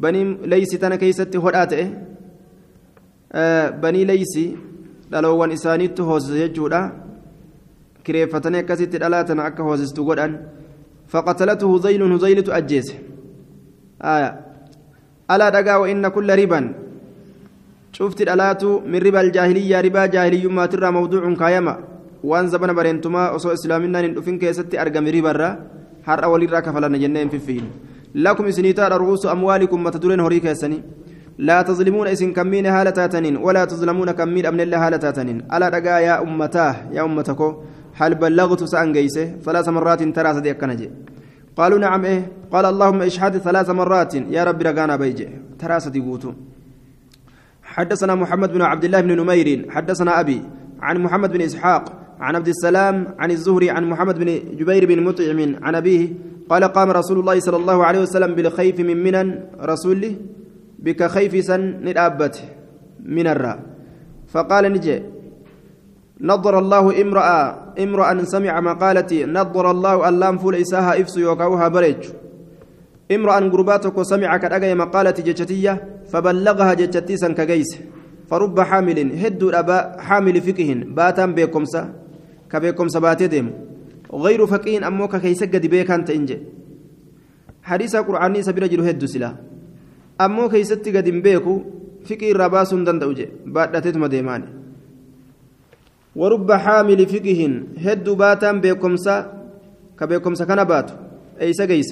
banii 0.00 0.48
leysi 0.48 0.78
tana 0.80 0.96
keeysatti 0.96 1.38
hodhaa 1.44 1.66
ta'e 1.72 1.84
banii 3.82 4.04
leysi 4.10 4.44
dhaloowwan 5.12 5.52
isaaniitti 5.56 6.06
hoosise 6.10 6.38
jechuudha 6.42 6.80
kireeffatanii 8.04 8.62
akkasitti 8.64 9.00
dhalaa 9.02 9.24
tana 9.30 9.44
akka 9.48 9.66
hoosistu 9.68 10.04
godhan 10.08 10.38
faqatalatu 11.14 11.72
huzaylun 11.72 12.14
huzaylitu 12.16 12.54
ajjeese 12.58 12.94
alaa 15.28 15.50
dhagaa 15.56 15.78
wainna 15.82 16.10
kulla 16.16 16.38
riban 16.42 16.72
cufti 17.98 18.28
dhalaatu 18.30 18.70
min 18.94 19.02
riba 19.08 19.20
aljaahiliyyaa 19.24 19.82
ribaa 19.88 20.06
jaahiliyyummaatirraa 20.14 20.92
mawduucun 20.98 21.36
kaayama 21.42 21.76
waan 22.32 22.48
zabana 22.54 22.74
bareentumaa 22.80 23.28
osoo 23.36 23.52
islaaminaan 23.58 24.04
hin 24.08 24.16
dhufin 24.16 24.40
keessatti 24.46 24.80
argame 24.86 25.12
ribarra 25.18 25.50
har'a 26.10 26.34
walirraa 26.34 26.66
kafalana 26.66 26.98
jennee 27.04 27.24
hin 27.26 27.32
fiffiin. 27.36 27.70
لكم 28.14 28.50
سنيتار 28.50 28.92
رؤوس 29.00 29.26
أموالكم 29.26 29.84
متدرين 29.84 30.20
هريك 30.20 30.44
يسني 30.44 30.82
لا 31.38 31.62
تظلمون 31.62 32.06
إسن 32.06 32.32
كمين 32.32 32.66
هالة 32.66 32.90
تاتنين 32.90 33.36
ولا 33.36 33.64
تظلمون 33.64 34.10
كمين 34.10 34.46
أمن 34.46 34.60
الله 34.60 34.86
هالة 34.86 34.96
تاتنين 34.96 35.38
ألا 35.54 35.68
رقا 35.68 35.98
يا 35.98 36.22
أمتاه 36.22 36.74
يا 36.92 37.02
أمتكو 37.04 37.48
هل 37.94 38.14
بلغت 38.14 38.64
سأن 38.64 38.92
جيسه 38.92 39.24
ثلاث 39.44 39.68
مرات 39.68 40.02
ترى 40.02 40.34
صديق 40.34 40.56
كنجي 40.60 40.90
قالوا 41.56 41.78
نعم 41.78 42.04
إيه 42.04 42.20
قال 42.52 42.64
اللهم 42.64 43.02
اشهد 43.02 43.38
ثلاث 43.38 43.70
مرات 43.70 44.14
يا 44.14 44.44
رب 44.44 44.62
رقانا 44.62 44.96
بيجي 44.96 45.28
ترى 45.58 45.80
صديقوتو 45.80 46.32
حدثنا 47.62 48.14
محمد 48.14 48.52
بن 48.52 48.62
عبد 48.62 48.84
الله 48.84 49.00
بن 49.00 49.12
نمير 49.20 49.48
حدثنا 49.70 50.20
أبي 50.20 50.42
عن 50.82 50.96
محمد 50.98 51.32
بن 51.32 51.40
إسحاق 51.40 51.84
عن 52.20 52.36
عبد 52.36 52.48
السلام 52.48 53.14
عن 53.18 53.30
الزهري 53.30 53.70
عن 53.70 53.84
محمد 53.88 54.18
بن 54.18 54.56
جبير 54.58 54.86
بن 54.86 55.02
مطعم 55.02 55.56
عن 55.62 55.74
أبيه 55.74 56.08
قال 56.48 56.64
قام 56.64 56.90
رسول 56.90 57.18
الله 57.18 57.40
صلى 57.40 57.56
الله 57.56 57.84
عليه 57.84 58.00
وسلم 58.00 58.34
بالخيف 58.34 58.80
من 58.80 59.02
منن 59.02 59.44
رسوله 59.60 60.14
بك 60.78 61.06
خيف 61.06 61.44
سن 61.44 61.80
ندابت 61.84 62.42
من 63.04 63.26
الراء 63.26 63.58
فقال 64.28 64.72
نجي 64.72 65.02
نظر 66.20 66.58
الله 66.58 67.02
امرأة 67.02 67.56
امرأة 67.80 68.22
سمع 68.22 68.60
مقالتي 68.60 69.24
نظر 69.24 69.70
الله 69.70 70.08
اللام 70.08 70.38
فول 70.38 70.54
إساها 70.54 71.00
إفس 71.00 71.16
يوكاوها 71.16 71.68
بريج. 71.68 72.02
امرأة 73.12 73.40
قرباتك 73.40 74.02
سمع 74.02 74.36
كأجي 74.36 74.74
مقالتي 74.74 75.22
جتتية 75.22 76.04
فبلغها 76.12 76.74
جتتيسا 76.74 77.32
كجيس. 77.32 77.70
فرب 78.28 78.60
حامل 78.60 78.98
هد 79.24 79.42
أبا 79.42 79.78
حامل 80.00 80.40
فقه 80.40 80.70
باتا 80.96 81.26
بكمسة 81.26 81.82
كبكمسة 82.52 83.00
باتدم 83.00 83.46
غير 84.12 84.46
فقين 84.46 84.84
أموك 84.84 85.16
كيس 85.16 85.42
قد 85.44 85.66
بيكان 85.66 86.04
تنجي 86.04 86.38
حديث 87.62 87.96
قرآني 87.96 88.42
سبيل 88.42 88.64
جلو 88.70 88.82
هدو 88.84 89.06
سلا 89.06 89.30
أمو 90.20 90.48
كيستي 90.48 90.90
قد 90.96 91.08
بيكو 91.08 91.54
فكي 92.06 92.32
رباس 92.32 92.74
دندو 92.74 93.12
جي 93.12 93.26
بعد 93.46 93.96
مديمان 93.96 94.42
ورب 96.16 96.52
حامل 96.52 97.00
فقه 97.06 97.40
هدو 97.84 98.14
باتان 98.14 98.60
بيكمسا 98.60 99.14
كبيكمسا 99.98 100.44
كان 100.44 100.64
باتو 100.64 100.94
أي 101.40 101.52
سجيس 101.52 101.88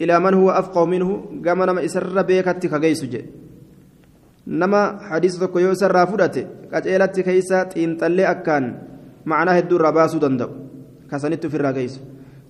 إلى 0.00 0.14
من 0.20 0.34
هو 0.34 0.50
أفقه 0.50 0.84
منه 0.84 1.08
قام 1.46 1.62
نما 1.62 1.84
إسر 1.84 2.22
بيكتي 2.22 2.68
كجيس 2.68 3.04
جي 3.04 3.22
نما 4.46 4.98
حديث 5.10 5.38
yoo 5.38 5.72
isarraa 5.72 6.06
fudhate 6.06 6.46
qaceelatti 6.70 7.22
keeysa 7.22 7.66
xiinxallee 7.72 8.26
akkaan 8.26 8.64
معناه 9.26 9.58
الدر 9.58 9.80
رباس 9.80 10.16
دندو. 10.16 10.48
كسنت 11.10 11.46
في 11.46 11.56
الرقيس. 11.56 12.00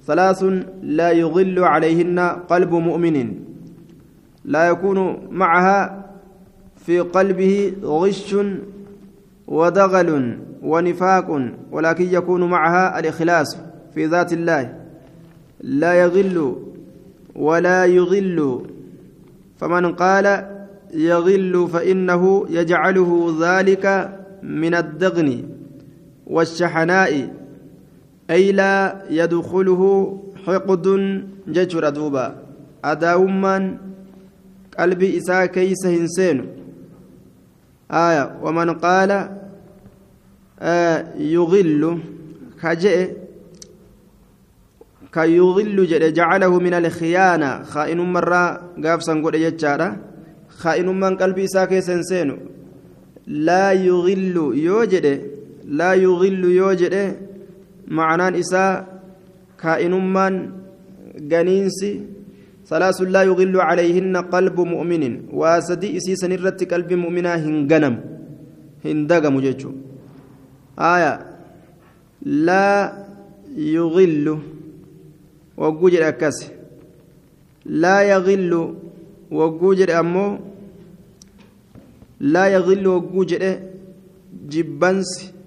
ثلاث 0.07 0.45
لا 0.83 1.11
يغل 1.11 1.59
عليهن 1.64 2.18
قلب 2.51 2.73
مؤمن. 2.75 3.35
لا 4.45 4.68
يكون 4.68 5.29
معها 5.31 6.11
في 6.77 7.01
قلبه 7.01 7.73
غش 7.85 8.37
ودغل 9.47 10.39
ونفاق 10.62 11.51
ولكن 11.70 12.05
يكون 12.05 12.51
معها 12.51 12.99
الإخلاص 12.99 13.59
في 13.95 14.07
ذات 14.07 14.33
الله. 14.33 14.75
لا 15.61 15.95
يغل 15.95 16.57
ولا 17.35 17.85
يغل. 17.85 18.66
فمن 19.59 19.93
قال 19.95 20.27
يغل 20.95 21.68
فإنه 21.73 22.47
يجعله 22.51 23.37
ذلك 23.41 24.18
من 24.43 24.75
الدغن. 24.75 25.43
والشحناء 26.33 27.12
أي 28.30 28.53
لا 28.53 29.03
يدخله 29.11 29.83
حقد 30.47 30.87
ججر 31.49 31.89
دوبا. 31.89 32.26
أداوما 32.85 33.78
قلبي 34.78 35.18
إساء 35.18 35.47
كيس 35.47 35.87
هنسين. 35.87 36.47
آية 37.91 38.24
ومن 38.43 38.68
قال 38.80 39.11
آه 40.61 40.99
يغل 41.18 41.99
كجئ 42.62 43.11
كيغل 45.12 45.76
جعله 46.14 46.59
من 46.59 46.74
الخيانة. 46.74 47.62
خائن 47.62 48.01
مرة 48.01 48.45
قافسا 48.85 49.14
قد 49.24 49.35
يجارة 49.35 49.97
خائن 50.49 50.89
من 50.89 51.16
قلبي 51.16 51.45
إساء 51.45 51.64
كيس 51.64 51.91
هنسين. 51.91 52.39
لا 53.26 53.72
يغل 53.72 54.37
يوجد. 54.57 55.32
لا 55.65 55.95
يغل 55.95 56.45
يوجد 56.45 57.17
معنان 57.89 58.35
إساء 58.35 59.03
كائنمان 59.61 60.35
جنينسي 61.19 62.01
ثلاث 62.67 63.01
لا 63.03 63.23
يغل 63.23 63.61
عليهن 63.61 64.17
قلب 64.17 64.61
مؤمن. 64.61 65.03
واسدي 65.33 65.97
إسي 65.97 66.17
سنرت 66.17 66.73
قلب 66.73 66.93
مؤمنا 66.93 67.35
هنغنم. 67.35 67.95
هندغم 68.85 69.41
جيتشو. 69.41 69.71
آية. 70.79 71.13
لا 72.23 72.93
يغل. 73.57 74.39
وجوجر 75.57 76.09
أكاس. 76.09 76.51
لا 77.67 78.03
يغل. 78.03 78.53
وجوجر 79.31 80.01
أمو. 80.01 80.39
لا 82.21 82.47
يغل. 82.47 82.87
وجوجر 82.87 83.43
جبنسي 84.49 85.23
isii 85.23 85.41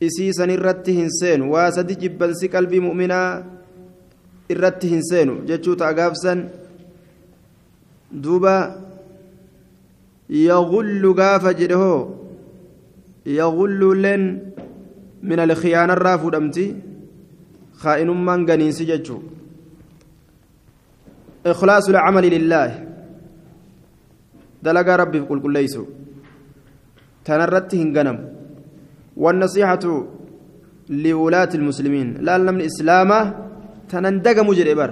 san 0.00 0.50
irratti 0.50 0.92
hin 0.92 1.10
seenu 1.10 1.52
waa 1.52 1.70
sadi 1.72 1.96
jibbansi 1.96 2.48
qalbii 2.48 2.80
mu'minaa 2.80 3.42
irratti 4.48 4.88
hin 4.88 5.02
seenu 5.02 5.44
jechuu 5.48 5.76
ta'a 5.76 5.94
gaafsan 5.94 6.48
duuba 8.12 8.76
yagullu 10.28 11.14
gaafa 11.14 11.54
jedhe 11.54 11.74
hoo 11.74 12.00
yagulluuleen 13.24 14.24
min 15.22 15.38
alkhiyaanarraa 15.40 16.18
fudhamti 16.18 16.66
kaa'inummaan 17.82 18.46
ganiinsi 18.46 18.86
jechuu 18.86 19.22
ikhlaasu 21.52 21.92
lcamali 21.92 22.30
lillaahi 22.36 22.76
dalagaa 24.62 24.96
rabbiif 24.96 25.24
qulqulleeysu 25.24 25.88
tanarratti 27.24 27.78
hin 27.78 27.92
ganamu 27.96 28.35
والنصيحة 29.16 29.84
لولاة 30.88 31.52
المسلمين. 31.54 32.08
لا 32.20 32.38
لمن 32.38 32.60
إسلام 32.60 33.10
تنندق 33.88 34.38
مجري 34.48 34.74
بر. 34.74 34.90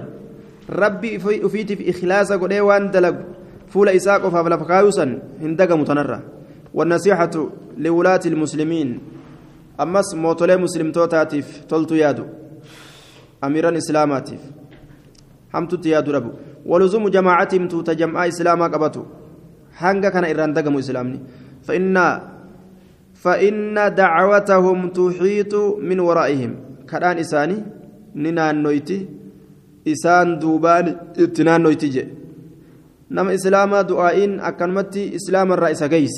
ربي 0.70 1.11
أفيت 1.47 1.72
في 1.72 1.91
إخلاص 1.91 2.33
قد 2.33 2.53
وان 2.53 2.91
دلق. 2.91 3.16
فول 3.68 3.89
إساق 3.89 4.29
فافلا 4.29 4.57
فكايوسا 4.57 5.07
هندق 5.41 5.70
متنرى 5.72 6.20
والنصيحة 6.75 7.35
لولاة 7.79 8.25
المسلمين. 8.27 8.89
أمس 9.81 10.14
موتولي 10.14 10.57
مسلم 10.57 10.93
توتاتيف 10.93 11.64
تلتو 11.68 11.95
يادو. 11.95 12.25
أميرا 13.45 13.77
إسلاماتيف. 13.77 14.41
حمتو 15.53 15.77
تيادو 15.77 16.11
ربو. 16.12 16.31
ولزوم 16.66 17.09
جماعتهم 17.09 17.68
تجمع 17.68 18.29
إسلاما 18.29 18.66
قبتو 18.66 19.05
hanga 19.75 20.11
kana 20.11 20.31
irraan 20.31 20.55
dagamu 20.55 20.79
islaamni 20.79 21.18
فإن 21.66 21.97
فإن 23.25 23.77
دعوتهم 24.01 24.79
تحيط 24.99 25.55
من 25.89 25.99
ورائهم. 26.01 26.53
كران 26.91 27.18
إساني 27.25 27.57
ننان 28.22 28.57
نويتي 28.62 28.99
إسان 29.93 30.39
دوبان 30.43 30.87
اتنان 31.16 31.61
نويتي 31.64 31.89
جي. 31.95 32.05
نما 33.11 33.35
إسلاما 33.35 33.83
دعائين 33.91 34.41
أكنمتي 34.41 35.16
إسلام 35.16 35.49
الرئيس 35.57 35.83
قيس. 35.93 36.16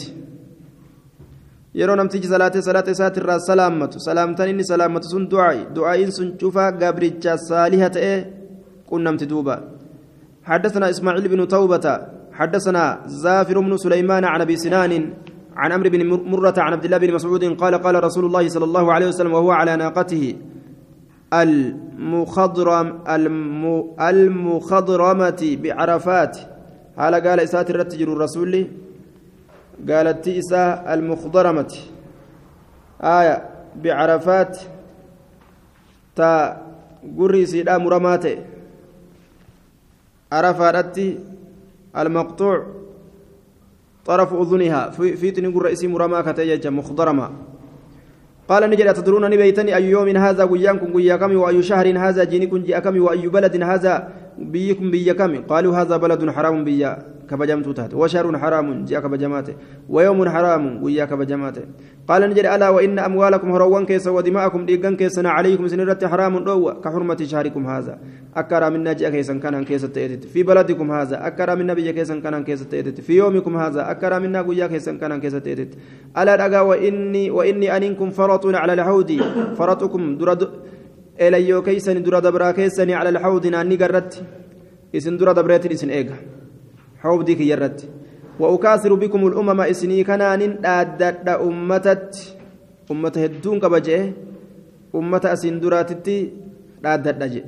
yeroo 1.77 1.97
namtichi 1.97 2.29
salaatee 2.29 2.63
salaata 2.65 2.91
isaati 2.97 3.21
irraa 3.21 3.41
salaammatu 3.51 4.01
salaamtaan 4.01 4.49
inni 4.53 4.65
salaammatu 4.65 5.07
sun 5.13 5.25
du'aa'i 5.33 5.61
du'aa'iin 5.77 6.13
sun 6.19 6.29
cufaa 6.41 6.71
gabricha 6.83 7.33
saaliha 7.49 7.89
ta'ee 7.97 8.19
qunnamti 8.91 9.27
duuba 9.33 9.57
حدثنا 10.47 10.91
إسماعيل 10.91 11.29
بن 11.29 11.49
توبة 11.49 11.87
حدثنا 12.33 12.85
زافر 13.07 13.61
بن 13.61 13.77
سليمان 13.77 14.25
عن 14.25 14.41
أبي 14.41 14.57
سنان 14.57 14.93
عن 15.57 15.73
عمرو 15.73 15.91
بن 15.91 16.07
مرة 16.07 16.55
عن 16.59 16.73
عبد 16.73 16.85
الله 16.85 16.99
بن 16.99 17.15
مسعود 17.15 17.45
قال 17.45 17.75
قال 17.75 18.05
رسول 18.05 18.25
الله 18.25 18.49
صلى 18.49 18.65
الله 18.65 18.93
عليه 18.93 19.07
وسلم 19.09 19.33
وهو 19.33 19.51
على 19.51 19.77
ناقته 19.77 20.37
المخضرم 21.33 22.87
المخضرمة 24.01 25.43
بعرفات. 25.63 26.39
قال 26.99 27.15
قال 27.15 27.41
إسات 27.41 27.71
الرتجر 27.71 28.13
الرسول 28.13 28.53
قالت 29.89 30.29
إساء 30.29 30.95
المخضرمة. 30.95 31.73
آية 33.01 33.45
بعرفات 33.83 34.59
تا 36.17 36.63
قري 37.19 37.47
سيدا 37.47 37.79
مرمات 37.79 38.25
عرفات 40.33 40.99
المقطوع. 41.97 42.86
طرف 44.07 44.35
أذنها. 44.35 44.91
في, 44.91 45.31
تنقر 45.31 45.73
اسم 45.73 45.97
رما 45.97 46.21
كتيجة 46.23 46.71
مخضرمة. 46.71 47.31
قال 48.49 48.71
نجد 48.71 48.87
أتدرون 48.87 49.31
نبيتني 49.31 49.77
أي 49.77 49.91
يوم 49.91 50.09
هذا 50.17 50.45
ويانكم 50.45 50.95
وياكم 50.95 51.37
وأي 51.37 51.63
شهر 51.63 51.99
هذا 51.99 52.25
جينكم 52.25 52.59
جاءكم 52.63 53.03
وأي 53.03 53.29
بلد 53.29 53.63
هذا 53.63 54.09
بيكم 54.39 54.91
بيكم 54.91 55.43
قالوا 55.51 55.77
هذا 55.77 55.97
بلد 55.97 56.31
حرام 56.31 56.65
بيا. 56.65 57.16
كبجمت 57.31 57.69
تات 57.69 57.95
وشهر 57.95 58.39
حرام 58.39 58.85
جاء 58.85 59.01
كبجماته 59.01 59.55
ويوم 59.89 60.29
حرام 60.29 60.83
ويا 60.83 61.05
كبجماته 61.05 61.63
قال 62.09 62.23
نجد 62.31 62.47
ألا 62.55 62.69
وإن 62.69 62.99
أموالكم 62.99 63.53
هروان 63.53 63.85
كيس 63.87 64.07
ودماءكم 64.07 64.67
ديقان 64.67 64.97
كيسنا 64.97 65.31
عليكم 65.31 65.69
سنرة 65.69 66.07
حرام 66.13 66.45
دوا 66.45 66.73
كحرمة 66.85 67.21
شهركم 67.31 67.67
هذا 67.67 67.99
أكرا 68.37 68.69
من 68.69 68.85
نجي 68.89 69.11
كيسا 69.11 69.35
كان 69.35 69.65
كيس 69.65 69.83
تأتت 69.83 70.25
في 70.25 70.43
بلدكم 70.43 70.93
هذا 70.93 71.27
أكرا 71.27 71.55
من 71.55 71.67
نبي 71.67 71.93
كيسا 71.93 72.21
كان 72.21 72.45
كيس 72.45 72.69
تأتت 72.69 73.01
في 73.01 73.13
يومكم 73.17 73.57
هذا 73.57 73.91
أكرا 73.91 74.19
من 74.19 74.33
نبي 74.33 74.69
كيسا 74.69 74.93
كان 74.93 75.21
كيس 75.21 75.33
تأتت 75.33 75.73
ألا 76.19 76.35
رجا 76.43 76.61
وإني 76.61 77.31
وإني 77.31 77.77
أنكم 77.77 78.11
فرط 78.11 78.47
على 78.47 78.73
الحوض 78.73 79.11
فرطكم 79.59 80.03
درد 80.19 80.43
إليو 81.21 81.63
كيسني 81.63 82.01
درا 82.01 82.21
دبرا 82.21 82.51
كيسني 82.51 82.95
على 82.95 83.09
الحوض 83.09 83.47
ناني 83.47 83.77
قرت 83.77 84.13
إسن 84.97 85.17
درا 85.17 85.33
دبرت 85.33 85.67
إسن 85.67 85.91
إيجا 85.91 86.17
حوضي 87.03 87.35
كيرت 87.35 87.89
وأكاثر 88.41 88.95
بكم 88.95 89.27
الأمم 89.27 89.61
إسني 89.61 90.05
كنان 90.05 90.65
أدد 90.65 91.29
أمتت. 91.29 92.37
أمة 92.91 93.13
هدون 93.17 93.61
كبجة 93.61 94.13
أمة 94.95 95.25
أسن 95.25 95.61
دراتتي 95.61 96.33
أدد 96.85 97.45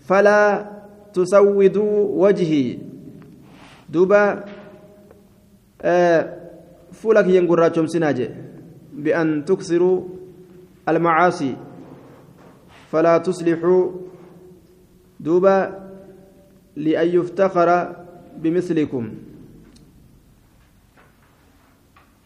فلا 0.00 0.66
تسودوا 1.14 1.92
وجهي. 2.22 2.78
دوبا 3.88 4.44
آه 5.82 6.22
فولك 6.92 7.26
ينقراتهم 7.26 7.86
سناجي 7.86 8.28
بأن 8.92 9.44
تكثروا 9.44 10.00
المعاصي. 10.88 11.56
فلا 12.90 13.18
تصلحوا 13.18 13.90
دوبا 15.20 15.88
لأن 16.76 17.08
يفتخر 17.08 17.96
بمثلكم. 18.38 19.04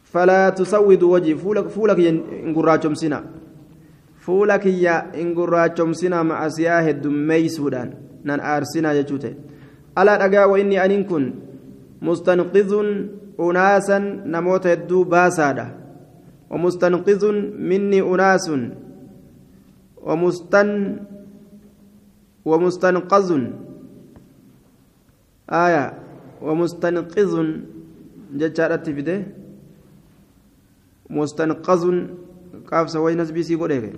فلا 0.05 0.51
تسودوا 0.51 1.13
وجهي. 1.15 1.35
فولك 1.35 1.67
فولك 1.69 1.99
انقراجم 2.47 2.95
سنا 2.95 3.25
فولك 4.21 4.67
يا 4.67 5.15
انقراجم 5.23 5.93
سنا 5.93 6.23
مع 6.23 6.49
سياه 6.49 6.91
الدمي 6.91 7.49
سودان 7.49 7.95
نان 8.25 8.41
آرسنا 8.41 8.93
يجوته 8.93 9.35
ألا 9.99 10.25
أجا 10.25 10.45
وإني 10.45 10.85
أن 10.85 11.05
كن 11.05 11.25
مستنقذ 12.03 12.73
أناسا 13.41 13.99
نموت 14.27 14.67
الدو 14.67 15.05
باسادا. 15.05 15.67
ومستنقذ 16.51 17.23
مني 17.59 18.01
أناس 18.01 18.47
ومستن 20.07 20.71
ومستنقذ 22.45 23.31
آية 25.50 25.84
ومستنقذ 26.42 27.34
جتشارت 28.40 28.90
فيده 28.90 29.18
مستنقذ 31.10 31.84
قاف 32.72 32.90
سوي 32.90 33.16
نسبي 33.16 33.44
سي 33.44 33.56
قوله 33.56 33.94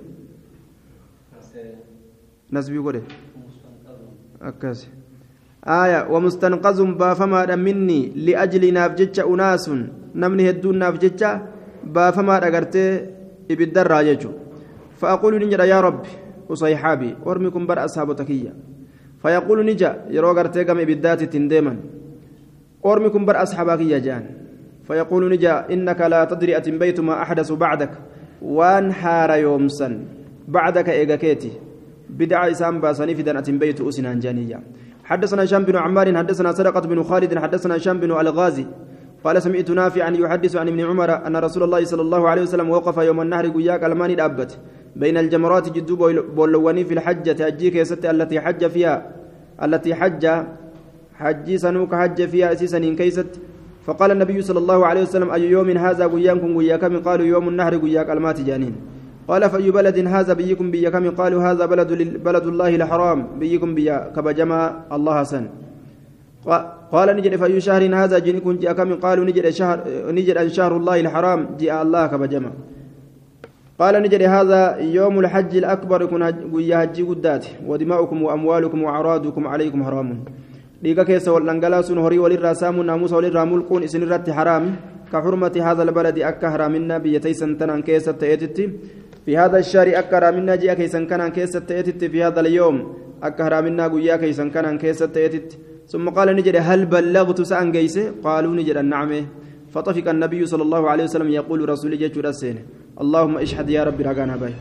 نسبي 2.53 2.77
قوله 2.77 3.03
أكاسي 4.41 4.87
آية 5.67 5.99
ومستنقذ 6.11 6.79
بافما 6.99 7.55
مني 7.55 8.01
لأجل 8.25 8.73
نافجتش 8.73 9.19
أناس 9.19 9.65
نمني 10.15 10.49
هدون 10.49 10.77
نافجتش 10.79 11.23
بافما 11.83 12.35
أغرتي 12.47 12.85
إبدر 13.51 13.87
راججو 13.87 14.31
فأقول 14.99 15.33
نجد 15.45 15.59
يا 15.59 15.81
رب 15.81 16.01
وصيحابي 16.49 17.15
ورمكم 17.25 17.65
بر 17.67 17.85
أصحاب 17.85 18.15
تكية 18.15 18.53
فيقول 19.22 19.66
نجا 19.66 19.90
يرو 20.10 20.30
غرتي 20.32 20.64
قم 20.64 20.78
إبدات 20.78 21.22
تنديما 21.22 21.76
ورمكم 22.82 23.24
بر 23.24 23.42
أصحابك 23.42 23.80
يا 23.80 23.98
جان. 23.98 24.24
فيقول 24.86 25.32
نجا 25.32 25.66
إنك 25.72 26.00
لا 26.00 26.24
تدري 26.24 26.56
أتنبيت 26.56 27.00
ما 27.00 27.22
أحدث 27.22 27.52
بعدك. 27.52 27.90
وان 28.42 28.92
حار 28.92 29.30
يومسا 29.30 30.04
بعدك 30.48 30.88
إيغاكيتي 30.88 31.52
بدع 32.10 32.50
إسام 32.50 32.80
باسني 32.80 33.14
في 33.14 33.22
دان 33.22 33.36
أتنبيت 33.36 33.80
أسنان 33.80 34.18
جانية 34.18 34.62
حدثنا 35.04 35.44
هشام 35.44 35.62
بن 35.62 35.76
عمار 35.76 36.16
حدثنا 36.16 36.52
سرقة 36.52 36.80
بن 36.80 37.02
خالد 37.02 37.38
حدثنا 37.38 37.76
هشام 37.76 38.00
بن 38.00 38.10
الغازي. 38.10 38.66
قال 39.24 39.42
سمعت 39.42 39.70
نافعا 39.70 40.10
يحدث 40.10 40.56
عن 40.56 40.68
ابن 40.68 40.80
عمر 40.80 41.26
أن 41.26 41.36
رسول 41.36 41.62
الله 41.62 41.84
صلى 41.84 42.02
الله 42.02 42.28
عليه 42.28 42.42
وسلم 42.42 42.70
وقف 42.70 42.96
يوم 42.96 43.20
النهر 43.20 43.48
قياك 43.48 43.84
الماني 43.84 44.14
الأبت 44.14 44.58
بين 44.98 45.16
الجمرات 45.16 45.66
جدو 45.72 45.96
بولواني 46.36 46.84
في 46.84 46.94
الحجة 46.94 47.38
أجيك 47.46 47.74
يا 47.74 48.10
التي 48.10 48.40
حج 48.40 48.66
فيها 48.66 48.94
التي 49.62 49.94
حج 49.94 50.24
حجي 51.14 51.58
سنوك 51.58 51.94
حج 51.94 52.18
فيها 52.26 52.52
أسيسا 52.52 52.78
كيست. 52.78 53.30
فقال 53.86 54.10
النبي 54.10 54.42
صلى 54.42 54.58
الله 54.58 54.86
عليه 54.86 55.02
وسلم 55.02 55.30
أي 55.30 55.50
يوم 55.50 55.70
هذا 55.70 56.06
قيانكم 56.06 56.58
قياكم 56.58 56.92
قالوا 57.06 57.26
يوم 57.26 57.48
النهر 57.48 57.76
قياك 57.76 58.10
المات 58.10 58.40
جانين. 58.40 58.74
قال 59.28 59.50
فأي 59.50 59.70
بلد 59.70 59.98
هذا 60.06 60.32
بيكم؟ 60.32 60.70
بيكم 60.70 61.10
قالوا 61.10 61.40
هذا 61.42 61.64
بلد 61.66 61.90
بلد 62.24 62.46
الله 62.46 62.70
الحرام 62.74 63.18
بيكم 63.40 63.74
بيا 63.74 64.12
كبجما 64.16 64.60
الله 64.92 65.22
سن. 65.22 65.44
قال 66.92 67.08
نجد 67.16 67.36
فأي 67.36 67.60
شهر 67.60 67.82
هذا؟ 67.94 68.18
جنكم 68.18 68.52
جاكم 68.56 68.94
قالوا 69.04 69.24
نجد 69.24 69.48
شهر 69.50 69.78
نجد 70.16 70.46
شهر 70.46 70.72
الله 70.76 71.00
الحرام 71.00 71.40
جاء 71.60 71.82
الله 71.82 72.06
كبجما 72.06 72.50
قال 73.78 73.94
نجد 74.02 74.22
هذا 74.22 74.60
يوم 74.98 75.18
الحج 75.18 75.56
الأكبر 75.56 76.02
يكون 76.02 76.22
قيا 76.54 76.78
حجي 76.78 77.02
قدات 77.02 77.44
ودماؤكم 77.66 78.22
وأموالكم 78.22 78.82
وأعراضكم 78.82 79.46
عليكم 79.46 79.84
حرام 79.84 80.08
walirraa 82.18 82.54
saamuun 82.54 82.86
naamusa 82.86 83.16
walirraa 83.16 83.46
mulquun 83.46 83.82
isin 83.82 84.02
irratti 84.02 84.30
haraami 84.30 84.70
ka 85.10 85.22
xurmati 85.22 85.60
haadha 85.60 85.82
albaladi 85.82 86.24
akka 86.24 86.50
haraaminaa 86.50 86.98
biyya 86.98 87.20
taysan 87.20 87.56
tanaan 87.58 87.82
keessa 87.82 88.12
ta'eetitti 88.12 88.68
fi 89.24 89.34
haadha 89.34 89.62
shaarii 89.62 89.96
akka 90.00 90.16
haraaminaa 90.16 90.56
ji'a 90.56 90.76
keeysan 90.80 91.06
kanaan 91.10 91.32
keessa 91.32 91.60
ta'eetitti 91.60 92.08
fi 92.12 92.20
haadha 92.20 92.40
alyoom 92.46 92.76
akka 93.20 93.44
haraaminaa 93.44 93.88
guyyaa 93.94 94.18
keeysan 94.18 94.50
kanaan 94.50 94.78
keessa 94.78 95.08
ta'eetitti 95.08 95.58
ثم 95.88 96.08
قال 96.08 96.36
نجد 96.36 96.56
هل 96.56 96.86
بلغت 96.86 97.40
جيسه 97.76 98.20
قالوا 98.24 98.52
نجد 98.54 98.76
النعم 98.76 99.12
فطفق 99.72 100.06
النبي 100.08 100.46
صلى 100.46 100.62
الله 100.62 100.90
عليه 100.90 101.04
وسلم 101.04 101.28
يقول 101.40 101.68
رسول 101.68 101.98
جيش 101.98 102.12
اللهم 103.02 103.34
اشهد 103.38 103.68
يا 103.70 103.82
ربي 103.88 104.02
رقانا 104.02 104.36
باي 104.42 104.54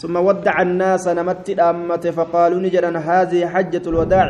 ثم 0.00 0.16
ودع 0.16 0.56
الناس 0.62 1.04
نمت 1.08 1.46
الأمة 1.56 2.04
فقالوا 2.16 2.60
نجد 2.64 2.84
هذه 3.08 3.40
حجة 3.52 3.84
الوداع 3.92 4.28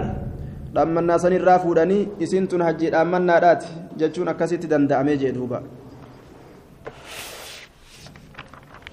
san 0.75 1.33
irraa 1.33 1.59
fuudhanii 1.63 2.09
isin 2.19 2.49
tun 2.49 2.63
hajjii 2.67 2.91
dhaammannaadhaati 2.91 3.67
jechuun 3.97 4.29
akkasitti 4.29 4.67
danda'amee 4.67 5.17
jee 5.17 5.33
duuba 5.33 5.63